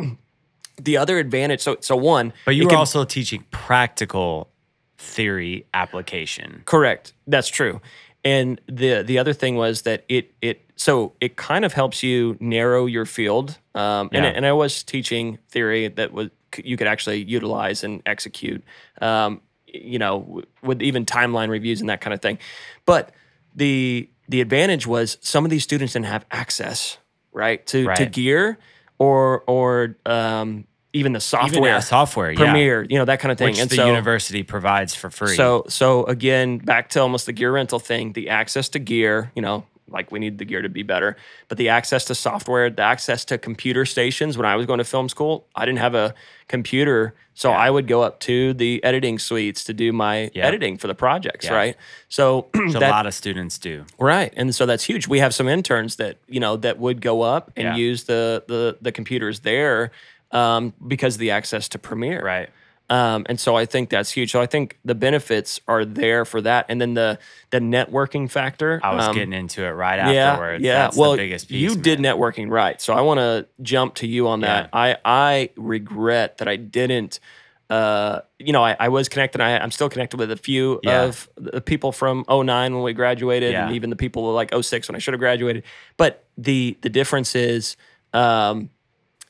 the 0.81 0.97
other 0.97 1.17
advantage, 1.19 1.61
so 1.61 1.77
so 1.81 1.95
one, 1.95 2.33
But 2.45 2.55
you 2.55 2.63
were 2.63 2.69
can- 2.69 2.79
also 2.79 3.03
teaching 3.05 3.45
practical 3.51 4.49
theory 4.97 5.65
application. 5.73 6.63
correct. 6.65 7.13
That's 7.27 7.47
true. 7.49 7.81
And 8.23 8.59
the 8.67 9.03
the 9.03 9.19
other 9.19 9.33
thing 9.33 9.55
was 9.55 9.83
that 9.83 10.03
it 10.09 10.31
it 10.41 10.61
so 10.77 11.13
it 11.21 11.35
kind 11.35 11.63
of 11.63 11.73
helps 11.73 12.01
you 12.03 12.37
narrow 12.39 12.85
your 12.85 13.05
field. 13.05 13.57
Um, 13.75 14.09
and 14.13 14.25
Yeah. 14.25 14.31
and 14.35 14.45
I 14.45 14.53
was 14.53 14.83
teaching 14.83 15.37
theory 15.49 15.87
that 15.89 16.11
was 16.11 16.29
you 16.63 16.77
could 16.77 16.87
actually 16.87 17.21
utilize 17.23 17.83
and 17.83 18.01
execute. 18.05 18.63
Um, 19.01 19.41
you 19.83 19.99
know, 19.99 20.41
with 20.61 20.81
even 20.81 21.05
timeline 21.05 21.49
reviews 21.49 21.81
and 21.81 21.89
that 21.89 22.01
kind 22.01 22.13
of 22.13 22.21
thing. 22.21 22.37
But 22.85 23.11
the 23.55 24.09
the 24.27 24.41
advantage 24.41 24.87
was 24.87 25.17
some 25.21 25.45
of 25.45 25.51
these 25.51 25.63
students 25.63 25.93
didn't 25.93 26.07
have 26.07 26.25
access 26.31 26.97
right 27.31 27.65
to 27.67 27.93
to 27.95 28.05
gear 28.05 28.57
or 28.97 29.43
or 29.47 29.97
um, 30.05 30.65
even 30.93 31.11
the 31.11 31.19
software, 31.19 31.69
Even 31.69 31.81
software, 31.81 32.31
yeah. 32.31 32.37
Premiere, 32.37 32.85
you 32.89 32.97
know 32.97 33.05
that 33.05 33.19
kind 33.19 33.31
of 33.31 33.37
thing. 33.37 33.49
which 33.49 33.59
and 33.59 33.69
the 33.69 33.75
so, 33.75 33.85
university 33.85 34.43
provides 34.43 34.95
for 34.95 35.09
free. 35.09 35.35
so 35.35 35.65
so 35.67 36.05
again, 36.05 36.57
back 36.57 36.89
to 36.91 37.01
almost 37.01 37.25
the 37.25 37.33
gear 37.33 37.51
rental 37.51 37.79
thing, 37.79 38.13
the 38.13 38.29
access 38.29 38.69
to 38.69 38.79
gear, 38.79 39.31
you 39.35 39.41
know, 39.41 39.65
like 39.87 40.11
we 40.11 40.19
need 40.19 40.37
the 40.39 40.45
gear 40.45 40.61
to 40.61 40.69
be 40.69 40.83
better, 40.83 41.15
but 41.47 41.57
the 41.57 41.69
access 41.69 42.05
to 42.05 42.15
software, 42.15 42.69
the 42.69 42.81
access 42.81 43.23
to 43.25 43.37
computer 43.37 43.85
stations. 43.85 44.37
When 44.37 44.45
I 44.45 44.55
was 44.55 44.65
going 44.65 44.79
to 44.79 44.83
film 44.83 45.09
school, 45.09 45.45
I 45.55 45.65
didn't 45.65 45.79
have 45.79 45.93
a 45.95 46.13
computer, 46.47 47.13
so 47.33 47.49
Yeah. 47.51 47.57
I 47.57 47.69
would 47.69 47.87
go 47.87 48.01
up 48.01 48.19
to 48.21 48.53
the 48.53 48.83
editing 48.83 49.19
suites 49.19 49.63
to 49.65 49.73
do 49.73 49.91
my 49.91 50.31
Yeah. 50.33 50.45
editing 50.45 50.77
for 50.77 50.87
the 50.87 50.95
projects, 50.95 51.45
Yeah. 51.45 51.53
right? 51.55 51.75
So 52.09 52.47
Which 52.55 52.73
a 52.75 52.79
lot 52.79 53.05
of 53.05 53.13
students 53.13 53.57
do. 53.57 53.85
Right, 53.99 54.33
and 54.35 54.53
so 54.55 54.65
that's 54.65 54.83
huge. 54.83 55.07
We 55.07 55.19
have 55.19 55.33
some 55.35 55.47
interns 55.47 55.97
that 55.97 56.17
you 56.27 56.39
know 56.39 56.57
that 56.57 56.79
would 56.79 57.01
go 57.01 57.21
up 57.21 57.51
and 57.55 57.77
use 57.77 58.05
the 58.05 58.43
the 58.47 58.77
the 58.81 58.91
computers 58.91 59.41
there 59.41 59.91
um, 60.31 60.73
because 60.87 61.15
of 61.15 61.19
the 61.19 61.31
access 61.31 61.69
to 61.69 61.79
Premiere. 61.79 62.23
Right. 62.23 62.49
Um, 62.89 63.25
and 63.27 63.39
so 63.39 63.55
I 63.55 63.65
think 63.65 63.89
that's 63.89 64.11
huge. 64.11 64.31
So 64.31 64.39
I 64.39 64.45
think 64.45 64.77
the 64.85 64.93
benefits 64.93 65.59
are 65.67 65.85
there 65.85 66.23
for 66.23 66.39
that, 66.41 66.67
and 66.69 66.79
then 66.79 66.93
the 66.93 67.17
the 67.49 67.59
networking 67.59 68.29
factor. 68.29 68.79
I 68.83 68.93
was 68.93 69.05
um, 69.05 69.15
getting 69.15 69.33
into 69.33 69.63
it 69.63 69.69
right 69.71 69.97
yeah, 70.13 70.33
afterwards. 70.33 70.63
yeah. 70.63 70.73
That's 70.73 70.97
well, 70.97 71.11
the 71.11 71.17
biggest 71.17 71.49
piece. 71.49 71.61
you 71.61 71.75
did 71.75 71.97
networking 71.99 72.49
right, 72.51 72.79
so 72.79 72.93
I 72.93 73.01
want 73.01 73.19
to 73.19 73.47
jump 73.63 73.95
to 73.95 74.07
you 74.07 74.27
on 74.27 74.41
that. 74.41 74.69
I 74.71 74.97
I 75.03 75.49
regret 75.55 76.37
that 76.37 76.47
I 76.47 76.57
didn't. 76.57 77.19
Uh, 77.67 78.21
you 78.37 78.53
know, 78.53 78.63
I, 78.63 78.75
I 78.79 78.89
was 78.89 79.09
connected. 79.09 79.41
I, 79.41 79.57
I'm 79.57 79.71
still 79.71 79.89
connected 79.89 80.19
with 80.19 80.29
a 80.29 80.37
few 80.37 80.79
Yeah. 80.83 81.05
of 81.05 81.27
the 81.35 81.61
people 81.61 81.91
from 81.91 82.23
09 82.29 82.75
when 82.75 82.83
we 82.83 82.93
graduated, 82.93 83.55
and 83.55 83.73
even 83.73 83.89
the 83.89 83.95
people 83.95 84.31
like 84.33 84.53
06 84.53 84.87
when 84.87 84.95
I 84.95 84.99
should 84.99 85.15
have 85.15 85.19
graduated. 85.19 85.63
But 85.97 86.25
the 86.37 86.77
the 86.81 86.89
difference 86.89 87.33
is, 87.35 87.75
um, 88.13 88.69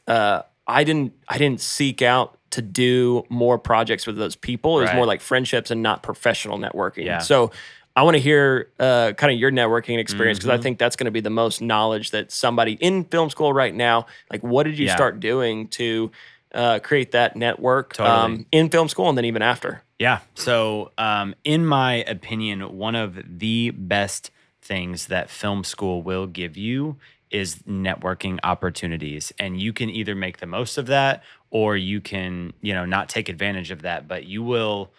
uh, 0.09 0.41
I 0.67 0.83
didn't 0.83 1.13
I 1.29 1.37
didn't 1.37 1.61
seek 1.61 2.01
out 2.01 2.35
to 2.55 2.61
do 2.61 3.23
more 3.29 3.57
projects 3.57 4.05
with 4.07 4.17
those 4.17 4.35
people. 4.35 4.77
It 4.79 4.81
was 4.81 4.89
Right. 4.89 4.95
more 4.97 5.05
like 5.05 5.21
friendships 5.21 5.71
and 5.71 5.81
not 5.81 6.03
professional 6.03 6.57
networking. 6.57 7.05
Yeah. 7.05 7.19
So 7.19 7.51
I 7.95 8.03
want 8.03 8.15
to 8.15 8.21
hear 8.21 8.69
uh, 8.79 9.13
kind 9.13 9.31
of 9.33 9.39
your 9.39 9.51
networking 9.51 9.99
experience 9.99 10.37
because 10.39 10.49
I 10.49 10.57
Mhm. 10.57 10.63
think 10.63 10.79
that's 10.79 10.95
going 10.97 11.05
to 11.05 11.11
be 11.11 11.21
the 11.21 11.29
most 11.29 11.61
knowledge 11.61 12.11
that 12.11 12.31
somebody 12.31 12.73
in 12.81 13.05
film 13.05 13.29
school 13.29 13.53
right 13.53 13.73
now. 13.73 14.05
Like, 14.31 14.43
what 14.43 14.63
did 14.63 14.77
you 14.77 14.87
Yeah. 14.87 14.95
start 14.95 15.19
doing 15.21 15.67
to 15.69 16.11
uh, 16.53 16.79
create 16.79 17.11
that 17.11 17.35
network 17.35 17.93
Totally. 17.95 18.15
um, 18.15 18.45
in 18.51 18.69
film 18.69 18.87
school 18.87 19.09
and 19.09 19.17
then 19.17 19.25
even 19.25 19.41
after? 19.41 19.81
Yeah. 19.99 20.19
So, 20.35 20.91
um, 20.97 21.35
in 21.43 21.65
my 21.65 21.95
opinion, 22.07 22.77
one 22.77 22.95
of 22.95 23.17
the 23.39 23.71
best 23.71 24.31
things 24.61 25.07
that 25.07 25.29
film 25.29 25.63
school 25.65 26.01
will 26.01 26.27
give 26.27 26.55
you 26.55 26.95
is 27.29 27.57
networking 27.67 28.39
opportunities. 28.43 29.33
And 29.37 29.59
you 29.59 29.73
can 29.73 29.89
either 29.89 30.15
make 30.15 30.37
the 30.37 30.45
most 30.45 30.77
of 30.77 30.85
that 30.87 31.23
or 31.55 31.77
you 31.77 32.01
can, 32.01 32.51
you 32.59 32.73
know, 32.73 32.83
not 32.83 33.07
take 33.07 33.29
advantage 33.29 33.71
of 33.71 33.83
that. 33.83 34.09
But 34.09 34.25
you 34.25 34.43
will, 34.43 34.91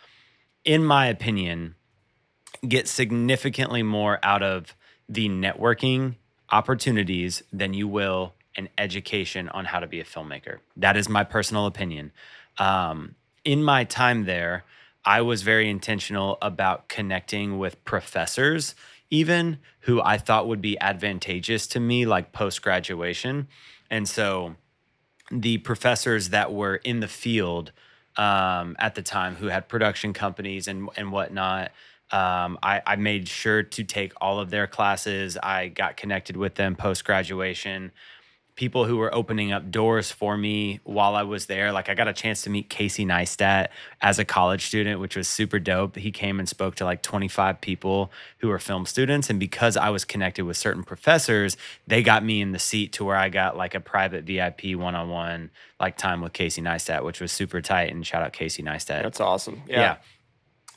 in 0.65 0.83
my 0.83 1.09
opinion, 1.09 1.75
get 2.67 2.89
significantly 2.89 3.83
more 3.83 4.19
out 4.23 4.43
of 4.43 4.75
the 5.07 5.29
networking 5.29 6.15
opportunities 6.51 7.43
than 7.53 7.75
you 7.75 7.87
will 7.87 8.33
an 8.57 8.71
education 8.79 9.51
on 9.51 9.67
how 9.67 9.81
to 9.81 9.87
be 9.87 10.01
a 10.01 10.05
filmmaker. 10.05 10.61
That 10.79 10.97
is 10.97 11.11
my 11.11 11.25
personal 11.25 11.67
opinion. 11.67 12.11
Um, 12.57 13.17
in 13.45 13.63
my 13.63 13.85
time 13.85 14.25
there, 14.25 14.65
I 15.05 15.21
was 15.21 15.43
very 15.43 15.69
intentional 15.69 16.39
about 16.41 16.89
connecting 16.89 17.59
with 17.59 17.85
professors, 17.85 18.75
even 19.11 19.59
who 19.81 20.01
I 20.01 20.17
thought 20.17 20.49
would 20.49 20.63
be 20.63 20.81
advantageous 20.81 21.67
to 21.67 21.81
me, 21.81 22.07
like 22.07 22.33
post 22.33 22.63
graduation. 22.63 23.49
And 23.91 24.09
so 24.09 24.57
the 25.31 25.59
professors 25.59 26.31
that 26.31 26.53
were 26.53 26.77
in 26.77 27.01
the 27.01 27.09
field 27.09 27.73
um, 28.17 28.77
at 28.79 28.95
the 28.95 29.03
time 29.03 29.37
who 29.37 29.47
had 29.47 29.69
production 29.69 30.13
companies 30.13 30.69
and, 30.69 30.89
and 30.97 31.13
whatnot, 31.13 31.73
um, 32.13 32.59
I, 32.63 32.83
I 32.87 32.97
made 32.97 33.29
sure 33.29 33.63
to 33.63 33.85
take 33.85 34.13
all 34.21 34.39
of 34.39 34.51
their 34.51 34.67
classes. 34.67 35.37
I 35.43 35.69
got 35.69 35.97
connected 35.97 36.37
with 36.37 36.55
them 36.55 36.77
post 36.77 37.05
graduation 37.05 37.91
people 38.57 38.87
who 38.87 38.97
were 38.97 39.15
opening 39.15 39.53
up 39.53 39.71
doors 39.71 40.11
for 40.11 40.37
me 40.37 40.81
while 40.83 41.15
I 41.15 41.23
was 41.23 41.45
there. 41.45 41.73
Like 41.73 41.91
I 41.91 41.95
got 41.95 42.09
a 42.09 42.13
chance 42.15 42.41
to 42.43 42.51
meet 42.51 42.71
Casey 42.71 43.05
Neistat 43.05 43.69
as 44.01 44.19
a 44.19 44.25
college 44.25 44.67
student, 44.67 44.99
which 44.99 45.15
was 45.15 45.29
super 45.29 45.59
dope. 45.59 45.97
He 45.97 46.11
came 46.11 46.39
and 46.39 46.49
spoke 46.49 46.75
to 46.77 46.85
like 46.85 47.03
25 47.03 47.61
people 47.61 48.11
who 48.39 48.49
were 48.49 48.59
film 48.59 48.87
students. 48.87 49.29
And 49.29 49.39
because 49.39 49.77
I 49.77 49.91
was 49.91 50.07
connected 50.07 50.47
with 50.47 50.57
certain 50.57 50.83
professors, 50.83 51.59
they 51.87 52.03
got 52.03 52.25
me 52.25 52.41
in 52.41 52.53
the 52.53 52.59
seat 52.59 52.95
to 52.95 53.05
where 53.05 53.17
I 53.17 53.29
got 53.29 53.59
like 53.59 53.75
a 53.75 53.81
private 53.81 54.25
VIP 54.25 54.75
one-on-one 54.75 55.51
like 55.79 55.99
time 55.99 56.23
with 56.23 56.33
Casey 56.33 56.63
Neistat, 56.63 57.05
which 57.05 57.21
was 57.21 57.31
super 57.31 57.61
tight. 57.61 57.93
And 57.93 58.07
shout 58.07 58.23
out 58.23 58.33
Casey 58.33 58.63
Neistat. 58.63 59.03
That's 59.03 59.21
awesome. 59.21 59.63
Yeah. 59.69 59.81
Yeah. 59.81 59.97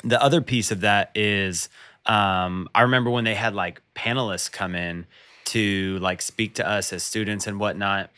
The 0.04 0.22
other 0.22 0.42
piece 0.42 0.72
of 0.72 0.82
that 0.82 1.12
is 1.16 1.70
um, 2.06 2.68
I 2.76 2.82
remember 2.82 3.10
when 3.10 3.24
they 3.24 3.36
had 3.36 3.56
like 3.56 3.82
panelists 3.96 4.52
come 4.52 4.76
in 4.76 5.06
to 5.54 5.98
like 6.00 6.22
speak 6.22 6.56
to 6.56 6.68
us 6.68 6.92
as 6.94 7.04
students 7.04 7.48
and 7.48 7.60
whatnot. 7.60 8.10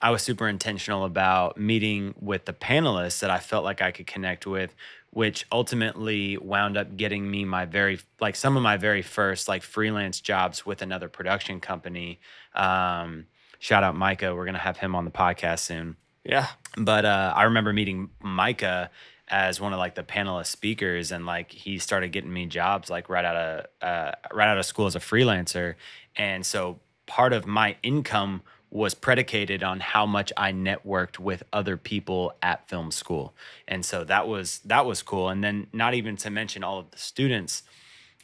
I 0.00 0.10
was 0.10 0.22
super 0.22 0.46
intentional 0.46 1.04
about 1.04 1.56
meeting 1.58 2.14
with 2.20 2.44
the 2.44 2.52
panelists 2.52 3.18
that 3.20 3.30
I 3.30 3.38
felt 3.38 3.64
like 3.64 3.82
I 3.82 3.90
could 3.90 4.06
connect 4.06 4.46
with, 4.46 4.74
which 5.10 5.44
ultimately 5.50 6.36
wound 6.36 6.76
up 6.76 6.96
getting 6.96 7.28
me 7.28 7.44
my 7.44 7.64
very 7.64 7.98
like 8.20 8.36
some 8.36 8.56
of 8.56 8.62
my 8.62 8.76
very 8.76 9.02
first 9.02 9.48
like 9.48 9.62
freelance 9.62 10.20
jobs 10.20 10.64
with 10.64 10.82
another 10.82 11.08
production 11.08 11.58
company. 11.58 12.20
Um, 12.54 13.26
shout 13.58 13.82
out 13.82 13.96
Micah. 13.96 14.34
We're 14.34 14.44
gonna 14.46 14.58
have 14.58 14.76
him 14.76 14.94
on 14.94 15.04
the 15.04 15.10
podcast 15.10 15.60
soon 15.60 15.96
Yeah. 16.24 16.46
but 16.76 17.04
uh, 17.04 17.32
I 17.34 17.44
remember 17.44 17.72
meeting 17.72 18.10
Micah 18.22 18.90
as 19.30 19.60
one 19.60 19.72
of 19.74 19.78
like 19.78 19.94
the 19.94 20.02
panelist 20.02 20.46
speakers, 20.46 21.12
and 21.12 21.26
like 21.26 21.50
he 21.52 21.78
started 21.78 22.12
getting 22.12 22.32
me 22.32 22.46
jobs 22.46 22.88
like 22.88 23.08
right 23.10 23.24
out 23.24 23.36
of 23.36 23.66
uh, 23.82 24.12
right 24.32 24.48
out 24.48 24.58
of 24.58 24.64
school 24.64 24.86
as 24.86 24.96
a 24.96 25.00
freelancer, 25.00 25.74
and 26.18 26.44
so 26.44 26.80
part 27.06 27.32
of 27.32 27.46
my 27.46 27.76
income 27.82 28.42
was 28.70 28.94
predicated 28.94 29.62
on 29.62 29.80
how 29.80 30.04
much 30.04 30.30
I 30.36 30.52
networked 30.52 31.18
with 31.18 31.42
other 31.54 31.78
people 31.78 32.34
at 32.42 32.68
film 32.68 32.90
school, 32.90 33.34
and 33.66 33.84
so 33.84 34.04
that 34.04 34.28
was 34.28 34.58
that 34.66 34.84
was 34.84 35.02
cool. 35.02 35.30
And 35.30 35.42
then 35.42 35.68
not 35.72 35.94
even 35.94 36.16
to 36.18 36.30
mention 36.30 36.62
all 36.62 36.78
of 36.78 36.90
the 36.90 36.98
students 36.98 37.62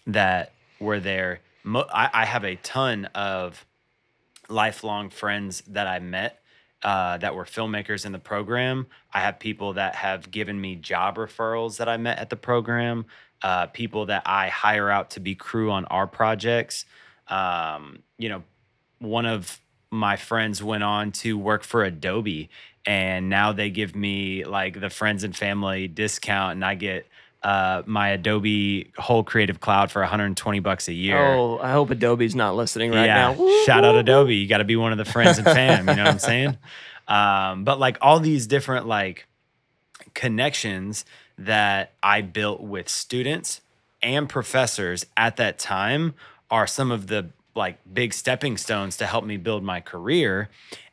that 0.06 0.52
were 0.78 1.00
there. 1.00 1.40
I, 1.66 2.10
I 2.12 2.24
have 2.26 2.44
a 2.44 2.56
ton 2.56 3.06
of 3.14 3.64
lifelong 4.48 5.08
friends 5.08 5.62
that 5.68 5.86
I 5.86 5.98
met 5.98 6.42
uh, 6.82 7.16
that 7.18 7.34
were 7.34 7.44
filmmakers 7.44 8.04
in 8.04 8.12
the 8.12 8.18
program. 8.18 8.86
I 9.12 9.20
have 9.20 9.38
people 9.38 9.72
that 9.74 9.94
have 9.96 10.30
given 10.30 10.60
me 10.60 10.76
job 10.76 11.16
referrals 11.16 11.78
that 11.78 11.88
I 11.88 11.96
met 11.96 12.18
at 12.18 12.28
the 12.28 12.36
program, 12.36 13.06
uh, 13.42 13.66
people 13.66 14.06
that 14.06 14.22
I 14.26 14.48
hire 14.48 14.90
out 14.90 15.10
to 15.12 15.20
be 15.20 15.34
crew 15.34 15.70
on 15.70 15.86
our 15.86 16.06
projects. 16.06 16.84
Um, 17.28 18.02
you 18.18 18.28
know, 18.28 18.42
one 18.98 19.26
of 19.26 19.60
my 19.90 20.16
friends 20.16 20.62
went 20.62 20.82
on 20.82 21.12
to 21.12 21.38
work 21.38 21.62
for 21.62 21.84
Adobe, 21.84 22.50
and 22.86 23.28
now 23.28 23.52
they 23.52 23.70
give 23.70 23.94
me 23.94 24.44
like 24.44 24.80
the 24.80 24.90
friends 24.90 25.24
and 25.24 25.36
family 25.36 25.88
discount, 25.88 26.52
and 26.52 26.64
I 26.64 26.74
get 26.74 27.06
uh, 27.44 27.82
my 27.84 28.08
Adobe 28.08 28.90
whole 28.96 29.22
Creative 29.22 29.60
Cloud 29.60 29.90
for 29.90 30.00
120 30.00 30.60
bucks 30.60 30.88
a 30.88 30.92
year. 30.92 31.18
Oh, 31.18 31.58
I 31.58 31.72
hope 31.72 31.90
Adobe's 31.90 32.34
not 32.34 32.56
listening 32.56 32.90
right 32.90 33.04
yeah. 33.04 33.34
now. 33.34 33.64
Shout 33.66 33.84
out 33.84 33.94
Adobe. 33.94 34.34
You 34.34 34.48
got 34.48 34.58
to 34.58 34.64
be 34.64 34.76
one 34.76 34.92
of 34.92 34.98
the 34.98 35.04
friends 35.04 35.36
and 35.36 35.46
fam. 35.46 35.88
You 35.88 35.94
know 35.94 36.04
what 36.04 36.12
I'm 36.12 36.18
saying? 36.18 36.58
Um, 37.06 37.64
but 37.64 37.78
like 37.78 37.98
all 38.00 38.18
these 38.18 38.46
different 38.46 38.86
like 38.86 39.26
connections 40.14 41.04
that 41.36 41.92
I 42.02 42.22
built 42.22 42.62
with 42.62 42.88
students 42.88 43.60
and 44.02 44.28
professors 44.28 45.04
at 45.16 45.36
that 45.36 45.58
time 45.58 46.14
are 46.54 46.66
some 46.66 46.90
of 46.90 47.08
the 47.08 47.30
like 47.54 47.78
big 47.92 48.12
stepping 48.12 48.56
stones 48.56 48.96
to 48.96 49.06
help 49.06 49.24
me 49.24 49.36
build 49.36 49.62
my 49.62 49.80
career. 49.80 50.48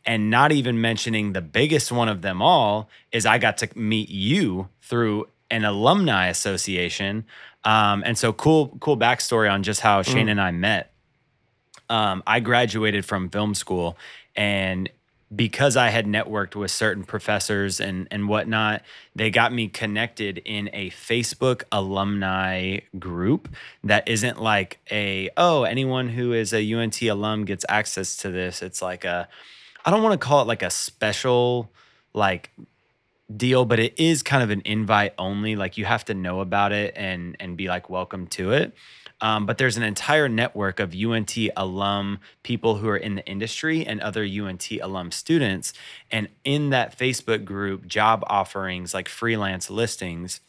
And 0.06 0.30
not 0.30 0.52
even 0.52 0.82
mentioning 0.82 1.34
the 1.34 1.42
biggest 1.42 1.92
one 1.92 2.10
of 2.10 2.22
them 2.22 2.42
all 2.42 2.90
is 3.12 3.26
I 3.26 3.38
got 3.38 3.58
to 3.60 3.70
meet 3.78 4.10
you 4.10 4.70
through 4.82 5.28
an 5.50 5.64
alumni 5.64 6.28
association. 6.28 7.26
Um, 7.64 8.04
and 8.06 8.18
so 8.18 8.34
cool, 8.34 8.78
cool 8.80 8.98
backstory 8.98 9.52
on 9.52 9.62
just 9.62 9.82
how 9.82 10.02
Shane 10.02 10.30
and 10.30 10.42
I 10.42 10.52
met 10.52 10.92
um, 11.92 12.24
I 12.26 12.40
graduated 12.40 13.04
from 13.04 13.30
film 13.30 13.54
school, 13.54 13.98
and 14.34 14.90
because 15.34 15.78
I 15.78 15.90
had 15.90 16.06
networked 16.06 16.56
with 16.56 16.72
certain 16.72 17.04
professors 17.04 17.80
and 17.80 18.08
and 18.12 18.28
whatnot, 18.28 18.82
they 19.16 19.30
got 19.30 19.54
me 19.54 19.68
connected 19.68 20.40
in 20.40 20.70
a 20.74 20.90
Facebook 20.90 21.64
alumni 21.72 22.80
group 23.00 23.50
that 23.84 24.08
isn't 24.08 24.42
like 24.42 24.80
a 24.92 25.30
oh 25.38 25.64
anyone 25.64 26.10
who 26.10 26.34
is 26.34 26.54
a 26.54 26.74
UNT 26.74 27.02
alum 27.04 27.46
gets 27.46 27.66
access 27.70 28.18
to 28.18 28.30
this. 28.30 28.62
It's 28.62 28.82
like 28.82 29.06
a 29.06 29.28
I 29.86 29.92
don't 29.92 30.04
want 30.04 30.20
to 30.20 30.26
call 30.26 30.42
it 30.42 30.48
like 30.48 30.64
a 30.64 30.70
special 30.70 31.72
like 32.14 32.52
deal, 33.36 33.64
but 33.66 33.80
it 33.80 34.00
is 34.00 34.24
kind 34.24 34.44
of 34.44 34.50
an 34.50 34.62
invite 34.66 35.14
only. 35.18 35.56
Like 35.56 35.78
you 35.78 35.86
have 35.86 36.06
to 36.06 36.14
know 36.14 36.42
about 36.42 36.72
it 36.74 36.94
and 36.98 37.38
and 37.40 37.56
be 37.56 37.68
like 37.68 37.90
welcome 37.90 38.28
to 38.28 38.52
it. 38.52 38.74
Um, 39.22 39.46
but 39.46 39.58
there's 39.58 39.78
an 39.78 39.84
entire 39.84 40.28
network 40.28 40.80
of 40.80 40.96
UNT 40.96 41.38
alum 41.56 42.20
people 42.44 42.78
who 42.78 42.90
are 42.90 42.98
in 42.98 43.16
the 43.16 43.26
industry 43.26 43.86
and 43.86 44.02
other 44.02 44.24
UNT 44.24 44.70
alum 44.82 45.12
students. 45.12 45.74
And 46.12 46.28
in 46.44 46.72
that 46.72 46.98
Facebook 46.98 47.46
group, 47.46 47.86
job 47.86 48.24
offerings 48.28 48.94
like 48.94 49.08
freelance 49.08 49.70
listings 49.70 50.42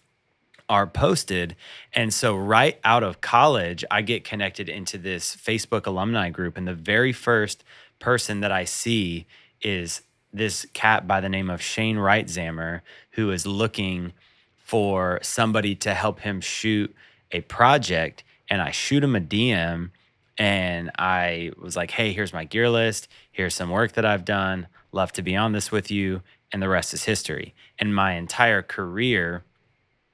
are 0.68 0.87
posted. 0.87 1.55
And 1.93 2.14
so, 2.14 2.35
right 2.35 2.81
out 2.83 3.03
of 3.03 3.20
college, 3.20 3.85
I 3.91 4.01
get 4.01 4.25
connected 4.25 4.70
into 4.70 4.97
this 4.97 5.37
Facebook 5.37 5.87
alumni 5.87 6.31
group. 6.31 6.57
And 6.57 6.66
the 6.66 6.75
very 6.75 7.12
first 7.12 7.62
person 7.99 8.41
that 8.41 8.53
I 8.53 8.64
see 8.64 9.27
is 9.61 10.03
this 10.33 10.66
cat 10.73 11.07
by 11.07 11.20
the 11.20 11.29
name 11.29 11.51
of 11.51 11.61
Shane 11.61 11.97
Reitzammer, 11.97 12.81
who 13.12 13.31
is 13.31 13.47
looking 13.47 14.12
for 14.57 15.18
somebody 15.23 15.75
to 15.75 15.93
help 15.93 16.20
him 16.20 16.41
shoot 16.41 16.95
a 17.31 17.43
project. 17.43 18.25
And 18.53 18.61
I 18.61 18.70
shoot 18.70 19.03
him 19.03 19.16
a 19.16 19.20
DM 19.20 19.92
and 20.36 20.90
I 20.98 21.53
was 21.59 21.74
like, 21.74 21.92
hey, 21.92 22.12
here's 22.12 22.34
my 22.34 22.44
gear 22.44 22.68
list. 22.68 23.09
Here's 23.30 23.55
some 23.55 23.70
work 23.70 23.92
that 23.92 24.05
I've 24.05 24.26
done. 24.26 24.66
Love 24.92 25.11
to 25.14 25.22
be 25.22 25.34
on 25.34 25.53
this 25.53 25.72
with 25.72 25.90
you. 25.90 26.20
And 26.53 26.61
the 26.61 26.68
rest 26.68 26.92
is 26.92 27.05
history. 27.05 27.55
And 27.78 27.94
my 27.94 28.12
entire 28.12 28.61
career 28.61 29.42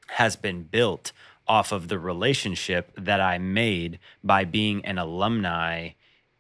has 0.07 0.37
been 0.37 0.63
built 0.63 1.11
off 1.49 1.73
of 1.73 1.89
the 1.89 1.99
relationship 1.99 2.93
that 2.97 3.21
I 3.21 3.39
made 3.39 3.99
by 4.23 4.45
being 4.45 4.85
an 4.85 4.99
alumni 4.99 5.91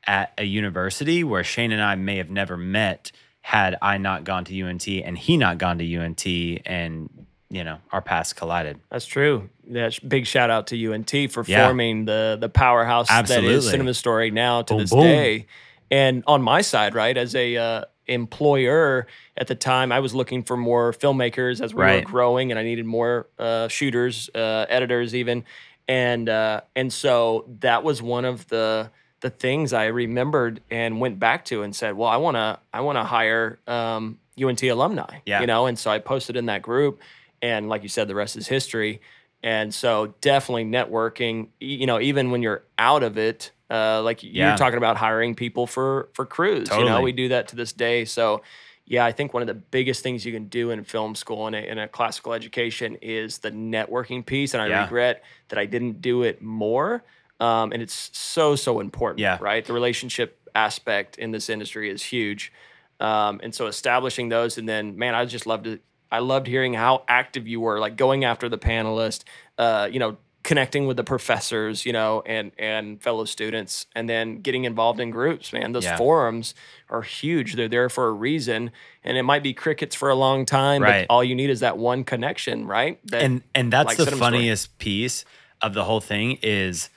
at 0.06 0.32
a 0.38 0.44
university 0.44 1.24
where 1.24 1.42
Shane 1.42 1.72
and 1.72 1.82
I 1.82 1.96
may 1.96 2.18
have 2.18 2.30
never 2.30 2.56
met 2.56 3.10
had 3.40 3.76
I 3.82 3.98
not 3.98 4.22
gone 4.22 4.44
to 4.44 4.62
UNT 4.62 4.86
and 4.86 5.18
he 5.18 5.36
not 5.36 5.58
gone 5.58 5.78
to 5.78 5.96
UNT 5.96 6.24
and 6.64 7.26
you 7.50 7.64
know 7.64 7.78
our 7.92 8.02
paths 8.02 8.32
collided. 8.32 8.78
That's 8.90 9.06
true. 9.06 9.48
That's 9.66 9.98
big 9.98 10.26
shout 10.26 10.50
out 10.50 10.66
to 10.68 10.76
UNT 10.92 11.10
for 11.30 11.44
Yeah. 11.46 11.66
forming 11.66 12.04
the 12.04 12.36
the 12.40 12.48
powerhouse 12.48 13.08
that 13.08 13.44
is 13.44 13.68
Cinema 13.70 13.94
Story 13.94 14.30
now 14.30 14.62
to 14.62 14.74
Boom, 14.74 14.80
this 14.82 14.90
boom. 14.90 15.00
day. 15.02 15.46
And 15.90 16.22
on 16.26 16.42
my 16.42 16.60
side, 16.60 16.94
right, 16.94 17.16
as 17.16 17.34
a 17.34 17.56
uh, 17.56 17.84
employer 18.06 19.06
at 19.36 19.46
the 19.46 19.54
time, 19.54 19.90
I 19.92 20.00
was 20.00 20.14
looking 20.14 20.42
for 20.42 20.56
more 20.56 20.92
filmmakers 20.92 21.62
as 21.62 21.74
we 21.74 21.82
Right. 21.82 22.04
were 22.04 22.10
growing, 22.10 22.50
and 22.50 22.58
I 22.58 22.62
needed 22.62 22.84
more 22.84 23.26
uh, 23.38 23.68
shooters, 23.68 24.28
uh, 24.34 24.66
editors, 24.68 25.14
even. 25.14 25.44
And 25.86 26.28
uh, 26.28 26.60
and 26.76 26.92
so 26.92 27.46
that 27.60 27.82
was 27.84 28.02
one 28.02 28.24
of 28.26 28.46
the 28.48 28.90
the 29.20 29.30
things 29.30 29.72
I 29.72 29.86
remembered 29.86 30.60
and 30.70 31.00
went 31.00 31.18
back 31.18 31.44
to 31.46 31.62
and 31.62 31.74
said, 31.74 31.96
well, 31.96 32.08
I 32.08 32.18
want 32.18 32.36
to 32.36 32.58
I 32.72 32.82
want 32.82 32.96
to 32.98 33.04
hire 33.04 33.58
um, 33.66 34.18
UNT 34.40 34.62
alumni, 34.64 35.20
Yeah. 35.24 35.40
you 35.40 35.46
know. 35.46 35.66
And 35.66 35.78
so 35.78 35.90
I 35.90 35.98
posted 35.98 36.36
in 36.36 36.46
that 36.46 36.60
group, 36.62 37.00
and 37.42 37.68
like 37.68 37.82
you 37.82 37.88
said, 37.88 38.08
the 38.08 38.14
rest 38.14 38.36
is 38.36 38.46
history. 38.48 39.00
And 39.42 39.72
so 39.72 40.14
definitely 40.20 40.64
networking, 40.64 41.48
you 41.60 41.86
know, 41.86 42.00
even 42.00 42.30
when 42.32 42.42
you're 42.42 42.64
out 42.78 43.02
of 43.02 43.16
it, 43.18 43.52
uh, 43.70 44.02
like 44.02 44.22
Yeah. 44.22 44.48
you're 44.48 44.56
talking 44.56 44.78
about 44.78 44.96
hiring 44.96 45.34
people 45.34 45.66
for 45.66 46.08
for 46.14 46.26
crews. 46.26 46.68
You 46.70 46.78
know, 46.78 46.84
Totally. 46.86 47.04
we 47.04 47.12
do 47.12 47.28
that 47.28 47.48
to 47.48 47.56
this 47.56 47.72
day. 47.72 48.04
So 48.04 48.42
yeah, 48.84 49.04
I 49.04 49.12
think 49.12 49.34
one 49.34 49.42
of 49.42 49.46
the 49.46 49.54
biggest 49.54 50.02
things 50.02 50.24
you 50.24 50.32
can 50.32 50.46
do 50.48 50.70
in 50.70 50.82
film 50.82 51.14
school 51.14 51.46
and 51.46 51.54
a, 51.54 51.70
in 51.70 51.78
a 51.78 51.86
classical 51.86 52.32
education 52.32 52.96
is 53.02 53.38
the 53.38 53.50
networking 53.50 54.24
piece. 54.24 54.54
And 54.54 54.62
I 54.62 54.66
Yeah. 54.68 54.82
regret 54.84 55.22
that 55.50 55.58
I 55.58 55.66
didn't 55.66 56.00
do 56.00 56.22
it 56.22 56.40
more. 56.42 57.04
Um, 57.38 57.70
and 57.70 57.80
it's 57.82 58.10
so 58.18 58.56
so 58.56 58.80
important. 58.80 59.20
Yeah. 59.20 59.38
Right. 59.40 59.64
The 59.64 59.72
relationship 59.74 60.40
aspect 60.54 61.16
in 61.18 61.30
this 61.30 61.48
industry 61.48 61.90
is 61.90 62.02
huge. 62.02 62.52
Um, 62.98 63.40
and 63.44 63.54
so 63.54 63.66
establishing 63.66 64.28
those, 64.30 64.58
and 64.58 64.68
then 64.68 64.98
man, 64.98 65.14
I 65.14 65.24
just 65.26 65.46
loved 65.46 65.68
it. 65.68 65.82
I 66.10 66.20
loved 66.20 66.46
hearing 66.46 66.74
how 66.74 67.04
active 67.08 67.46
you 67.46 67.60
were, 67.60 67.78
like 67.80 67.96
going 67.96 68.24
after 68.24 68.48
the 68.48 68.58
panelist, 68.58 69.24
uh, 69.58 69.88
you 69.90 69.98
know, 69.98 70.16
connecting 70.44 70.86
with 70.86 70.96
the 70.96 71.04
professors, 71.04 71.84
you 71.84 71.92
know, 71.92 72.22
and 72.24 72.52
and 72.58 73.02
fellow 73.02 73.24
students, 73.26 73.86
and 73.94 74.08
then 74.08 74.40
getting 74.40 74.64
involved 74.64 74.98
in 75.00 75.10
groups. 75.10 75.52
Man, 75.52 75.72
those 75.72 75.84
Yeah. 75.84 75.96
forums 75.98 76.54
are 76.88 77.02
huge. 77.02 77.54
They're 77.54 77.68
there 77.68 77.88
for 77.90 78.08
a 78.08 78.12
reason, 78.12 78.70
and 79.04 79.18
it 79.18 79.24
might 79.24 79.42
be 79.42 79.52
crickets 79.52 79.94
for 79.94 80.08
a 80.08 80.14
long 80.14 80.46
time, 80.46 80.82
Right. 80.82 81.06
but 81.06 81.12
all 81.12 81.22
you 81.22 81.34
need 81.34 81.50
is 81.50 81.60
that 81.60 81.76
one 81.76 82.02
connection, 82.04 82.66
right? 82.66 82.98
That, 83.08 83.22
and 83.22 83.42
and 83.54 83.70
that's 83.72 83.88
like 83.88 83.96
the 83.98 84.04
Cinema 84.04 84.16
Story. 84.24 84.32
funniest 84.38 84.78
piece 84.78 85.24
of 85.60 85.74
the 85.74 85.84
whole 85.84 86.00
thing 86.00 86.38
is 86.40 86.88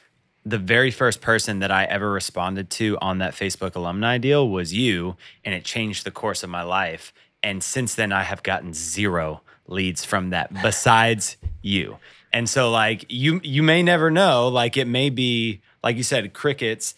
the 0.45 0.57
very 0.57 0.89
first 0.91 1.19
person 1.21 1.59
that 1.59 1.71
I 1.71 1.83
ever 1.85 2.11
responded 2.11 2.69
to 2.71 2.97
on 3.01 3.17
that 3.17 3.33
Facebook 3.33 3.75
alumni 3.75 4.17
deal 4.17 4.47
was 4.47 4.73
you, 4.73 5.17
and 5.43 5.53
it 5.53 5.65
changed 5.65 6.05
the 6.05 6.11
course 6.11 6.41
of 6.41 6.49
my 6.49 6.63
life. 6.63 7.11
And 7.43 7.63
since 7.63 7.95
then, 7.95 8.11
I 8.11 8.23
have 8.23 8.43
gotten 8.43 8.73
zero 8.73 9.41
leads 9.67 10.05
from 10.05 10.29
that 10.29 10.53
besides 10.61 11.37
you. 11.61 11.97
And 12.33 12.49
so, 12.49 12.69
like 12.69 13.05
you, 13.09 13.41
you 13.43 13.63
may 13.63 13.83
never 13.83 14.11
know. 14.11 14.47
Like 14.47 14.77
it 14.77 14.85
may 14.85 15.09
be, 15.09 15.61
like 15.83 15.97
you 15.97 16.03
said, 16.03 16.33
crickets 16.33 16.95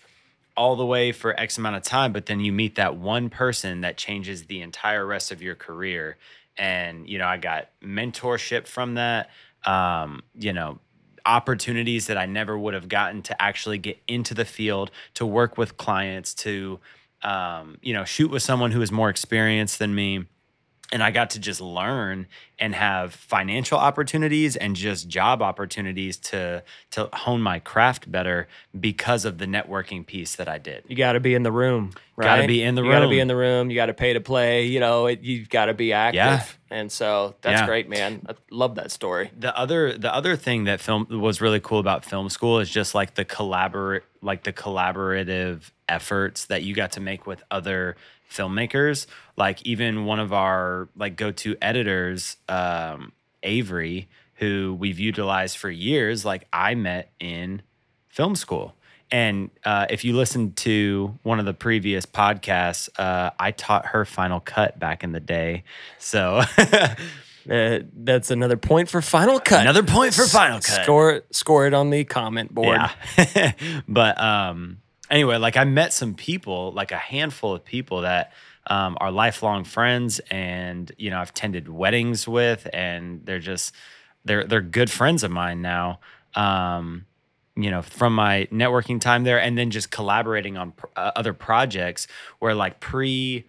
all 0.56 0.76
the 0.76 0.86
way 0.86 1.12
for 1.12 1.40
X 1.40 1.58
amount 1.58 1.76
of 1.76 1.84
time, 1.84 2.14
but 2.14 2.28
then 2.28 2.40
you 2.40 2.52
meet 2.52 2.76
that 2.76 2.96
one 2.96 3.30
person 3.30 3.82
that 3.82 3.98
changes 3.98 4.46
the 4.46 4.62
entire 4.62 5.06
rest 5.06 5.32
of 5.32 5.42
your 5.42 5.56
career. 5.56 6.18
And 6.58 7.10
you 7.10 7.18
know, 7.18 7.26
I 7.26 7.38
got 7.38 7.70
mentorship 7.82 8.68
from 8.68 8.96
that. 8.96 9.30
Um, 9.66 10.24
you 10.36 10.54
know, 10.54 10.80
opportunities 11.26 12.08
that 12.08 12.18
I 12.18 12.26
never 12.26 12.58
would 12.58 12.74
have 12.74 12.90
gotten 12.90 13.22
to 13.24 13.42
actually 13.42 13.78
get 13.78 13.98
into 14.08 14.34
the 14.34 14.46
field, 14.46 14.92
to 15.16 15.26
work 15.26 15.58
with 15.58 15.78
clients, 15.78 16.34
to 16.36 16.80
um, 17.24 17.78
you 17.82 17.94
know, 17.94 18.04
shoot 18.04 18.30
with 18.30 18.44
someone 18.44 18.72
who 18.72 18.82
is 18.82 18.92
more 18.92 19.10
experienced 19.10 19.80
than 19.80 19.96
me 19.96 20.26
and 20.94 21.04
I 21.04 21.12
got 21.12 21.32
to 21.32 21.40
just 21.40 21.60
learn 21.60 22.28
and 22.60 22.74
have 22.76 23.14
financial 23.16 23.78
opportunities 23.80 24.56
and 24.56 24.76
just 24.76 25.10
job 25.10 25.42
opportunities 25.42 26.16
to 26.18 26.64
to 26.92 27.10
hone 27.12 27.42
my 27.42 27.60
craft 27.60 28.10
better 28.10 28.48
because 28.80 29.26
of 29.26 29.40
the 29.40 29.46
networking 29.46 30.06
piece 30.06 30.36
that 30.38 30.48
I 30.48 30.60
did. 30.60 30.84
You 30.88 30.96
got 30.96 31.14
to 31.14 31.20
be 31.20 31.34
in 31.36 31.44
the 31.44 31.52
room. 31.52 31.92
Right? 32.16 32.26
Got 32.28 32.42
to 32.44 32.48
be 32.48 32.62
in 32.62 32.76
the 32.76 32.84
you 32.84 32.90
room. 32.90 32.98
got 33.00 33.04
to 33.06 33.10
be 33.10 33.20
in 33.20 33.28
the 33.28 33.36
room. 33.36 33.70
You 33.72 33.76
got 33.76 33.88
to 33.88 33.94
pay 33.96 34.14
to 34.14 34.22
play. 34.22 34.66
You 34.68 34.80
know, 34.80 35.08
it, 35.08 35.22
you've 35.22 35.50
got 35.50 35.66
to 35.66 35.74
be 35.74 35.94
active. 35.94 36.16
Yeah. 36.16 36.46
And 36.70 36.92
so 36.92 37.36
that's 37.42 37.62
Yeah. 37.62 37.66
great, 37.66 37.90
man. 37.90 38.22
I 38.30 38.36
love 38.52 38.76
that 38.76 38.92
story. 38.92 39.32
the 39.38 39.58
other 39.58 39.98
the 39.98 40.14
other 40.14 40.36
thing 40.36 40.66
that 40.66 40.80
film 40.80 41.08
was 41.10 41.42
really 41.42 41.60
cool 41.60 41.80
about 41.80 42.06
film 42.06 42.30
school 42.30 42.60
is 42.60 42.70
just 42.70 42.94
like 42.94 43.16
the 43.16 43.26
collaborate 43.26 44.04
like 44.22 44.44
the 44.44 44.54
collaborative 44.54 45.72
efforts 45.90 46.46
that 46.46 46.64
you 46.64 46.74
got 46.74 46.94
to 46.94 47.02
make 47.02 47.28
with 47.28 47.44
other 47.52 47.96
filmmakers 48.32 49.06
like 49.38 49.62
even 49.64 50.06
one 50.06 50.20
of 50.20 50.34
our 50.34 50.90
like 50.96 51.16
go-to 51.16 51.56
editors 51.62 52.38
um 52.50 53.12
avery 53.44 54.08
who 54.36 54.76
we've 54.80 55.00
utilized 55.00 55.58
for 55.58 55.70
years 55.70 56.26
like 56.26 56.48
i 56.52 56.74
met 56.76 57.12
in 57.20 57.62
film 58.10 58.36
school 58.36 58.76
and 59.12 59.52
uh, 59.64 59.86
if 59.92 60.04
you 60.04 60.16
listen 60.16 60.54
to 60.54 61.20
one 61.22 61.38
of 61.40 61.46
the 61.46 61.54
previous 61.54 62.06
podcasts 62.06 62.90
uh, 62.98 63.30
i 63.40 63.52
taught 63.52 63.88
her 63.88 64.06
final 64.06 64.40
cut 64.40 64.80
back 64.80 65.04
in 65.04 65.12
the 65.12 65.20
day 65.20 65.64
so 66.00 66.42
Uh, 67.50 67.80
that's 67.94 68.32
another 68.32 68.56
point 68.56 68.88
for 68.88 69.02
Final 69.02 69.38
Cut. 69.38 69.60
another 69.60 69.84
point 69.84 70.14
for 70.14 70.26
final 70.26 70.62
cut 70.62 70.84
Score 70.84 71.12
it, 71.12 71.36
score 71.36 71.68
it 71.68 71.74
on 71.74 71.90
the 71.90 72.06
comment 72.06 72.54
board. 72.54 72.80
Yeah. 73.18 73.52
but 73.88 74.22
um 74.22 74.78
anyway, 75.14 75.38
like 75.38 75.56
I 75.56 75.64
met 75.64 75.94
some 75.94 76.16
people, 76.16 76.74
like 76.74 76.92
a 76.92 76.98
handful 76.98 77.54
of 77.54 77.64
people 77.64 78.02
that 78.02 78.34
um, 78.68 78.98
are 79.00 79.12
lifelong 79.12 79.64
friends 79.64 80.20
and 80.32 80.92
you 80.98 81.10
know, 81.12 81.20
I've 81.20 81.34
tended 81.34 81.70
weddings 81.70 82.28
with 82.28 82.68
and 82.74 83.26
they're 83.26 83.40
just 83.40 83.74
they're 84.26 84.44
they're 84.46 84.62
good 84.62 84.90
friends 84.90 85.24
of 85.24 85.32
mine 85.32 85.62
now. 85.62 86.00
Um 86.36 87.06
you 87.56 87.70
know, 87.70 87.84
from 87.84 88.16
my 88.16 88.48
networking 88.52 89.00
time 89.00 89.24
there 89.24 89.40
and 89.40 89.56
then 89.56 89.70
just 89.70 89.92
collaborating 89.92 90.58
on 90.58 90.72
pr- 90.72 90.88
uh, 90.96 91.12
other 91.16 91.34
projects 91.34 92.08
where 92.40 92.56
like 92.56 92.80
pre 92.80 93.46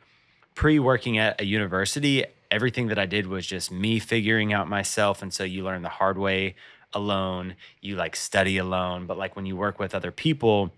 pre 0.54 0.78
working 0.78 1.16
at 1.16 1.40
a 1.40 1.44
university, 1.46 2.24
everything 2.50 2.88
that 2.88 2.98
I 2.98 3.06
did 3.06 3.26
was 3.26 3.46
just 3.46 3.72
me 3.72 3.98
figuring 3.98 4.52
out 4.52 4.68
myself. 4.68 5.22
And 5.22 5.32
so 5.32 5.42
you 5.42 5.64
learn 5.64 5.80
the 5.80 5.88
hard 5.88 6.18
way 6.18 6.54
alone, 6.92 7.56
you 7.80 7.96
like 7.96 8.14
study 8.14 8.58
alone. 8.58 9.06
But 9.06 9.16
like 9.16 9.36
when 9.36 9.46
you 9.46 9.56
work 9.56 9.78
with 9.78 9.94
other 9.94 10.10
people, 10.10 10.70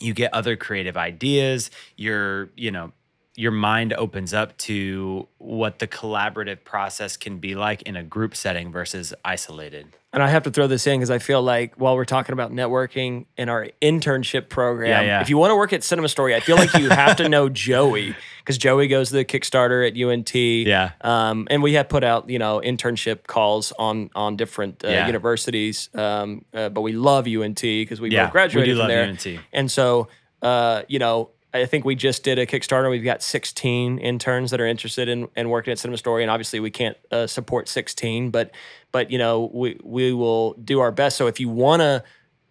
you 0.00 0.14
get 0.14 0.32
other 0.34 0.56
creative 0.56 0.96
ideas. 0.96 1.70
you're 1.96 2.50
you 2.56 2.70
know, 2.70 2.92
your 3.38 3.52
mind 3.52 3.92
opens 3.92 4.34
up 4.34 4.56
to 4.58 5.28
what 5.38 5.78
the 5.78 5.86
collaborative 5.86 6.64
process 6.64 7.16
can 7.16 7.38
be 7.38 7.54
like 7.54 7.82
in 7.82 7.94
a 7.94 8.02
group 8.02 8.34
setting 8.34 8.72
versus 8.72 9.14
isolated. 9.24 9.86
And 10.12 10.22
I 10.24 10.28
have 10.28 10.42
to 10.42 10.50
throw 10.50 10.66
this 10.66 10.88
in 10.88 10.98
because 10.98 11.10
I 11.10 11.18
feel 11.18 11.40
like 11.40 11.74
while 11.76 11.94
we're 11.94 12.04
talking 12.04 12.32
about 12.32 12.50
networking 12.50 13.26
in 13.36 13.48
our 13.48 13.68
internship 13.80 14.48
program, 14.48 14.88
Yeah, 14.90 15.02
yeah. 15.02 15.20
if 15.20 15.30
you 15.30 15.38
want 15.38 15.52
to 15.52 15.54
work 15.56 15.72
at 15.72 15.84
Cinema 15.84 16.08
Story, 16.08 16.34
I 16.34 16.40
feel 16.40 16.56
like 16.56 16.74
you 16.74 16.88
have 16.90 17.14
to 17.18 17.28
know 17.28 17.48
Joey 17.68 18.16
because 18.40 18.58
Joey 18.58 18.88
goes 18.88 19.10
to 19.10 19.14
the 19.16 19.24
Kickstarter 19.24 19.86
at 19.86 19.96
UNT. 19.96 20.34
Yeah. 20.34 20.92
Um, 21.02 21.46
and 21.48 21.62
we 21.62 21.74
have 21.74 21.88
put 21.88 22.02
out, 22.02 22.28
you 22.28 22.40
know, 22.40 22.60
internship 22.64 23.28
calls 23.28 23.70
on 23.78 24.10
on 24.16 24.36
different 24.36 24.84
uh, 24.84 24.88
Yeah. 24.88 25.06
universities. 25.06 25.90
Um, 25.94 26.44
uh, 26.52 26.70
but 26.70 26.80
we 26.80 26.90
love 26.92 27.28
UNT 27.28 27.60
because 27.62 28.00
we 28.00 28.10
Yeah, 28.10 28.24
both 28.24 28.32
graduated 28.32 28.66
we 28.66 28.72
do 28.72 28.74
from 28.74 28.78
love 28.80 28.88
there. 28.88 29.04
UNT. 29.34 29.40
And 29.52 29.70
so, 29.70 30.08
uh, 30.42 30.82
you 30.88 30.98
know, 30.98 31.30
I 31.54 31.64
think 31.64 31.84
we 31.84 31.94
just 31.94 32.24
did 32.24 32.38
a 32.38 32.46
Kickstarter. 32.46 32.90
We've 32.90 33.02
got 33.02 33.22
16 33.22 33.98
interns 33.98 34.50
that 34.50 34.60
are 34.60 34.66
interested 34.66 35.08
in, 35.08 35.28
in 35.34 35.48
working 35.48 35.72
at 35.72 35.78
Cinema 35.78 35.96
Story, 35.96 36.22
and 36.22 36.30
obviously 36.30 36.60
we 36.60 36.70
can't 36.70 36.96
uh, 37.10 37.26
support 37.26 37.68
16, 37.68 38.30
but 38.30 38.50
but 38.92 39.10
you 39.10 39.18
know 39.18 39.50
we 39.52 39.78
we 39.82 40.12
will 40.12 40.52
do 40.54 40.80
our 40.80 40.92
best. 40.92 41.16
So 41.16 41.26
if 41.26 41.40
you 41.40 41.48
want 41.48 41.80
to 41.80 42.04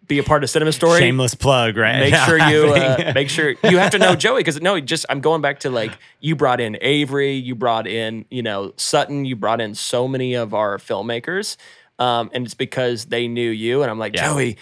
be 0.08 0.18
a 0.18 0.22
part 0.22 0.42
of 0.42 0.50
Cinema 0.50 0.72
Story, 0.72 0.98
Shameless 1.00 1.34
plug, 1.34 1.76
right? 1.76 2.00
make 2.00 2.14
sure 2.14 2.38
you 2.38 2.74
uh, 2.74 3.12
make 3.14 3.28
sure 3.28 3.54
you 3.62 3.78
have 3.78 3.90
to 3.90 3.98
know 3.98 4.16
Joey 4.16 4.40
because 4.40 4.60
no, 4.60 4.80
just 4.80 5.06
I'm 5.08 5.20
going 5.20 5.42
back 5.42 5.60
to 5.60 5.70
like 5.70 5.92
you 6.20 6.34
brought 6.34 6.60
in 6.60 6.76
Avery, 6.80 7.34
you 7.34 7.54
brought 7.54 7.86
in 7.86 8.24
you 8.30 8.42
know 8.42 8.72
Sutton, 8.76 9.24
you 9.24 9.36
brought 9.36 9.60
in 9.60 9.74
so 9.74 10.08
many 10.08 10.34
of 10.34 10.54
our 10.54 10.78
filmmakers, 10.78 11.56
um, 12.00 12.30
and 12.32 12.44
it's 12.46 12.54
because 12.54 13.06
they 13.06 13.28
knew 13.28 13.50
you, 13.50 13.82
and 13.82 13.90
I'm 13.90 13.98
like 13.98 14.14
Yeah. 14.14 14.32
Joey. 14.32 14.56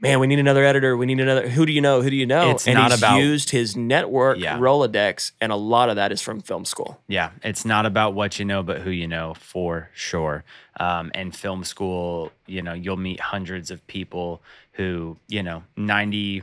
Man, 0.00 0.20
we 0.20 0.26
need 0.26 0.38
another 0.38 0.64
editor. 0.64 0.96
We 0.96 1.06
need 1.06 1.20
another. 1.20 1.48
Who 1.48 1.64
do 1.64 1.72
you 1.72 1.80
know? 1.80 2.02
Who 2.02 2.10
do 2.10 2.16
you 2.16 2.26
know? 2.26 2.50
It's 2.50 2.66
and 2.66 2.74
not 2.76 2.90
he's 2.90 3.00
about- 3.00 3.18
used 3.18 3.50
his 3.50 3.76
network 3.76 4.38
Yeah. 4.38 4.58
Rolodex, 4.58 5.32
and 5.40 5.50
a 5.52 5.56
lot 5.56 5.88
of 5.88 5.96
that 5.96 6.12
is 6.12 6.20
from 6.20 6.40
film 6.40 6.64
school. 6.64 7.00
Yeah, 7.08 7.30
it's 7.42 7.64
not 7.64 7.86
about 7.86 8.12
what 8.14 8.38
you 8.38 8.44
know, 8.44 8.62
but 8.62 8.82
who 8.82 8.90
you 8.90 9.06
know 9.08 9.34
for 9.34 9.88
sure. 9.94 10.44
Um, 10.78 11.10
and 11.14 11.34
film 11.34 11.64
school, 11.64 12.30
you 12.46 12.60
know, 12.60 12.74
you'll 12.74 12.98
meet 12.98 13.20
hundreds 13.20 13.70
of 13.70 13.86
people 13.86 14.42
who, 14.72 15.16
you 15.28 15.42
know, 15.42 15.62
98% 15.78 16.42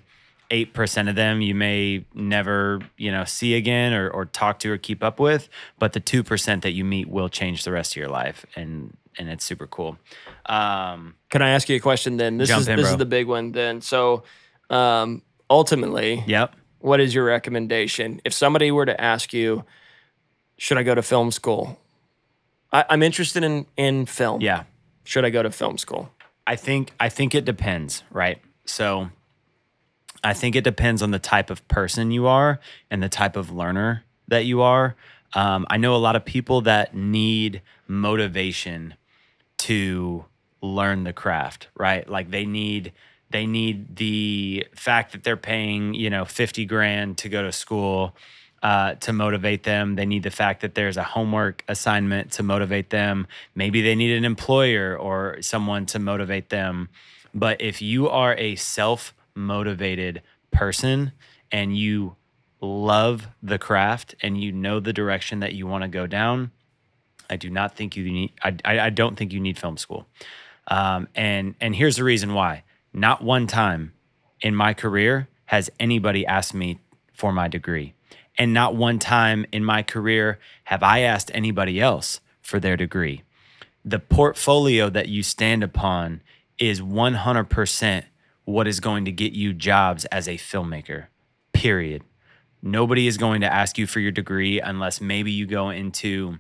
of 1.10 1.16
them 1.16 1.42
you 1.42 1.54
may 1.54 2.06
never, 2.16 2.80
you 2.98 3.12
know, 3.12 3.24
see 3.26 3.54
again 3.54 3.94
or, 3.94 4.10
or 4.10 4.26
talk 4.26 4.58
to 4.60 4.72
or 4.72 4.78
keep 4.80 5.04
up 5.04 5.20
with. 5.20 5.50
But 5.78 5.94
the 5.94 6.00
2% 6.02 6.62
that 6.64 6.72
you 6.72 6.84
meet 6.84 7.08
will 7.10 7.30
change 7.30 7.64
the 7.64 7.72
rest 7.72 7.94
of 7.94 7.98
your 7.98 8.10
life. 8.10 8.46
And, 8.56 8.98
and 9.20 9.30
it's 9.30 9.46
super 9.46 9.68
cool. 9.68 9.98
Um, 10.46 11.16
Can 11.30 11.42
I 11.42 11.50
ask 11.50 11.70
you 11.70 11.76
a 11.76 11.80
question 11.80 12.18
then? 12.18 12.38
This 12.38 12.50
is 12.50 12.68
in, 12.68 12.76
this 12.76 12.86
bro. 12.86 12.92
is 12.92 12.98
the 12.98 13.06
big 13.06 13.28
one 13.28 13.52
then. 13.52 13.82
So, 13.82 14.24
um, 14.70 15.22
ultimately, 15.50 16.24
yep. 16.28 16.56
what 16.80 17.00
is 17.00 17.14
your 17.14 17.26
recommendation 17.26 18.22
if 18.26 18.34
somebody 18.34 18.72
were 18.72 18.86
to 18.86 19.00
ask 19.00 19.34
you, 19.34 19.64
should 20.58 20.78
I 20.78 20.84
go 20.84 20.96
to 20.96 21.02
film 21.02 21.32
school? 21.32 21.80
I, 22.72 22.86
I'm 22.90 23.04
interested 23.04 23.44
in 23.44 23.66
in 23.78 24.06
film. 24.06 24.42
Yeah. 24.42 24.64
Should 25.04 25.26
I 25.26 25.30
go 25.30 25.44
to 25.44 25.52
film 25.52 25.78
school? 25.78 26.10
I 26.46 26.56
think 26.56 26.92
I 27.00 27.10
think 27.10 27.36
it 27.36 27.46
depends, 27.46 28.04
right? 28.12 28.42
So 28.66 29.10
I 30.24 30.34
think 30.34 30.56
it 30.56 30.64
depends 30.64 31.02
on 31.02 31.12
the 31.12 31.20
type 31.20 31.50
of 31.50 31.66
person 31.68 32.12
you 32.12 32.28
are 32.28 32.60
and 32.90 33.04
the 33.04 33.10
type 33.10 33.36
of 33.36 33.52
learner 33.52 34.04
that 34.28 34.46
you 34.46 34.62
are. 34.62 34.96
Um, 35.34 35.66
I 35.70 35.78
know 35.78 35.96
a 35.96 35.98
lot 35.98 36.16
of 36.16 36.24
people 36.26 36.62
that 36.62 36.96
need 36.96 37.62
motivation 37.88 38.96
to 39.58 40.26
learn 40.64 41.04
the 41.04 41.14
craft, 41.14 41.68
right? 41.76 42.08
Like 42.10 42.32
they 42.32 42.46
need 42.46 42.94
they 43.30 43.46
need 43.46 43.98
the 43.98 44.68
fact 44.76 45.12
that 45.12 45.24
they're 45.24 45.38
paying 45.38 45.94
you 45.94 46.10
know 46.10 46.26
fifty 46.26 46.66
grand 46.66 47.18
to 47.20 47.30
go 47.30 47.44
to 47.44 47.52
school 47.52 48.16
uh, 48.64 48.96
to 48.96 49.12
motivate 49.12 49.64
them. 49.64 49.96
They 49.96 50.06
need 50.06 50.24
the 50.24 50.32
fact 50.32 50.62
that 50.62 50.74
there's 50.74 50.96
a 50.96 51.04
homework 51.04 51.64
assignment 51.68 52.32
to 52.34 52.44
motivate 52.44 52.90
them. 52.90 53.28
Maybe 53.54 53.82
they 53.82 53.94
need 53.94 54.18
an 54.18 54.24
employer 54.24 54.98
or 54.98 55.42
someone 55.42 55.86
to 55.88 56.00
motivate 56.00 56.50
them. 56.50 56.88
But 57.34 57.62
if 57.62 57.82
you 57.82 58.10
are 58.10 58.36
a 58.38 58.56
self 58.56 59.14
motivated 59.36 60.22
person 60.52 61.12
and 61.52 61.76
you 61.76 62.16
love 62.62 63.28
the 63.42 63.60
craft 63.60 64.16
and 64.22 64.42
you 64.42 64.54
know 64.54 64.80
the 64.80 64.94
direction 64.94 65.42
that 65.42 65.54
you 65.54 65.68
want 65.68 65.82
to 65.82 65.90
go 65.90 66.08
down, 66.08 66.52
I 67.30 67.36
do 67.36 67.50
not 67.50 67.76
think 67.76 67.98
you 67.98 68.10
need. 68.10 68.32
I, 68.42 68.56
I 68.64 68.90
don't 68.90 69.18
think 69.18 69.34
you 69.34 69.42
need 69.42 69.58
film 69.58 69.76
school. 69.76 70.08
Um, 70.68 71.08
and 71.16 71.56
and 71.60 71.76
here's 71.76 71.98
the 71.98 72.04
reason 72.04 72.34
why. 72.34 72.64
Not 72.94 73.24
one 73.24 73.48
time 73.48 73.94
in 74.42 74.56
my 74.56 74.74
career 74.74 75.28
has 75.46 75.70
anybody 75.80 76.26
asked 76.26 76.54
me 76.54 76.80
for 77.14 77.32
my 77.32 77.48
degree, 77.48 77.94
and 78.38 78.54
not 78.54 78.76
one 78.76 79.00
time 79.00 79.46
in 79.52 79.64
my 79.64 79.84
career 79.84 80.40
have 80.66 80.84
I 80.84 81.00
asked 81.00 81.32
anybody 81.34 81.80
else 81.80 82.20
for 82.42 82.60
their 82.60 82.78
degree. 82.78 83.24
The 83.86 84.00
portfolio 84.00 84.90
that 84.90 85.10
you 85.10 85.24
stand 85.24 85.64
upon 85.64 86.22
is 86.58 86.82
100% 86.82 88.04
what 88.46 88.68
is 88.68 88.80
going 88.80 89.06
to 89.06 89.12
get 89.12 89.34
you 89.34 89.54
jobs 89.54 90.06
as 90.06 90.28
a 90.28 90.38
filmmaker. 90.38 91.08
Period. 91.52 92.04
Nobody 92.62 93.08
is 93.08 93.18
going 93.18 93.42
to 93.42 93.54
ask 93.54 93.78
you 93.78 93.88
for 93.88 94.00
your 94.00 94.12
degree 94.12 94.60
unless 94.60 95.02
maybe 95.02 95.32
you 95.32 95.46
go 95.46 95.70
into 95.70 96.40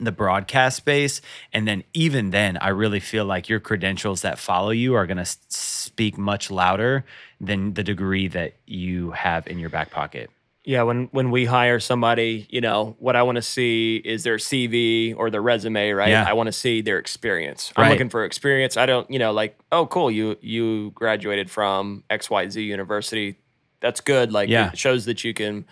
the 0.00 0.12
broadcast 0.12 0.76
space. 0.76 1.20
And 1.52 1.66
then 1.68 1.84
even 1.94 2.30
then, 2.30 2.56
I 2.58 2.68
really 2.68 3.00
feel 3.00 3.24
like 3.24 3.48
your 3.48 3.60
credentials 3.60 4.22
that 4.22 4.38
follow 4.38 4.70
you 4.70 4.94
are 4.94 5.06
going 5.06 5.18
to 5.18 5.24
speak 5.48 6.16
much 6.18 6.50
louder 6.50 7.04
than 7.40 7.74
the 7.74 7.82
degree 7.82 8.28
that 8.28 8.54
you 8.66 9.10
have 9.12 9.46
in 9.46 9.58
your 9.58 9.70
back 9.70 9.90
pocket. 9.90 10.30
Yeah, 10.62 10.82
when 10.82 11.08
when 11.10 11.30
we 11.30 11.46
hire 11.46 11.80
somebody, 11.80 12.46
you 12.50 12.60
know, 12.60 12.94
what 12.98 13.16
I 13.16 13.22
want 13.22 13.36
to 13.36 13.42
see 13.42 13.96
is 14.04 14.24
their 14.24 14.36
CV 14.36 15.14
or 15.16 15.30
their 15.30 15.40
resume, 15.40 15.90
right? 15.92 16.10
Yeah. 16.10 16.24
I 16.28 16.34
want 16.34 16.48
to 16.48 16.52
see 16.52 16.82
their 16.82 16.98
experience. 16.98 17.72
I'm 17.76 17.84
Right. 17.84 17.90
looking 17.92 18.10
for 18.10 18.26
experience. 18.26 18.76
I 18.76 18.84
don't, 18.84 19.10
you 19.10 19.18
know, 19.18 19.32
like, 19.32 19.58
oh, 19.72 19.86
cool, 19.86 20.10
you 20.10 20.36
you 20.42 20.90
graduated 20.94 21.50
from 21.50 22.04
XYZ 22.10 22.62
University. 22.62 23.36
That's 23.80 24.02
good. 24.02 24.32
Like 24.32 24.50
Yeah. 24.50 24.68
it 24.70 24.78
shows 24.78 25.06
that 25.06 25.24
you 25.24 25.32
can, 25.32 25.64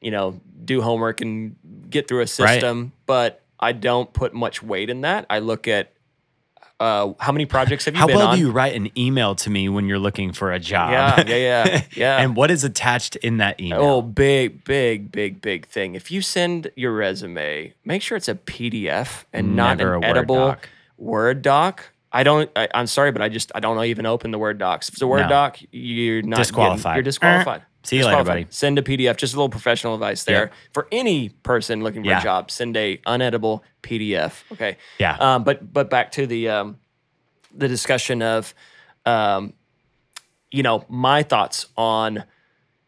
you 0.00 0.10
know, 0.10 0.40
do 0.64 0.82
homework 0.82 1.20
and 1.20 1.54
get 1.88 2.08
through 2.08 2.22
a 2.22 2.26
system, 2.26 2.90
but 3.06 3.41
I 3.62 3.72
don't 3.72 4.12
put 4.12 4.34
much 4.34 4.62
weight 4.62 4.90
in 4.90 5.00
that. 5.02 5.24
I 5.30 5.38
look 5.38 5.66
at 5.68 5.92
uh, 6.80 7.12
how 7.20 7.30
many 7.30 7.46
projects 7.46 7.84
have 7.84 7.94
you 7.94 8.00
How 8.00 8.08
been 8.08 8.16
well 8.16 8.28
on? 8.28 8.34
do 8.34 8.40
you 8.40 8.50
write 8.50 8.74
an 8.74 8.90
email 8.98 9.36
to 9.36 9.50
me 9.50 9.68
when 9.68 9.86
you're 9.86 10.00
looking 10.00 10.32
for 10.32 10.50
a 10.52 10.58
job? 10.58 10.90
Yeah, 10.90 11.24
yeah, 11.28 11.36
yeah, 11.66 11.82
yeah. 11.94 12.16
and 12.18 12.34
what 12.34 12.50
is 12.50 12.64
attached 12.64 13.14
in 13.16 13.36
that 13.36 13.60
email? 13.60 13.80
Oh, 13.80 14.02
big, 14.02 14.64
big, 14.64 15.12
big, 15.12 15.40
big 15.40 15.66
thing. 15.68 15.94
If 15.94 16.10
you 16.10 16.20
send 16.22 16.72
your 16.74 16.92
resume, 16.92 17.72
make 17.84 18.02
sure 18.02 18.16
it's 18.16 18.28
a 18.28 18.34
PDF 18.34 19.24
and 19.32 19.54
not 19.54 19.78
Never 19.78 19.94
an 19.94 20.02
a 20.02 20.06
Word 20.08 20.16
edible 20.16 20.34
doc. 20.34 20.68
Word 20.98 21.42
doc. 21.42 21.88
I 22.10 22.24
don't. 22.24 22.50
I, 22.56 22.68
I'm 22.74 22.88
sorry, 22.88 23.12
but 23.12 23.22
I 23.22 23.28
just 23.28 23.52
I 23.54 23.60
don't 23.60 23.82
even 23.84 24.04
open 24.04 24.32
the 24.32 24.38
Word 24.38 24.58
docs. 24.58 24.88
If 24.88 24.96
it's 24.96 25.02
a 25.02 25.06
Word 25.06 25.22
No. 25.22 25.28
doc, 25.28 25.58
you're 25.70 26.16
not 26.22 26.30
getting- 26.38 26.40
Disqualified. 26.42 26.96
you're 26.96 27.02
disqualified. 27.04 27.62
See 27.84 27.96
you 27.98 28.06
later, 28.06 28.22
buddy. 28.24 28.46
Send 28.50 28.78
a 28.78 28.82
PDF. 28.82 29.16
Just 29.16 29.34
a 29.34 29.36
little 29.36 29.48
professional 29.48 29.94
advice 29.94 30.24
there 30.24 30.40
Yep. 30.42 30.52
for 30.72 30.88
any 30.92 31.30
person 31.30 31.82
looking 31.82 32.02
for 32.04 32.10
Yeah. 32.10 32.20
a 32.20 32.22
job. 32.22 32.50
Send 32.50 32.76
a 32.76 32.98
unedible 32.98 33.60
PDF. 33.82 34.44
Okay. 34.52 34.76
Yeah. 34.98 35.16
Um, 35.18 35.42
but 35.44 35.72
but 35.72 35.90
back 35.90 36.12
to 36.12 36.26
the 36.26 36.48
um, 36.48 36.78
the 37.54 37.66
discussion 37.68 38.22
of, 38.22 38.54
um, 39.04 39.52
you 40.50 40.62
know, 40.62 40.84
my 40.88 41.22
thoughts 41.22 41.66
on 41.76 42.24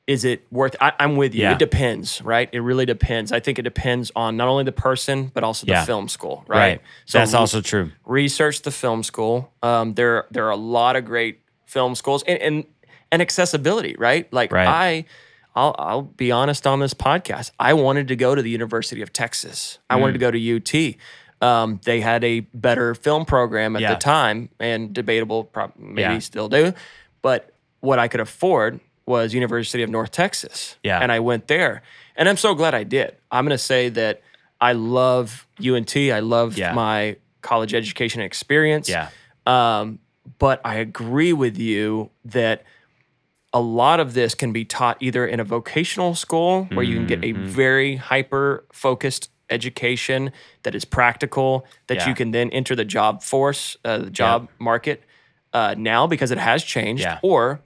is 0.07 0.25
it 0.27 0.47
worth? 0.51 0.77
I, 0.83 0.93
I'm 0.99 1.17
with 1.17 1.35
you. 1.35 1.43
Yeah. 1.43 1.53
It 1.53 1.59
depends, 1.59 2.21
right? 2.21 2.49
It 2.53 2.61
really 2.61 2.85
depends. 2.85 3.33
I 3.33 3.41
think 3.41 3.59
it 3.59 3.63
depends 3.63 4.13
on 4.15 4.37
not 4.37 4.49
only 4.49 4.63
the 4.65 4.71
person 4.73 5.31
but 5.33 5.43
also 5.43 5.65
the 5.67 5.73
Yeah. 5.73 5.85
film 5.87 6.09
school, 6.09 6.45
right? 6.47 6.59
right. 6.59 6.81
That's 7.11 7.33
also 7.35 7.61
true. 7.63 7.91
research 8.05 8.63
the 8.63 8.71
film 8.71 9.03
school. 9.03 9.51
Um, 9.63 9.95
there 9.95 10.27
there 10.31 10.47
are 10.47 10.51
a 10.51 10.57
lot 10.57 10.95
of 10.97 11.05
great 11.07 11.41
film 11.65 11.95
schools 11.95 12.23
and 12.29 12.39
and, 12.41 12.65
and 13.15 13.23
accessibility, 13.23 13.95
right? 13.99 14.31
Like 14.33 14.53
Right. 14.53 14.67
I. 14.69 15.05
I'll, 15.57 15.73
I'll 15.79 16.03
be 16.03 16.33
honest 16.33 16.67
on 16.67 16.81
this 16.81 16.95
podcast. 16.95 17.53
I 17.61 17.75
wanted 17.75 18.09
to 18.09 18.17
go 18.17 18.35
to 18.35 18.43
the 18.43 18.51
University 18.51 19.03
of 19.03 19.12
Texas. 19.12 19.79
I 19.89 19.95
wanted 19.95 20.15
to 20.15 20.19
go 20.19 20.33
to 20.33 20.57
UT. 20.57 20.97
Um, 21.41 21.81
they 21.85 22.01
had 22.01 22.25
a 22.25 22.41
better 22.41 22.93
film 22.97 23.25
program 23.25 23.77
at 23.77 23.83
Yeah. 23.83 23.95
the 23.95 24.01
time, 24.01 24.49
and 24.59 24.93
debatable, 24.93 25.45
prob- 25.45 25.75
maybe 25.79 26.01
Yeah. 26.15 26.19
still 26.19 26.49
do. 26.49 26.73
But 27.23 27.55
what 27.79 28.01
I 28.01 28.09
could 28.09 28.19
afford 28.19 28.81
was 29.07 29.33
University 29.33 29.85
of 29.85 29.91
North 29.91 30.11
Texas. 30.11 30.77
Yeah. 30.83 30.99
and 30.99 31.12
I 31.12 31.21
went 31.21 31.47
there, 31.47 31.83
and 32.17 32.29
I'm 32.29 32.37
so 32.37 32.57
glad 32.57 32.75
I 32.75 32.83
did. 32.83 33.15
I'm 33.31 33.45
going 33.45 33.51
to 33.57 33.59
say 33.59 33.91
that 33.91 34.23
I 34.61 34.73
love 34.73 35.47
UNT. 35.61 35.95
I 36.11 36.19
love 36.19 36.59
Yeah. 36.59 36.73
my 36.73 37.15
college 37.43 37.75
education 37.75 38.23
experience. 38.23 38.89
Yeah. 38.89 39.11
Um, 39.47 40.01
but 40.41 40.61
I 40.65 40.77
agree 40.77 41.33
with 41.33 41.59
you 41.59 42.11
that 42.25 42.65
a 43.55 43.61
lot 43.61 44.01
of 44.01 44.13
this 44.15 44.35
can 44.35 44.53
be 44.53 44.65
taught 44.65 44.97
either 45.01 45.25
in 45.27 45.39
a 45.41 45.45
vocational 45.45 46.15
school 46.15 46.65
where 46.73 46.83
you 46.85 46.97
can 46.97 47.07
get 47.07 47.21
a 47.25 47.33
Mm-hmm. 47.33 47.47
very 47.47 47.97
hyper 47.97 48.65
focused 48.73 49.31
education 49.49 50.33
that 50.65 50.75
is 50.75 50.85
practical 50.85 51.65
that 51.87 51.99
Yeah. 51.99 52.09
you 52.09 52.15
can 52.15 52.33
then 52.33 52.51
enter 52.51 52.75
the 52.75 52.85
job 52.85 53.23
force, 53.23 53.77
uh, 53.85 53.99
the 53.99 54.11
job 54.11 54.49
market 54.59 55.05
uh, 55.53 55.75
now 55.79 56.07
because 56.09 56.33
it 56.33 56.39
has 56.39 56.65
changed, 56.65 57.03
Yeah. 57.05 57.21
or 57.23 57.61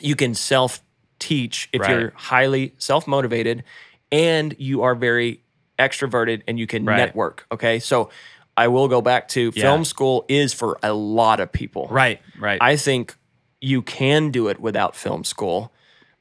you 0.00 0.16
can 0.16 0.34
self 0.34 0.80
teach 1.18 1.68
if 1.72 1.82
Right. 1.82 1.90
you're 1.90 2.12
highly 2.16 2.74
self 2.78 3.06
motivated 3.06 3.62
and 4.10 4.54
you 4.58 4.82
are 4.82 4.94
very 4.94 5.42
extroverted 5.78 6.40
and 6.48 6.58
you 6.58 6.66
can 6.66 6.84
Right. 6.86 6.96
network. 6.96 7.46
Okay. 7.52 7.78
So 7.80 8.08
I 8.56 8.68
will 8.68 8.88
go 8.88 9.00
back 9.02 9.28
to 9.28 9.52
Yeah. 9.54 9.62
film 9.62 9.84
school 9.84 10.24
is 10.28 10.54
for 10.54 10.78
a 10.82 10.92
lot 10.94 11.38
of 11.40 11.52
people. 11.52 11.86
Right. 11.90 12.20
Right. 12.38 12.58
I 12.62 12.76
think 12.76 13.14
you 13.62 13.80
can 13.82 14.30
do 14.30 14.48
it 14.48 14.60
without 14.60 14.96
film 14.96 15.24
school, 15.24 15.72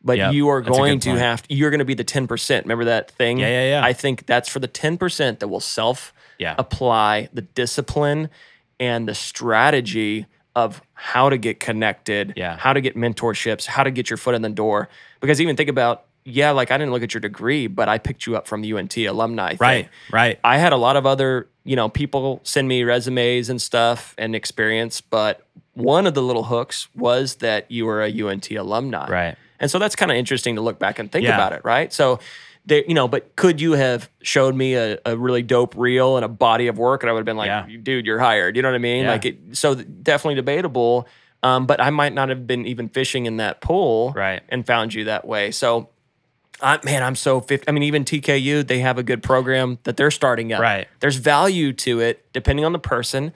but 0.04 0.18
Yep, 0.18 0.34
you 0.34 0.48
are 0.50 0.62
going 0.62 1.00
to 1.02 1.18
have 1.18 1.44
you're 1.50 1.70
going 1.72 1.80
to 1.80 1.86
be 1.86 1.94
the 1.96 2.04
10%. 2.06 2.62
Remember 2.64 2.86
that 2.86 3.12
thing? 3.12 3.39
Yeah, 3.39 3.48
yeah, 3.48 3.70
yeah. 3.80 3.84
I 3.86 3.94
think 3.94 4.26
that's 4.26 4.48
for 4.48 4.60
the 4.60 4.68
10% 4.68 5.39
that 5.39 5.48
will 5.48 5.60
self 5.60 6.14
Yeah. 6.38 6.56
apply 6.58 7.30
the 7.34 7.42
discipline 7.42 8.30
and 8.80 9.08
the 9.08 9.16
strategy 9.16 10.26
of 10.56 10.82
how 10.94 11.30
to 11.30 11.38
get 11.38 11.60
connected, 11.60 12.34
Yeah. 12.36 12.58
how 12.58 12.74
to 12.74 12.82
get 12.82 12.96
mentorships, 12.96 13.66
how 13.66 13.84
to 13.84 13.92
get 13.92 14.10
your 14.10 14.18
foot 14.18 14.36
in 14.36 14.42
the 14.42 14.50
door. 14.50 14.89
Because 15.20 15.39
even 15.42 15.56
think 15.56 15.70
about, 15.70 16.06
yeah, 16.26 16.51
like 16.51 16.72
I 16.72 16.78
didn't 16.78 16.91
look 16.91 17.03
at 17.03 17.13
your 17.13 17.22
degree, 17.22 17.67
but 17.67 17.89
I 17.89 17.97
picked 17.97 18.26
you 18.26 18.36
up 18.38 18.47
from 18.47 18.61
the 18.61 18.74
UNT 18.74 18.95
alumni. 18.97 19.49
thing. 19.49 19.57
right. 19.59 19.89
Right. 20.11 20.39
I 20.43 20.57
had 20.57 20.74
a 20.74 20.78
lot 20.78 20.95
of 20.95 21.05
other, 21.05 21.47
you 21.63 21.76
know, 21.76 21.89
people 21.89 22.39
send 22.43 22.67
me 22.67 22.84
resumes 22.84 23.49
and 23.49 23.61
stuff 23.61 24.13
and 24.17 24.36
experience, 24.36 25.01
but 25.01 25.41
one 25.74 26.05
of 26.05 26.13
the 26.13 26.22
little 26.22 26.43
hooks 26.43 26.88
was 26.95 27.36
that 27.36 27.72
you 27.72 27.86
were 27.86 28.03
a 28.03 28.09
UNT 28.22 28.51
alumni. 28.51 29.09
Right. 29.09 29.36
And 29.59 29.69
so 29.72 29.80
that's 29.80 29.95
kind 29.95 30.11
of 30.11 30.17
interesting 30.17 30.55
to 30.55 30.61
look 30.61 30.80
back 30.80 30.99
and 30.99 31.11
think 31.11 31.26
Yeah. 31.26 31.36
about 31.36 31.53
it, 31.53 31.61
right? 31.63 31.91
So 31.93 32.19
there, 32.65 32.84
you 32.88 32.93
know, 32.93 33.07
but 33.07 33.36
could 33.36 33.59
you 33.61 33.72
have 33.74 34.09
showed 34.22 34.53
me 34.55 34.76
a, 34.76 34.99
a 35.05 35.17
really 35.17 35.41
dope 35.43 35.76
reel 35.76 36.17
and 36.17 36.26
a 36.26 36.28
body 36.28 36.67
of 36.67 36.78
work 36.78 37.01
and 37.03 37.09
I 37.09 37.13
would 37.13 37.19
have 37.19 37.26
been 37.26 37.38
like, 37.38 37.47
Yeah. 37.47 37.65
dude, 37.82 38.05
you're 38.05 38.19
hired. 38.19 38.55
You 38.55 38.61
know 38.61 38.69
what 38.69 38.76
I 38.76 38.80
mean? 38.80 39.05
Yeah. 39.05 39.11
Like 39.11 39.26
it, 39.26 39.38
so 39.53 39.76
definitely 39.76 40.36
debatable. 40.36 41.07
Um, 41.43 41.65
but 41.65 41.82
I 41.82 41.89
might 41.89 42.13
not 42.13 42.30
have 42.30 42.45
been 42.45 42.67
even 42.67 42.88
fishing 42.89 43.26
in 43.26 43.38
that 43.38 43.61
pool 43.61 44.13
Right. 44.15 44.41
and 44.49 44.65
found 44.65 44.93
you 44.93 45.05
that 45.05 45.26
way. 45.26 45.49
So 45.51 45.89
I, 46.62 46.80
man, 46.84 47.03
I'm 47.03 47.16
so 47.16 47.39
50. 47.41 47.68
I 47.68 47.72
mean, 47.72 47.84
even 47.84 48.05
TKU, 48.05 48.66
they 48.68 48.80
have 48.80 48.97
a 48.97 49.03
good 49.03 49.24
program 49.24 49.80
that 49.84 49.97
they're 49.97 50.12
starting 50.12 50.53
up. 50.53 50.62
Right. 50.62 50.88
There's 50.99 51.16
value 51.18 51.74
to 51.74 51.99
it 51.99 52.26
depending 52.34 52.66
on 52.66 52.72
the 52.72 52.80
person 52.80 53.34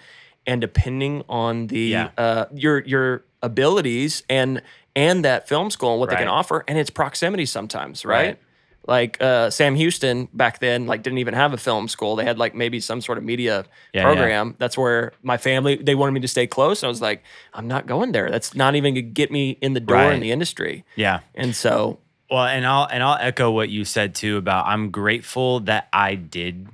and 0.48 0.62
depending 0.62 1.24
on 1.28 1.68
the 1.68 1.80
Yeah. 1.80 2.10
uh, 2.18 2.46
your 2.54 2.80
your 2.84 3.24
abilities 3.42 4.24
and 4.30 4.62
and 4.96 5.26
that 5.26 5.48
film 5.48 5.70
school 5.70 5.92
and 5.92 6.00
what 6.00 6.10
they 6.10 6.16
can 6.16 6.28
offer 6.28 6.64
and 6.68 6.78
its 6.78 6.90
proximity 6.90 7.46
sometimes, 7.46 8.06
right? 8.06 8.16
Right. 8.28 8.40
Like 8.88 9.18
uh, 9.20 9.50
Sam 9.50 9.74
Houston 9.76 10.28
back 10.32 10.60
then, 10.60 10.86
like 10.86 11.02
didn't 11.02 11.18
even 11.18 11.34
have 11.34 11.54
a 11.54 11.58
film 11.58 11.88
school. 11.88 12.16
They 12.16 12.24
had 12.24 12.38
like 12.38 12.54
maybe 12.54 12.80
some 12.80 13.02
sort 13.02 13.18
of 13.18 13.24
media 13.24 13.66
Yeah, 13.94 14.04
program. 14.04 14.56
That's 14.60 14.78
where 14.78 15.12
my 15.24 15.38
family 15.38 15.76
they 15.78 15.96
wanted 15.96 16.12
me 16.12 16.20
to 16.20 16.28
stay 16.28 16.46
close. 16.46 16.84
And 16.84 16.88
I 16.88 16.90
was 16.90 17.02
like, 17.02 17.24
I'm 17.56 17.68
not 17.68 17.88
going 17.88 18.12
there. 18.12 18.30
That's 18.30 18.54
not 18.54 18.76
even 18.76 18.94
gonna 18.94 19.02
get 19.02 19.32
me 19.32 19.58
in 19.60 19.74
the 19.74 19.80
door 19.80 20.12
in 20.14 20.20
the 20.20 20.32
industry. 20.32 20.86
Yeah. 20.96 21.22
And 21.34 21.56
so 21.56 21.98
Well, 22.30 22.46
and 22.46 22.66
I'll 22.66 22.86
and 22.86 23.04
I'll 23.04 23.18
echo 23.20 23.52
what 23.52 23.70
you 23.70 23.86
said 23.86 24.16
too 24.16 24.38
about 24.38 24.66
I'm 24.66 24.90
grateful 24.90 25.60
that 25.62 25.88
I 25.94 26.16
did 26.16 26.68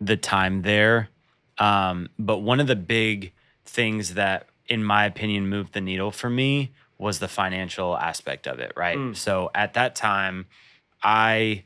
the 0.00 0.16
time 0.16 0.62
there. 0.62 1.08
Um, 1.58 2.08
but 2.18 2.38
one 2.38 2.60
of 2.60 2.66
the 2.66 2.76
big 2.76 3.32
things 3.64 4.14
that, 4.14 4.46
in 4.66 4.84
my 4.84 5.04
opinion, 5.04 5.48
moved 5.48 5.72
the 5.72 5.80
needle 5.80 6.10
for 6.10 6.30
me 6.30 6.72
was 6.98 7.18
the 7.18 7.28
financial 7.28 7.96
aspect 7.96 8.46
of 8.46 8.60
it. 8.60 8.72
Right. 8.76 8.96
Mm. 8.96 9.16
So 9.16 9.50
at 9.54 9.74
that 9.74 9.96
time, 9.96 10.46
I 11.02 11.64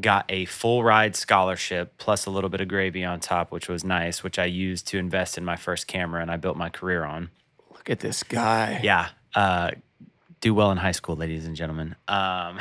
got 0.00 0.24
a 0.28 0.44
full 0.46 0.84
ride 0.84 1.16
scholarship 1.16 1.94
plus 1.98 2.26
a 2.26 2.30
little 2.30 2.50
bit 2.50 2.60
of 2.60 2.68
gravy 2.68 3.04
on 3.04 3.20
top, 3.20 3.50
which 3.50 3.68
was 3.68 3.84
nice, 3.84 4.22
which 4.22 4.38
I 4.38 4.44
used 4.44 4.86
to 4.88 4.98
invest 4.98 5.36
in 5.36 5.44
my 5.44 5.56
first 5.56 5.86
camera 5.86 6.22
and 6.22 6.30
I 6.30 6.36
built 6.36 6.56
my 6.56 6.70
career 6.70 7.04
on. 7.04 7.30
look 7.70 7.90
at 7.90 8.00
this 8.00 8.22
guy. 8.22 8.80
Yeah. 8.82 9.08
Uh, 9.34 9.72
do 10.40 10.54
well 10.54 10.70
in 10.70 10.78
high 10.78 10.92
school, 10.92 11.16
ladies 11.16 11.46
and 11.46 11.56
gentlemen. 11.56 11.96
Um, 12.06 12.58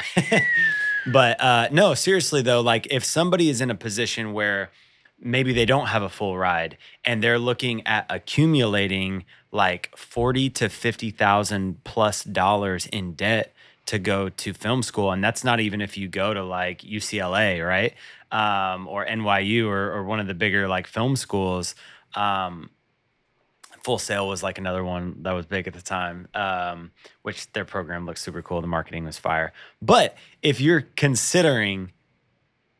but 1.12 1.42
uh, 1.42 1.70
no, 1.72 1.94
seriously 1.94 2.42
though, 2.42 2.62
like 2.62 2.88
if 2.92 3.04
somebody 3.04 3.50
is 3.50 3.62
in 3.62 3.70
a 3.70 3.76
position 3.76 4.34
where 4.34 4.72
maybe 5.20 5.54
they 5.54 5.66
don't 5.66 5.88
have 5.88 6.04
a 6.04 6.10
full 6.10 6.38
ride 6.38 6.78
and 7.04 7.24
they're 7.24 7.40
looking 7.40 7.86
at 7.88 8.06
accumulating 8.10 9.26
like 9.52 9.96
forty 9.98 10.50
to 10.52 10.70
fifty 10.70 11.12
thousand 11.12 11.84
plus 11.84 12.24
dollars 12.24 12.86
in 12.88 13.14
debt 13.14 13.54
to 13.88 13.98
go 13.98 14.30
to 14.30 14.54
film 14.54 14.84
school, 14.84 15.12
and 15.12 15.24
that's 15.24 15.44
not 15.44 15.60
even 15.60 15.82
if 15.82 15.98
you 15.98 16.08
go 16.08 16.34
to 16.34 16.44
like 16.44 16.82
UCLA, 16.82 17.66
right, 17.66 17.94
um, 18.32 18.88
or 18.88 19.06
NYU 19.06 19.68
or, 19.68 19.94
or 19.94 20.04
one 20.04 20.20
of 20.20 20.28
the 20.28 20.34
bigger 20.34 20.68
like 20.68 20.88
film 20.88 21.16
schools. 21.16 21.74
Um, 22.14 22.70
Full 23.88 24.00
Sail 24.00 24.28
was 24.28 24.44
like 24.44 24.58
another 24.58 24.84
one 24.84 25.16
that 25.22 25.32
was 25.32 25.46
big 25.46 25.66
at 25.66 25.74
the 25.74 25.82
time, 25.82 26.28
um, 26.34 26.92
which 27.22 27.50
their 27.54 27.64
program 27.64 28.06
looks 28.06 28.22
super 28.22 28.42
cool. 28.42 28.60
The 28.60 28.68
marketing 28.68 29.06
was 29.06 29.18
fire. 29.18 29.54
But 29.82 30.18
if 30.42 30.60
you're 30.60 30.82
considering 30.98 31.94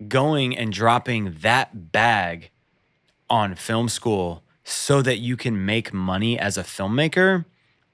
going 0.06 0.58
and 0.58 0.74
dropping 0.74 1.38
that 1.44 1.94
bag 1.94 2.50
on 3.30 3.56
film 3.56 3.88
school 3.88 4.44
so 4.66 5.02
that 5.02 5.20
you 5.20 5.38
can 5.38 5.66
make 5.66 5.94
money 5.94 6.38
as 6.38 6.58
a 6.58 6.64
filmmaker, 6.64 7.46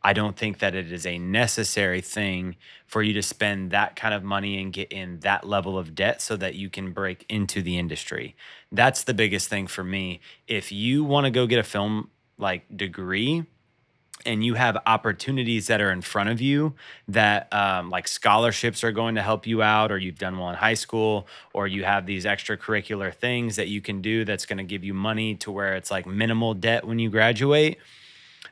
I 0.01 0.13
don't 0.13 0.35
think 0.35 0.57
that 0.57 0.73
it 0.73 0.91
is 0.91 1.05
a 1.05 1.19
necessary 1.19 2.01
thing 2.01 2.55
for 2.87 3.03
you 3.03 3.13
to 3.13 3.21
spend 3.21 3.69
that 3.69 3.95
kind 3.95 4.15
of 4.15 4.23
money 4.23 4.59
and 4.59 4.73
get 4.73 4.91
in 4.91 5.19
that 5.19 5.47
level 5.47 5.77
of 5.77 5.93
debt 5.93 6.19
so 6.19 6.35
that 6.37 6.55
you 6.55 6.71
can 6.71 6.93
break 6.93 7.27
into 7.29 7.61
the 7.61 7.77
industry. 7.77 8.35
That's 8.71 9.03
the 9.03 9.13
biggest 9.13 9.49
thing 9.49 9.67
for 9.67 9.83
me. 9.83 10.19
If 10.47 10.71
you 10.71 11.03
want 11.03 11.25
to 11.25 11.29
go 11.29 11.45
get 11.45 11.59
a 11.59 11.63
film 11.63 12.09
like 12.43 12.65
degree, 12.75 13.45
and 14.25 14.43
you 14.43 14.53
have 14.53 14.77
opportunities 14.85 15.67
that 15.67 15.81
are 15.81 15.91
in 15.91 16.01
front 16.01 16.29
of 16.29 16.39
you 16.39 16.75
that 17.07 17.51
um, 17.53 17.89
like 17.89 18.07
scholarships 18.07 18.83
are 18.83 18.91
going 18.91 19.15
to 19.15 19.21
help 19.21 19.47
you 19.47 19.61
out 19.61 19.91
or 19.91 19.97
you've 19.97 20.19
done 20.19 20.37
well 20.37 20.49
in 20.49 20.55
high 20.55 20.73
school 20.73 21.27
or 21.53 21.67
you 21.67 21.83
have 21.83 22.05
these 22.05 22.25
extracurricular 22.25 23.13
things 23.13 23.55
that 23.55 23.67
you 23.67 23.81
can 23.81 24.01
do 24.01 24.23
that's 24.23 24.45
going 24.45 24.57
to 24.57 24.63
give 24.63 24.83
you 24.83 24.93
money 24.93 25.35
to 25.35 25.51
where 25.51 25.75
it's 25.75 25.91
like 25.91 26.05
minimal 26.05 26.53
debt 26.53 26.85
when 26.85 26.99
you 26.99 27.09
graduate 27.09 27.77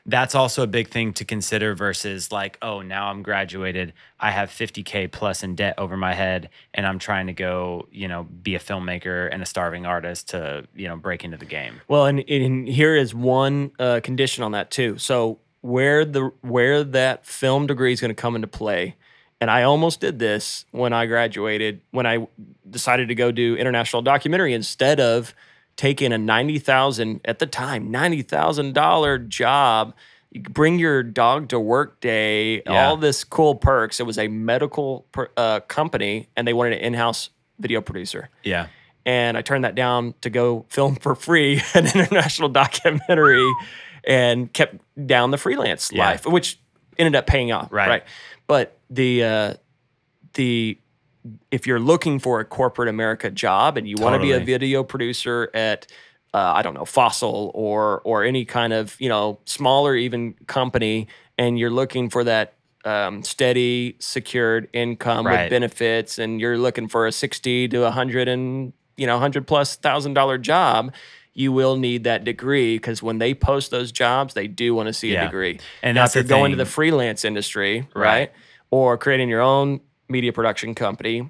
that's 0.06 0.34
also 0.34 0.62
a 0.64 0.66
big 0.66 0.88
thing 0.88 1.12
to 1.12 1.24
consider 1.24 1.74
versus 1.74 2.32
like 2.32 2.58
oh 2.60 2.82
now 2.82 3.08
i'm 3.08 3.22
graduated 3.22 3.92
i 4.18 4.30
have 4.30 4.50
50k 4.50 5.10
plus 5.12 5.42
in 5.44 5.54
debt 5.54 5.74
over 5.78 5.96
my 5.96 6.12
head 6.12 6.48
and 6.74 6.86
i'm 6.86 6.98
trying 6.98 7.28
to 7.28 7.32
go 7.32 7.86
you 7.92 8.08
know 8.08 8.24
be 8.24 8.56
a 8.56 8.58
filmmaker 8.58 9.28
and 9.32 9.42
a 9.42 9.46
starving 9.46 9.86
artist 9.86 10.30
to 10.30 10.66
you 10.74 10.88
know 10.88 10.96
break 10.96 11.22
into 11.24 11.36
the 11.36 11.44
game 11.44 11.80
Well, 11.88 12.06
and, 12.06 12.18
and 12.28 12.68
here 12.68 12.96
is 12.96 13.14
one 13.14 13.72
uh, 13.78 14.00
condition 14.02 14.42
on 14.44 14.52
that 14.52 14.70
too. 14.70 14.98
So 14.98 15.38
where 15.60 16.04
the 16.04 16.32
where 16.40 16.82
that 16.84 17.26
film 17.26 17.66
degree 17.66 17.92
is 17.92 18.00
going 18.00 18.08
to 18.10 18.20
come 18.20 18.34
into 18.34 18.48
play, 18.48 18.96
and 19.40 19.50
I 19.50 19.62
almost 19.62 20.00
did 20.00 20.18
this 20.18 20.64
when 20.70 20.92
I 20.92 21.06
graduated 21.06 21.80
when 21.90 22.06
I 22.06 22.26
decided 22.68 23.08
to 23.08 23.14
go 23.14 23.30
do 23.30 23.56
international 23.56 24.02
documentary 24.02 24.54
instead 24.54 24.98
of 25.00 25.34
taking 25.76 26.12
a 26.12 26.18
ninety 26.18 26.58
thousand 26.58 27.20
at 27.24 27.38
the 27.38 27.46
time 27.46 27.90
ninety 27.90 28.22
thousand 28.22 28.74
dollar 28.74 29.18
job. 29.18 29.94
You 30.30 30.40
bring 30.42 30.78
your 30.78 31.02
dog 31.02 31.48
to 31.50 31.60
work 31.60 32.00
day, 32.00 32.62
Yeah. 32.64 32.86
all 32.88 32.96
this 32.96 33.22
cool 33.24 33.54
perks. 33.54 34.00
It 34.00 34.04
was 34.06 34.16
a 34.18 34.28
medical 34.28 35.04
per, 35.12 35.28
uh, 35.36 35.60
company, 35.60 36.28
and 36.36 36.48
they 36.48 36.54
wanted 36.54 36.74
an 36.74 36.78
in-house 36.80 37.28
video 37.58 37.80
producer 37.80 38.28
yeah 38.42 38.66
and 39.06 39.36
I 39.36 39.42
turned 39.42 39.64
that 39.64 39.74
down 39.76 40.14
to 40.22 40.30
go 40.30 40.64
film 40.68 40.96
for 40.96 41.14
free 41.14 41.60
an 41.74 41.86
international 41.86 42.48
documentary 42.48 43.48
and 44.04 44.52
kept 44.52 44.76
down 45.06 45.30
the 45.32 45.38
freelance 45.38 45.90
Yeah. 45.92 46.06
life, 46.08 46.26
which 46.26 46.58
ended 46.98 47.14
up 47.14 47.26
paying 47.26 47.52
off. 47.52 47.70
Right. 47.70 47.88
Right. 47.88 48.04
But 48.48 48.76
the 48.90 49.22
uh, 49.24 49.54
the 50.34 50.78
if 51.50 51.66
you're 51.66 51.80
looking 51.80 52.18
for 52.18 52.40
a 52.40 52.44
corporate 52.44 52.88
America 52.88 53.30
job 53.30 53.76
and 53.76 53.86
you 53.88 53.96
want 53.98 54.14
to 54.14 54.20
be 54.20 54.32
a 54.32 54.40
video 54.40 54.82
producer 54.82 55.50
at 55.54 55.86
uh, 56.34 56.52
I 56.56 56.62
don't 56.62 56.74
know 56.74 56.84
Fossil 56.86 57.50
or 57.54 58.00
or 58.04 58.24
any 58.24 58.44
kind 58.44 58.72
of 58.72 58.96
you 59.00 59.08
know 59.08 59.38
smaller 59.44 59.94
even 59.94 60.32
company, 60.46 61.08
and 61.38 61.58
you're 61.58 61.70
looking 61.70 62.08
for 62.08 62.24
that 62.24 62.54
um, 62.84 63.22
steady, 63.22 63.96
secured 64.00 64.68
income 64.72 65.26
Right. 65.26 65.42
with 65.44 65.50
benefits, 65.50 66.18
and 66.18 66.40
you're 66.40 66.58
looking 66.58 66.88
for 66.88 67.06
a 67.06 67.12
sixty 67.12 67.68
to 67.68 67.84
a 67.84 67.90
hundred 67.90 68.28
and 68.28 68.72
you 68.96 69.06
know 69.06 69.18
hundred 69.18 69.46
plus 69.46 69.76
thousand 69.76 70.14
dollar 70.14 70.38
job. 70.38 70.92
You 71.34 71.52
will 71.52 71.76
need 71.76 72.04
that 72.04 72.24
degree 72.24 72.76
because 72.76 73.02
when 73.02 73.18
they 73.18 73.34
post 73.34 73.70
those 73.70 73.92
jobs, 73.92 74.34
they 74.34 74.48
do 74.48 74.74
want 74.74 74.86
to 74.88 74.92
see 74.92 75.12
Yeah. 75.12 75.24
a 75.24 75.26
degree. 75.26 75.60
And 75.82 75.94
now, 75.96 76.02
that's 76.04 76.16
if 76.16 76.24
you're 76.28 76.38
going 76.38 76.50
to 76.52 76.56
the 76.56 76.66
freelance 76.66 77.24
industry, 77.24 77.86
Right. 77.94 78.06
right, 78.06 78.32
or 78.70 78.96
creating 78.98 79.28
your 79.28 79.40
own 79.42 79.80
media 80.12 80.32
production 80.32 80.74
company, 80.74 81.28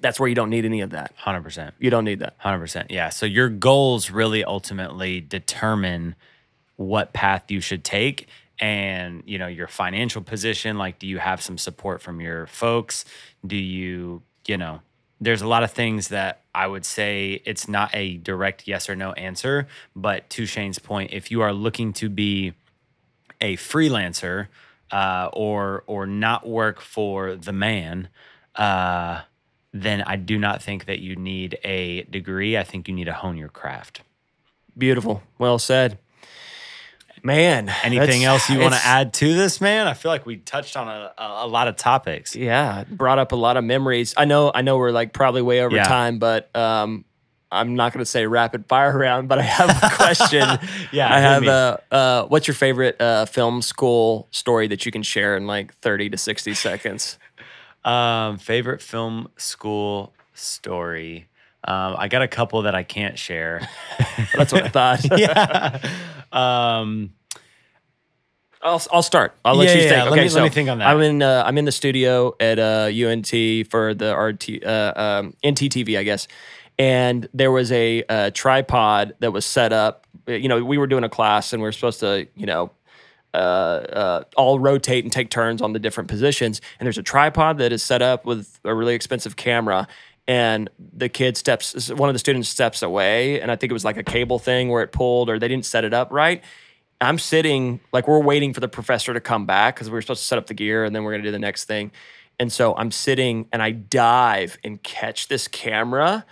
that's 0.00 0.20
where 0.20 0.28
you 0.28 0.34
don't 0.34 0.50
need 0.50 0.64
any 0.64 0.80
of 0.80 0.90
that. 0.90 1.16
100% 1.18 1.72
You 1.78 1.90
don't 1.90 2.04
need 2.04 2.20
that. 2.20 2.34
Hundred 2.38 2.60
percent. 2.60 2.90
Yeah. 2.90 3.08
So 3.08 3.26
your 3.26 3.48
goals 3.48 4.10
really 4.10 4.44
ultimately 4.44 5.20
determine 5.20 6.14
what 6.76 7.12
path 7.12 7.50
you 7.50 7.60
should 7.60 7.84
take 7.84 8.28
and 8.60 9.22
you 9.26 9.38
know 9.38 9.46
your 9.46 9.66
financial 9.66 10.22
position 10.22 10.78
like 10.78 10.98
do 10.98 11.06
you 11.06 11.18
have 11.18 11.42
some 11.42 11.58
support 11.58 12.00
from 12.00 12.20
your 12.20 12.46
folks 12.46 13.04
do 13.46 13.56
you 13.56 14.22
you 14.46 14.56
know 14.56 14.80
there's 15.20 15.42
a 15.42 15.48
lot 15.48 15.62
of 15.64 15.72
things 15.72 16.08
that 16.08 16.42
i 16.54 16.66
would 16.66 16.84
say 16.84 17.42
it's 17.44 17.68
not 17.68 17.90
a 17.94 18.16
direct 18.18 18.68
yes 18.68 18.88
or 18.88 18.94
no 18.94 19.12
answer 19.12 19.66
but 19.96 20.28
to 20.30 20.46
shane's 20.46 20.78
point 20.78 21.12
if 21.12 21.30
you 21.30 21.40
are 21.40 21.52
looking 21.52 21.92
to 21.92 22.08
be 22.08 22.52
a 23.40 23.56
freelancer 23.56 24.46
uh, 24.94 25.28
or 25.32 25.82
or 25.86 26.06
not 26.06 26.46
work 26.46 26.80
for 26.80 27.34
the 27.34 27.52
man 27.52 28.08
uh, 28.54 29.22
then 29.72 30.02
I 30.02 30.16
do 30.16 30.38
not 30.38 30.62
think 30.62 30.86
that 30.86 31.00
you 31.00 31.16
need 31.16 31.58
a 31.64 32.02
degree. 32.02 32.56
I 32.56 32.62
think 32.62 32.86
you 32.86 32.94
need 32.94 33.04
to 33.04 33.12
hone 33.12 33.36
your 33.36 33.48
craft. 33.48 34.02
Beautiful. 34.78 35.22
Well 35.38 35.58
said. 35.58 35.98
Man. 37.22 37.72
Anything 37.82 38.22
else 38.24 38.48
you 38.50 38.60
want 38.60 38.74
to 38.74 38.80
add 38.84 39.14
to 39.14 39.34
this, 39.34 39.60
man? 39.60 39.88
I 39.88 39.94
feel 39.94 40.10
like 40.10 40.26
we 40.26 40.36
touched 40.36 40.76
on 40.76 40.88
a, 40.88 41.12
a, 41.16 41.48
lot 41.48 41.68
of 41.68 41.76
topics. 41.76 42.36
Yeah, 42.36 42.84
brought 42.84 43.18
up 43.18 43.32
a 43.32 43.36
lot 43.36 43.56
of 43.56 43.64
memories. 43.64 44.14
I 44.16 44.26
know 44.26 44.52
I 44.54 44.62
know 44.62 44.76
we're 44.76 44.90
like 44.90 45.12
probably 45.12 45.42
way 45.42 45.62
over 45.62 45.74
Yeah. 45.74 45.84
time, 45.84 46.18
but 46.18 46.54
um 46.54 47.04
I'm 47.54 47.74
not 47.74 47.92
going 47.92 48.00
to 48.04 48.10
say 48.10 48.26
rapid 48.26 48.66
fire 48.66 48.96
round, 49.06 49.28
but 49.28 49.38
I 49.38 49.42
have 49.42 49.70
a 49.70 49.94
question. 49.96 50.42
Yeah, 50.92 51.12
I 51.12 51.20
have 51.20 51.42
me. 51.42 51.48
uh, 51.48 51.76
uh, 51.90 52.24
what's 52.26 52.46
your 52.46 52.54
favorite 52.54 53.00
uh, 53.00 53.24
film 53.26 53.62
school 53.62 54.28
story 54.30 54.68
that 54.68 54.84
you 54.86 54.92
can 54.92 55.02
share 55.02 55.36
in 55.36 55.46
like 55.46 55.74
30 55.78 56.10
to 56.10 56.16
60 56.18 56.54
seconds? 56.54 57.18
Um, 57.84 58.38
favorite 58.38 58.80
film 58.80 59.28
school 59.36 60.14
story. 60.32 61.28
Um, 61.68 61.96
I 61.98 62.08
got 62.08 62.22
a 62.22 62.28
couple 62.28 62.62
that 62.62 62.74
I 62.74 62.82
can't 62.82 63.18
share. 63.18 63.60
That's 64.34 64.54
what 64.54 64.62
I 64.64 64.68
thought. 64.68 65.18
yeah. 65.18 65.78
Um, 66.32 67.12
I'll, 68.62 68.82
I'll 68.90 69.02
start. 69.02 69.34
I'll 69.44 69.56
let 69.56 69.68
Yeah, 69.68 69.74
you 69.74 69.80
yeah, 69.82 69.88
think. 69.88 69.96
yeah. 69.98 70.04
Let 70.04 70.12
Okay, 70.12 70.22
me- 70.22 70.28
let 70.28 70.32
so 70.32 70.42
me 70.44 70.48
think 70.48 70.68
on 70.70 70.78
that. 70.78 70.88
I'm 70.88 71.00
in 71.02 71.20
uh, 71.22 71.42
I'm 71.46 71.58
in 71.58 71.66
the 71.66 71.72
studio 71.72 72.34
at 72.40 72.58
uh, 72.58 72.88
UNT 72.90 73.28
for 73.70 73.92
the 73.92 74.16
RT 74.16 74.64
uh, 74.64 74.92
um, 74.96 75.34
NTTV, 75.44 75.98
I 75.98 76.02
guess, 76.04 76.26
and 76.78 77.28
there 77.34 77.50
was 77.50 77.70
a, 77.72 78.04
uh 78.08 78.30
tripod 78.30 79.14
that 79.20 79.32
was 79.32 79.44
set 79.44 79.72
up. 79.72 80.06
You 80.26 80.48
know, 80.48 80.64
we 80.64 80.78
were 80.78 80.86
doing 80.86 81.04
a 81.04 81.08
class 81.08 81.52
and 81.52 81.62
we 81.62 81.68
were 81.68 81.72
supposed 81.72 82.00
to, 82.00 82.26
you 82.34 82.46
know, 82.46 82.70
uh, 83.34 83.36
uh, 83.36 84.24
all 84.36 84.60
rotate 84.60 85.04
and 85.04 85.12
take 85.12 85.28
turns 85.28 85.60
on 85.60 85.72
the 85.72 85.78
different 85.80 86.08
positions. 86.08 86.60
And 86.78 86.86
there's 86.86 86.98
a 86.98 87.02
tripod 87.02 87.58
that 87.58 87.72
is 87.72 87.82
set 87.82 88.00
up 88.00 88.24
with 88.24 88.60
a 88.64 88.72
really 88.72 88.94
expensive 88.94 89.34
camera. 89.34 89.88
And 90.28 90.70
the 90.78 91.08
kid 91.08 91.36
steps, 91.36 91.90
one 91.90 92.08
of 92.08 92.14
the 92.14 92.18
students 92.20 92.48
steps 92.48 92.80
away, 92.80 93.40
and 93.40 93.50
I 93.50 93.56
think 93.56 93.70
it 93.70 93.74
was 93.74 93.84
like 93.84 93.96
a 93.96 94.02
cable 94.04 94.38
thing 94.38 94.70
where 94.70 94.82
it 94.82 94.92
pulled, 94.92 95.28
or 95.28 95.38
they 95.38 95.48
didn't 95.48 95.66
set 95.66 95.84
it 95.84 95.92
up 95.92 96.12
right. 96.12 96.42
I'm 97.00 97.18
sitting 97.18 97.80
like 97.92 98.08
we're 98.08 98.22
waiting 98.22 98.54
for 98.54 98.60
the 98.60 98.68
professor 98.68 99.12
to 99.12 99.20
come 99.20 99.46
back 99.46 99.74
because 99.74 99.90
we 99.90 99.94
were 99.94 100.02
supposed 100.02 100.22
to 100.22 100.26
set 100.26 100.38
up 100.38 100.46
the 100.46 100.54
gear 100.54 100.84
and 100.84 100.94
then 100.94 101.02
we're 101.02 101.10
gonna 101.10 101.24
do 101.24 101.32
the 101.32 101.38
next 101.38 101.64
thing. 101.64 101.90
And 102.38 102.52
so 102.52 102.74
I'm 102.76 102.90
sitting 102.90 103.48
and 103.52 103.62
I 103.62 103.72
dive 103.72 104.58
and 104.64 104.82
catch 104.82 105.28
this 105.28 105.48
camera 105.48 106.24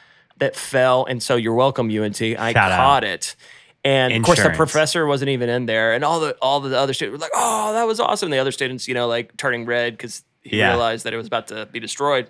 that 0.43 0.57
fell. 0.57 1.05
And 1.07 1.23
so 1.23 1.37
you're 1.37 1.55
welcome, 1.55 1.89
UNT. 1.91 2.21
I 2.21 2.53
Shout 2.53 2.73
out. 2.73 2.77
caught 2.77 3.05
it. 3.05 3.37
And 3.85 4.13
of 4.13 4.23
course, 4.23 4.43
the 4.43 4.51
professor 4.51 5.07
wasn't 5.07 5.31
even 5.31 5.49
in 5.49 5.67
there, 5.67 5.93
and 5.93 6.05
all 6.05 6.21
the 6.21 6.37
all 6.41 6.61
the 6.61 6.79
other 6.79 6.95
students 6.95 7.19
were 7.19 7.23
like, 7.25 7.33
"Oh, 7.35 7.73
that 7.73 7.83
was 7.85 7.99
awesome!" 7.99 8.31
The 8.31 8.39
other 8.39 8.53
students, 8.53 8.87
you 8.87 8.95
know, 8.95 9.09
like 9.09 9.37
turning 9.37 9.67
red 9.67 9.95
because 9.95 10.23
he 10.43 10.59
Yeah. 10.59 10.69
realized 10.69 11.05
that 11.05 11.13
it 11.13 11.17
was 11.17 11.27
about 11.27 11.49
to 11.49 11.67
be 11.67 11.81
destroyed. 11.81 12.29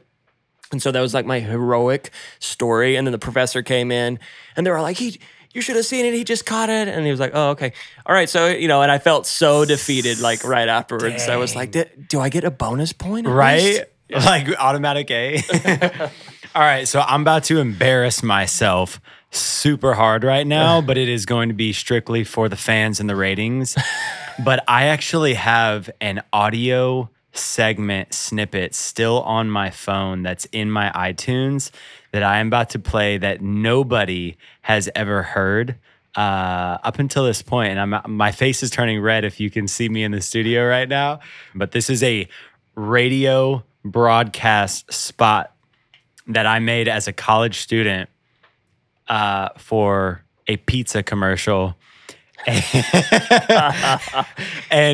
And 0.71 0.81
so 0.81 0.91
that 0.91 1.01
was 1.01 1.13
like 1.13 1.27
my 1.27 1.41
heroic 1.41 2.11
story. 2.39 2.97
And 2.97 3.07
then 3.07 3.13
the 3.13 3.19
professor 3.19 3.63
came 3.63 3.93
in, 3.93 4.19
and 4.57 4.67
they 4.67 4.71
were 4.71 4.81
like, 4.81 4.97
"He, 4.97 5.21
you 5.53 5.61
should 5.61 5.77
have 5.77 5.85
seen 5.85 6.07
it. 6.07 6.15
He 6.15 6.25
just 6.25 6.47
caught 6.47 6.71
it." 6.71 6.89
And 6.89 7.05
he 7.05 7.11
was 7.11 7.21
like, 7.21 7.33
"Oh, 7.35 7.51
okay, 7.51 7.75
all 8.07 8.15
right." 8.15 8.31
So 8.31 8.47
you 8.49 8.67
know, 8.67 8.81
and 8.81 8.91
I 8.91 8.97
felt 8.99 9.27
so 9.27 9.67
defeated, 9.67 10.21
like 10.21 10.45
right 10.45 10.69
afterwards. 10.69 11.29
I 11.29 11.37
was 11.37 11.55
like, 11.55 11.73
"Di- 11.73 11.91
"Do 12.09 12.19
I 12.21 12.31
get 12.31 12.45
a 12.45 12.51
bonus 12.51 12.95
point?" 12.95 13.27
at 13.27 13.31
least?" 13.37 13.81
right? 13.81 14.25
Like 14.25 14.49
automatic 14.59 15.11
A. 15.11 15.43
All 16.55 16.61
right, 16.61 16.87
so 16.87 17.01
I'm 17.01 17.23
about 17.23 17.45
to 17.45 17.61
embarrass 17.61 18.23
myself 18.23 19.01
super 19.31 19.95
hard 19.95 20.23
right 20.23 20.47
now, 20.47 20.83
but 20.83 20.99
it 20.99 21.09
is 21.09 21.25
going 21.25 21.49
to 21.49 21.55
be 21.55 21.73
strictly 21.73 22.25
for 22.25 22.51
the 22.51 22.59
fans 22.59 23.01
and 23.01 23.09
the 23.09 23.17
ratings. 23.17 23.75
but 24.45 24.63
I 24.69 24.85
actually 24.85 25.33
have 25.33 25.89
an 26.03 26.23
audio 26.31 27.09
segment 27.33 28.13
snippet 28.13 28.75
still 28.75 29.23
on 29.23 29.51
my 29.51 29.71
phone 29.71 30.23
that's 30.23 30.45
in 30.53 30.71
my 30.71 30.91
iTunes 30.91 31.71
that 32.11 32.23
I 32.23 32.39
am 32.39 32.49
about 32.49 32.69
to 32.71 32.79
play 32.79 33.17
that 33.17 33.41
nobody 33.41 34.37
has 34.61 34.91
ever 34.95 35.23
heard 35.23 35.77
uh, 36.17 36.77
up 36.85 36.99
until 36.99 37.25
this 37.25 37.41
point, 37.41 37.79
and 37.79 37.95
I'm 37.95 38.15
my 38.15 38.31
face 38.31 38.63
is 38.63 38.69
turning 38.69 39.01
red 39.01 39.25
if 39.25 39.41
you 39.41 39.49
can 39.49 39.67
see 39.67 39.89
me 39.89 40.05
in 40.05 40.13
the 40.13 40.21
studio 40.21 40.69
right 40.69 40.87
now. 40.87 41.21
But 41.55 41.71
this 41.71 41.89
is 41.89 42.03
a 42.03 42.29
radio 42.75 43.65
broadcast 43.83 44.93
spot 44.93 45.53
that 46.29 46.47
I 46.47 46.59
made 46.59 46.89
as 46.89 47.09
a 47.09 47.13
college 47.13 47.59
student 47.59 48.09
uh, 49.09 49.51
for 49.57 50.23
a 50.47 50.57
pizza 50.57 51.03
commercial. 51.03 51.77
and 52.47 52.63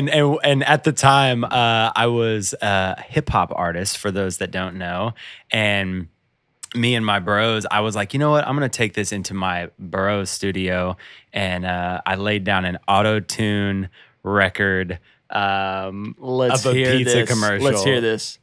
and 0.09 0.37
and 0.43 0.63
at 0.63 0.83
the 0.83 0.91
time, 0.91 1.43
uh, 1.43 1.91
I 1.95 2.05
was 2.07 2.53
a 2.61 3.01
hip 3.01 3.29
hop 3.29 3.51
artist. 3.55 3.97
For 3.97 4.11
those 4.11 4.37
that 4.37 4.51
don't 4.51 4.77
know, 4.77 5.15
and 5.49 6.09
me 6.75 6.93
and 6.93 7.03
my 7.03 7.19
bros, 7.19 7.65
I 7.71 7.79
was 7.79 7.95
like, 7.95 8.13
you 8.13 8.19
know 8.19 8.29
what? 8.29 8.47
I'm 8.47 8.53
gonna 8.55 8.69
take 8.69 8.93
this 8.93 9.11
into 9.11 9.33
my 9.33 9.69
bro 9.79 10.25
studio, 10.25 10.95
and 11.33 11.65
uh, 11.65 12.01
I 12.05 12.15
laid 12.15 12.43
down 12.43 12.65
an 12.65 12.77
auto 12.87 13.19
tune 13.19 13.89
record 14.21 14.99
um, 15.29 16.15
Let's 16.19 16.65
of 16.65 16.71
a 16.71 16.75
hear 16.75 16.91
pizza 16.97 17.17
this. 17.17 17.29
commercial. 17.29 17.65
Let's 17.65 17.83
hear 17.83 18.01
this. 18.01 18.39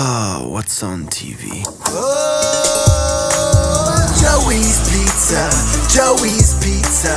Oh, 0.00 0.46
what's 0.54 0.80
on 0.84 1.10
TV? 1.10 1.66
Oh, 1.90 2.14
Joey's 4.14 4.78
Pizza, 4.86 5.42
Joey's 5.90 6.54
Pizza. 6.62 7.10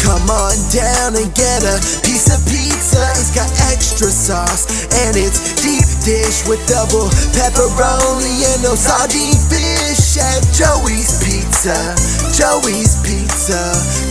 Come 0.00 0.24
on 0.32 0.56
down 0.72 1.12
and 1.20 1.28
get 1.36 1.60
a 1.60 1.76
piece 2.00 2.32
of 2.32 2.40
pizza. 2.48 3.04
It's 3.20 3.36
got 3.36 3.52
extra 3.68 4.08
sauce 4.08 4.88
and 5.04 5.12
it's 5.12 5.60
deep 5.60 5.84
dish 6.08 6.48
with 6.48 6.64
double 6.64 7.12
pepperoni 7.36 8.48
and 8.48 8.64
no 8.64 8.80
sardine 8.80 9.36
fish 9.52 10.16
at 10.16 10.40
Joey's 10.56 11.20
Pizza, 11.20 11.76
Joey's 12.32 12.96
Pizza. 13.04 13.60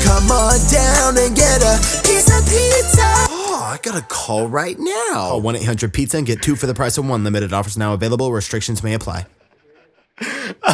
Come 0.05 0.29
on 0.29 0.61
down 0.69 1.17
and 1.17 1.33
get 1.33 1.65
a 1.65 1.73
piece 2.05 2.29
of 2.29 2.45
pizza. 2.45 3.09
I 3.71 3.77
got 3.77 3.97
a 3.97 4.01
call 4.01 4.49
right 4.49 4.77
now. 4.77 5.29
Call 5.29 5.41
1 5.41 5.55
800 5.55 5.93
Pizza 5.93 6.17
and 6.17 6.27
get 6.27 6.41
two 6.41 6.57
for 6.57 6.67
the 6.67 6.73
price 6.73 6.97
of 6.97 7.07
one. 7.07 7.23
Limited 7.23 7.53
offers 7.53 7.77
now 7.77 7.93
available. 7.93 8.29
Restrictions 8.33 8.83
may 8.83 8.93
apply. 8.93 9.25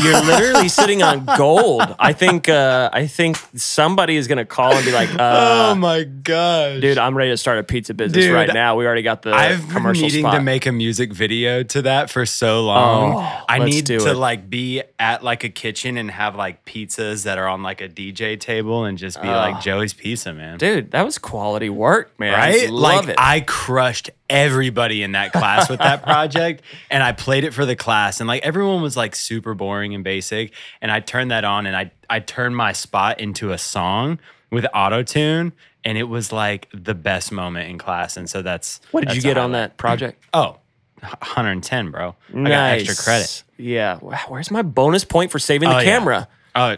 You're 0.04 0.22
literally 0.22 0.70
sitting 0.70 1.04
on 1.04 1.26
gold. 1.38 1.96
I 2.00 2.14
think 2.14 2.50
uh, 2.50 2.90
I 2.92 3.08
think 3.08 3.38
somebody 3.56 4.16
is 4.18 4.28
gonna 4.28 4.46
call 4.46 4.74
and 4.74 4.86
be 4.86 4.92
like, 4.92 5.10
uh, 5.14 5.72
oh 5.72 5.76
my 5.76 6.04
god, 6.04 6.82
"Dude, 6.82 6.98
I'm 6.98 7.16
ready 7.16 7.32
to 7.32 7.38
start 7.38 7.60
a 7.60 7.64
pizza 7.64 7.94
business 7.94 8.26
Dude, 8.26 8.34
right 8.34 8.54
now." 8.54 8.76
We 8.76 8.86
already 8.86 9.02
got 9.02 9.22
the 9.22 9.34
I've 9.34 9.68
been 9.68 9.92
needing 9.94 10.24
spot. 10.24 10.36
to 10.36 10.42
make 10.42 10.66
a 10.66 10.72
music 10.72 11.14
video 11.14 11.64
to 11.64 11.82
that 11.84 12.10
for 12.10 12.26
so 12.26 12.64
long. 12.66 13.14
Oh, 13.16 13.46
I 13.50 13.60
need 13.60 13.88
to 13.88 13.96
it. 13.96 14.14
like 14.16 14.50
be 14.50 14.84
at 15.00 15.24
like 15.24 15.44
a 15.44 15.50
kitchen 15.50 15.98
and 15.98 16.10
have 16.12 16.36
like 16.36 16.66
pizzas 16.66 17.24
that 17.24 17.38
are 17.38 17.48
on 17.48 17.64
like 17.64 17.82
a 17.82 17.90
DJ 17.90 18.40
table 18.40 18.86
and 18.86 18.98
just 18.98 19.22
be 19.22 19.28
like 19.28 19.62
Joey's 19.62 19.94
Pizza, 19.94 20.34
man. 20.34 20.58
Dude, 20.58 20.92
that 20.92 21.04
was 21.04 21.18
quality 21.18 21.70
work, 21.70 22.18
man. 22.20 22.34
right? 22.34 22.70
Love 22.70 23.06
like 23.06 23.10
it. 23.10 23.16
I 23.18 23.42
crushed 23.42 24.10
everybody 24.30 25.04
in 25.04 25.14
that 25.14 25.32
class 25.32 25.70
with 25.70 25.80
that 25.80 26.04
project 26.04 26.62
and 26.92 27.02
I 27.02 27.12
played 27.14 27.44
it 27.44 27.54
for 27.54 27.66
the 27.66 27.76
class 27.76 28.20
and 28.20 28.28
like 28.28 28.44
everyone 28.44 28.82
was 28.82 28.98
like 28.98 29.16
super 29.16 29.54
boring 29.54 29.96
and 29.96 30.04
basic 30.04 30.52
and 30.82 30.92
I 30.92 31.00
turned 31.00 31.32
that 31.32 31.44
on 31.46 31.66
and 31.66 31.76
I 31.76 31.92
I 32.10 32.20
turned 32.20 32.56
my 32.56 32.74
spot 32.74 33.20
into 33.20 33.52
a 33.52 33.58
song 33.58 34.20
with 34.52 34.66
auto 34.74 35.02
tune 35.04 35.54
and 35.86 35.98
it 35.98 36.04
was 36.04 36.32
like 36.34 36.68
the 36.74 36.94
best 36.94 37.32
moment 37.32 37.70
in 37.70 37.78
class 37.78 38.18
and 38.18 38.30
so 38.30 38.42
that's 38.42 38.82
what 38.92 39.02
did 39.02 39.10
you 39.16 39.22
that's 39.22 39.26
a 39.26 39.28
get 39.30 39.38
on 39.38 39.54
that 39.54 39.78
project? 39.78 40.22
Oh, 40.34 40.58
110, 41.02 41.92
bro. 41.92 42.16
I 42.34 42.44
got 42.44 42.72
extra 42.74 42.96
credit. 42.96 43.44
Yeah. 43.58 44.00
Wow, 44.02 44.20
Where's 44.30 44.50
my 44.52 44.62
bonus 44.64 45.06
point 45.06 45.32
for 45.32 45.40
saving 45.40 45.70
the 45.70 45.78
Oh, 45.78 45.84
camera? 45.84 46.28
Oh, 46.58 46.76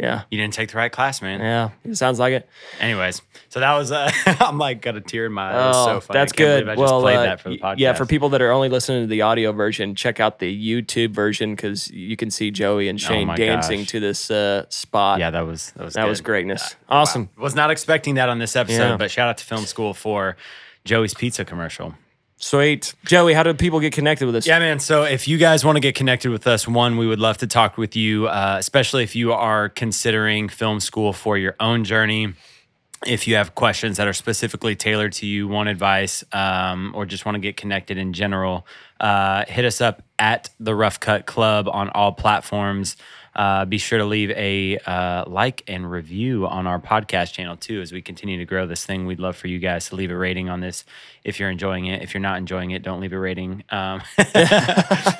Yeah. 0.00 0.22
you 0.30 0.38
didn't 0.38 0.54
take 0.54 0.70
the 0.70 0.76
right 0.78 0.90
class, 0.90 1.20
man. 1.22 1.40
Yeah. 1.40 1.70
It 1.84 1.96
sounds 1.96 2.18
like 2.18 2.32
it. 2.32 2.48
Anyways, 2.80 3.20
so 3.48 3.60
that 3.60 3.74
was 3.74 3.92
uh, 3.92 4.10
I'm 4.26 4.58
like 4.58 4.80
got 4.82 4.96
a 4.96 5.00
tear 5.00 5.26
in 5.26 5.32
my 5.32 5.50
eye. 5.50 5.64
It 5.64 5.66
was 5.68 5.76
so 5.84 6.00
funny. 6.00 6.18
Oh, 6.18 6.20
that's 6.22 6.32
good. 6.32 6.64
believe 6.64 6.68
I 6.78 6.80
just 6.82 6.92
well, 6.92 7.00
played 7.02 7.16
uh, 7.16 7.22
that 7.22 7.40
for 7.40 7.50
the 7.50 7.58
podcast. 7.58 7.74
yeah, 7.78 7.92
for 7.92 8.06
people 8.06 8.28
that 8.30 8.40
are 8.42 8.50
only 8.50 8.68
listening 8.68 9.02
to 9.02 9.06
the 9.06 9.22
audio 9.22 9.52
version, 9.52 9.94
check 9.94 10.20
out 10.20 10.38
the 10.38 10.50
YouTube 10.74 11.10
version 11.10 11.54
because 11.54 11.90
you 11.90 12.16
can 12.16 12.30
see 12.30 12.50
Joey 12.50 12.88
and 12.88 13.00
Shane 13.00 13.28
Oh 13.30 13.36
dancing 13.36 13.80
gosh. 13.80 13.88
to 13.88 14.00
this 14.00 14.30
uh, 14.30 14.64
spot. 14.70 15.18
Yeah, 15.20 15.30
that 15.30 15.42
was 15.42 15.72
that 15.72 15.84
was 15.84 15.94
that 15.94 16.06
was 16.08 16.20
good. 16.20 16.24
greatness. 16.26 16.76
Awesome. 16.88 17.28
Was 17.36 17.54
not 17.54 17.70
expecting 17.70 18.14
that 18.14 18.28
on 18.28 18.38
this 18.38 18.56
episode, 18.56 18.90
Yeah. 18.90 18.96
but 18.96 19.10
shout 19.10 19.28
out 19.28 19.38
to 19.38 19.44
Film 19.44 19.64
School 19.66 19.94
for 19.94 20.36
Joey's 20.84 21.12
Pizza 21.14 21.44
commercial. 21.44 21.94
Sweet. 22.42 22.94
Joey, 23.04 23.34
how 23.34 23.42
do 23.42 23.52
people 23.52 23.80
get 23.80 23.92
connected 23.92 24.24
with 24.24 24.34
us? 24.34 24.46
Yeah, 24.46 24.58
man. 24.58 24.80
So 24.80 25.02
if 25.04 25.28
you 25.28 25.36
guys 25.36 25.62
want 25.62 25.76
to 25.76 25.80
get 25.80 25.94
connected 25.94 26.30
with 26.30 26.46
us, 26.46 26.66
one, 26.66 26.96
we 26.96 27.06
would 27.06 27.20
love 27.20 27.36
to 27.38 27.46
talk 27.46 27.76
with 27.76 27.96
you, 27.96 28.28
uh, 28.28 28.56
especially 28.58 29.02
if 29.02 29.14
you 29.14 29.34
are 29.34 29.68
considering 29.68 30.48
film 30.48 30.80
school 30.80 31.12
for 31.12 31.36
your 31.36 31.54
own 31.60 31.84
journey. 31.84 32.32
If 33.06 33.28
you 33.28 33.34
have 33.36 33.54
questions 33.54 33.98
that 33.98 34.08
are 34.08 34.14
specifically 34.14 34.74
tailored 34.74 35.12
to 35.14 35.26
you, 35.26 35.48
want 35.48 35.68
advice, 35.68 36.24
um, 36.32 36.92
or 36.94 37.04
just 37.04 37.26
want 37.26 37.36
to 37.36 37.40
get 37.40 37.58
connected 37.58 37.98
in 37.98 38.14
general, 38.14 38.66
uh, 39.00 39.44
hit 39.46 39.66
us 39.66 39.82
up 39.82 40.02
at 40.18 40.48
the 40.58 40.74
Rough 40.74 40.98
Cut 40.98 41.26
Club 41.26 41.68
on 41.68 41.90
all 41.90 42.12
platforms. 42.12 42.96
Uh, 43.34 43.64
be 43.64 43.78
sure 43.78 43.98
to 43.98 44.04
leave 44.04 44.30
a 44.32 44.76
uh, 44.78 45.24
like 45.26 45.62
and 45.68 45.88
review 45.88 46.46
on 46.46 46.66
our 46.66 46.80
podcast 46.80 47.32
channel 47.32 47.56
too 47.56 47.80
as 47.80 47.92
we 47.92 48.02
continue 48.02 48.38
to 48.38 48.44
grow 48.44 48.66
this 48.66 48.84
thing. 48.84 49.06
We'd 49.06 49.20
love 49.20 49.36
for 49.36 49.46
you 49.46 49.60
guys 49.60 49.88
to 49.90 49.96
leave 49.96 50.10
a 50.10 50.16
rating 50.16 50.48
on 50.48 50.60
this 50.60 50.84
if 51.22 51.38
you're 51.38 51.50
enjoying 51.50 51.86
it. 51.86 52.02
If 52.02 52.12
you're 52.12 52.20
not 52.20 52.38
enjoying 52.38 52.72
it, 52.72 52.82
don't 52.82 53.00
leave 53.00 53.12
a 53.12 53.18
rating. 53.18 53.62
Um, 53.70 54.02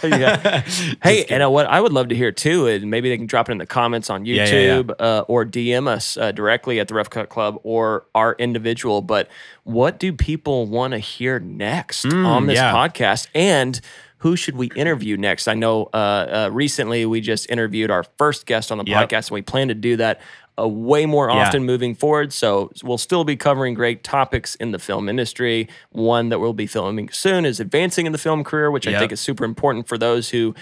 yeah. 0.03 0.63
Hey, 1.03 1.25
and 1.31 1.43
uh, 1.43 1.51
what 1.51 1.67
I 1.67 1.81
would 1.81 1.93
love 1.93 2.09
to 2.09 2.17
hear 2.17 2.33
too 2.33 2.67
is 2.67 2.85
maybe 2.85 3.09
they 3.09 3.17
can 3.17 3.27
drop 3.27 3.49
it 3.49 3.53
in 3.53 3.59
the 3.59 3.67
comments 3.67 4.11
on 4.11 4.25
yeah, 4.25 4.45
yeah. 4.45 4.49
YouTube 4.49 4.91
Uh, 4.99 5.25
or 5.29 5.45
DM 5.47 5.87
us 5.87 6.17
uh, 6.17 6.33
directly 6.33 6.81
at 6.81 6.89
the 6.89 6.95
Rough 6.95 7.11
Cut 7.11 7.29
Club 7.29 7.61
or 7.63 8.07
our 8.15 8.35
individual. 8.39 9.03
But 9.03 9.29
what 9.63 9.99
do 10.01 10.13
people 10.13 10.67
want 10.67 10.93
to 10.93 10.99
hear 10.99 11.39
next 11.39 12.07
on 12.07 12.47
this 12.47 12.57
yeah. 12.57 12.73
podcast? 12.75 13.29
And 13.35 13.81
who 14.21 14.37
should 14.37 14.57
we 14.57 14.69
interview 14.77 15.17
next? 15.17 15.49
I 15.49 15.55
know 15.55 15.89
uh, 15.93 15.97
uh, 15.97 16.51
recently 16.53 17.05
we 17.07 17.21
just 17.21 17.49
interviewed 17.51 17.91
our 17.91 18.05
first 18.19 18.47
guest 18.47 18.71
on 18.73 18.79
the 18.79 18.85
Yep. 18.87 19.09
podcast, 19.11 19.29
and 19.29 19.35
we 19.35 19.43
plan 19.43 19.69
to 19.69 19.75
do 19.75 19.97
that. 19.97 20.21
Uh, 20.59 20.69
way 20.69 21.07
more 21.07 21.31
Yeah. 21.31 21.37
often 21.47 21.65
moving 21.65 21.95
forward. 21.95 22.33
So 22.35 22.71
we'll 22.83 22.99
still 22.99 23.25
be 23.25 23.35
covering 23.35 23.73
great 23.73 24.05
topics 24.05 24.57
in 24.57 24.73
the 24.73 24.79
film 24.79 25.09
industry. 25.09 25.69
One 25.91 26.29
that 26.29 26.39
we'll 26.39 26.53
be 26.53 26.67
filming 26.67 27.09
soon 27.11 27.47
is 27.47 27.61
advancing 27.61 28.05
in 28.05 28.13
the 28.13 28.19
film 28.19 28.45
career, 28.45 28.71
which 28.71 28.87
I 28.87 28.99
think 28.99 29.11
is 29.13 29.21
super 29.21 29.45
important 29.45 29.89
for 29.89 29.97
those 29.97 30.29
who 30.31 30.55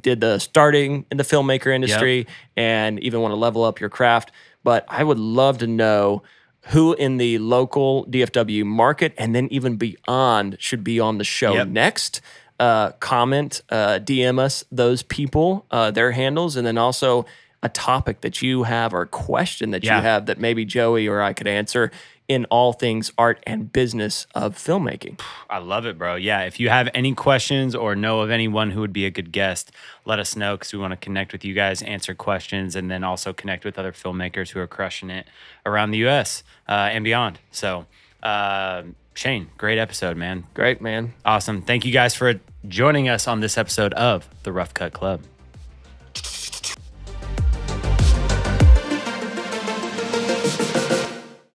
did 0.00 0.20
the 0.20 0.38
starting 0.38 1.04
in 1.10 1.16
the 1.16 1.24
filmmaker 1.24 1.74
industry 1.74 2.28
and 2.56 3.00
even 3.00 3.22
want 3.22 3.32
to 3.32 3.36
level 3.36 3.64
up 3.64 3.80
your 3.80 3.90
craft. 3.90 4.30
But 4.62 4.84
I 4.88 5.02
would 5.02 5.18
love 5.18 5.58
to 5.58 5.66
know 5.66 6.22
who 6.68 6.92
in 6.94 7.16
the 7.16 7.38
local 7.38 8.04
DFW 8.06 8.64
market 8.64 9.14
and 9.18 9.34
then 9.34 9.48
even 9.50 9.76
beyond 9.76 10.56
should 10.60 10.84
be 10.84 11.00
on 11.00 11.18
the 11.18 11.24
show 11.24 11.54
Yep. 11.54 11.68
next. 11.68 12.20
Uh, 12.60 12.90
comment, 13.00 13.62
uh, 13.70 13.98
DM 13.98 14.38
us 14.38 14.64
those 14.70 15.02
people, 15.02 15.66
uh, 15.72 15.90
their 15.90 16.12
handles, 16.12 16.54
and 16.56 16.64
then 16.66 16.78
also 16.78 17.26
a 17.64 17.68
topic 17.68 18.20
that 18.20 18.42
you 18.42 18.62
have 18.62 18.94
or 18.94 19.02
a 19.02 19.06
question 19.08 19.70
that 19.72 19.82
Yeah. 19.82 19.96
you 19.96 20.02
have 20.02 20.26
that 20.26 20.38
maybe 20.38 20.64
Joey 20.64 21.08
or 21.08 21.20
I 21.20 21.32
could 21.32 21.48
answer 21.48 21.90
in 22.28 22.44
all 22.46 22.72
things 22.72 23.10
art 23.18 23.42
and 23.46 23.72
business 23.72 24.26
of 24.34 24.56
filmmaking. 24.56 25.20
I 25.50 25.58
love 25.58 25.84
it, 25.84 25.98
bro. 25.98 26.14
Yeah. 26.14 26.42
If 26.42 26.60
you 26.60 26.68
have 26.68 26.88
any 26.94 27.12
questions 27.14 27.74
or 27.74 27.96
know 27.96 28.20
of 28.20 28.30
anyone 28.30 28.70
who 28.70 28.80
would 28.80 28.92
be 28.92 29.04
a 29.04 29.10
good 29.10 29.32
guest, 29.32 29.72
let 30.04 30.18
us 30.18 30.36
know 30.36 30.56
because 30.56 30.72
we 30.72 30.78
want 30.78 30.92
to 30.92 30.96
connect 30.96 31.32
with 31.32 31.44
you 31.44 31.54
guys, 31.54 31.82
answer 31.82 32.14
questions, 32.14 32.76
and 32.76 32.90
then 32.90 33.02
also 33.02 33.32
connect 33.32 33.64
with 33.64 33.78
other 33.78 33.92
filmmakers 33.92 34.50
who 34.50 34.60
are 34.60 34.66
crushing 34.68 35.10
it 35.10 35.26
around 35.66 35.90
the 35.90 35.98
US 36.06 36.44
uh, 36.68 36.88
and 36.92 37.02
beyond. 37.04 37.40
So, 37.50 37.86
uh, 38.22 38.84
Shane, 39.14 39.48
great 39.56 39.78
episode, 39.78 40.16
man. 40.16 40.44
Great, 40.54 40.80
man. 40.80 41.14
Awesome. 41.24 41.62
Thank 41.62 41.84
you 41.84 41.92
guys 41.92 42.14
for 42.14 42.40
joining 42.66 43.08
us 43.08 43.28
on 43.28 43.40
this 43.40 43.56
episode 43.56 43.94
of 43.94 44.28
the 44.42 44.52
Rough 44.52 44.74
Cut 44.74 44.92
Club. 44.92 45.20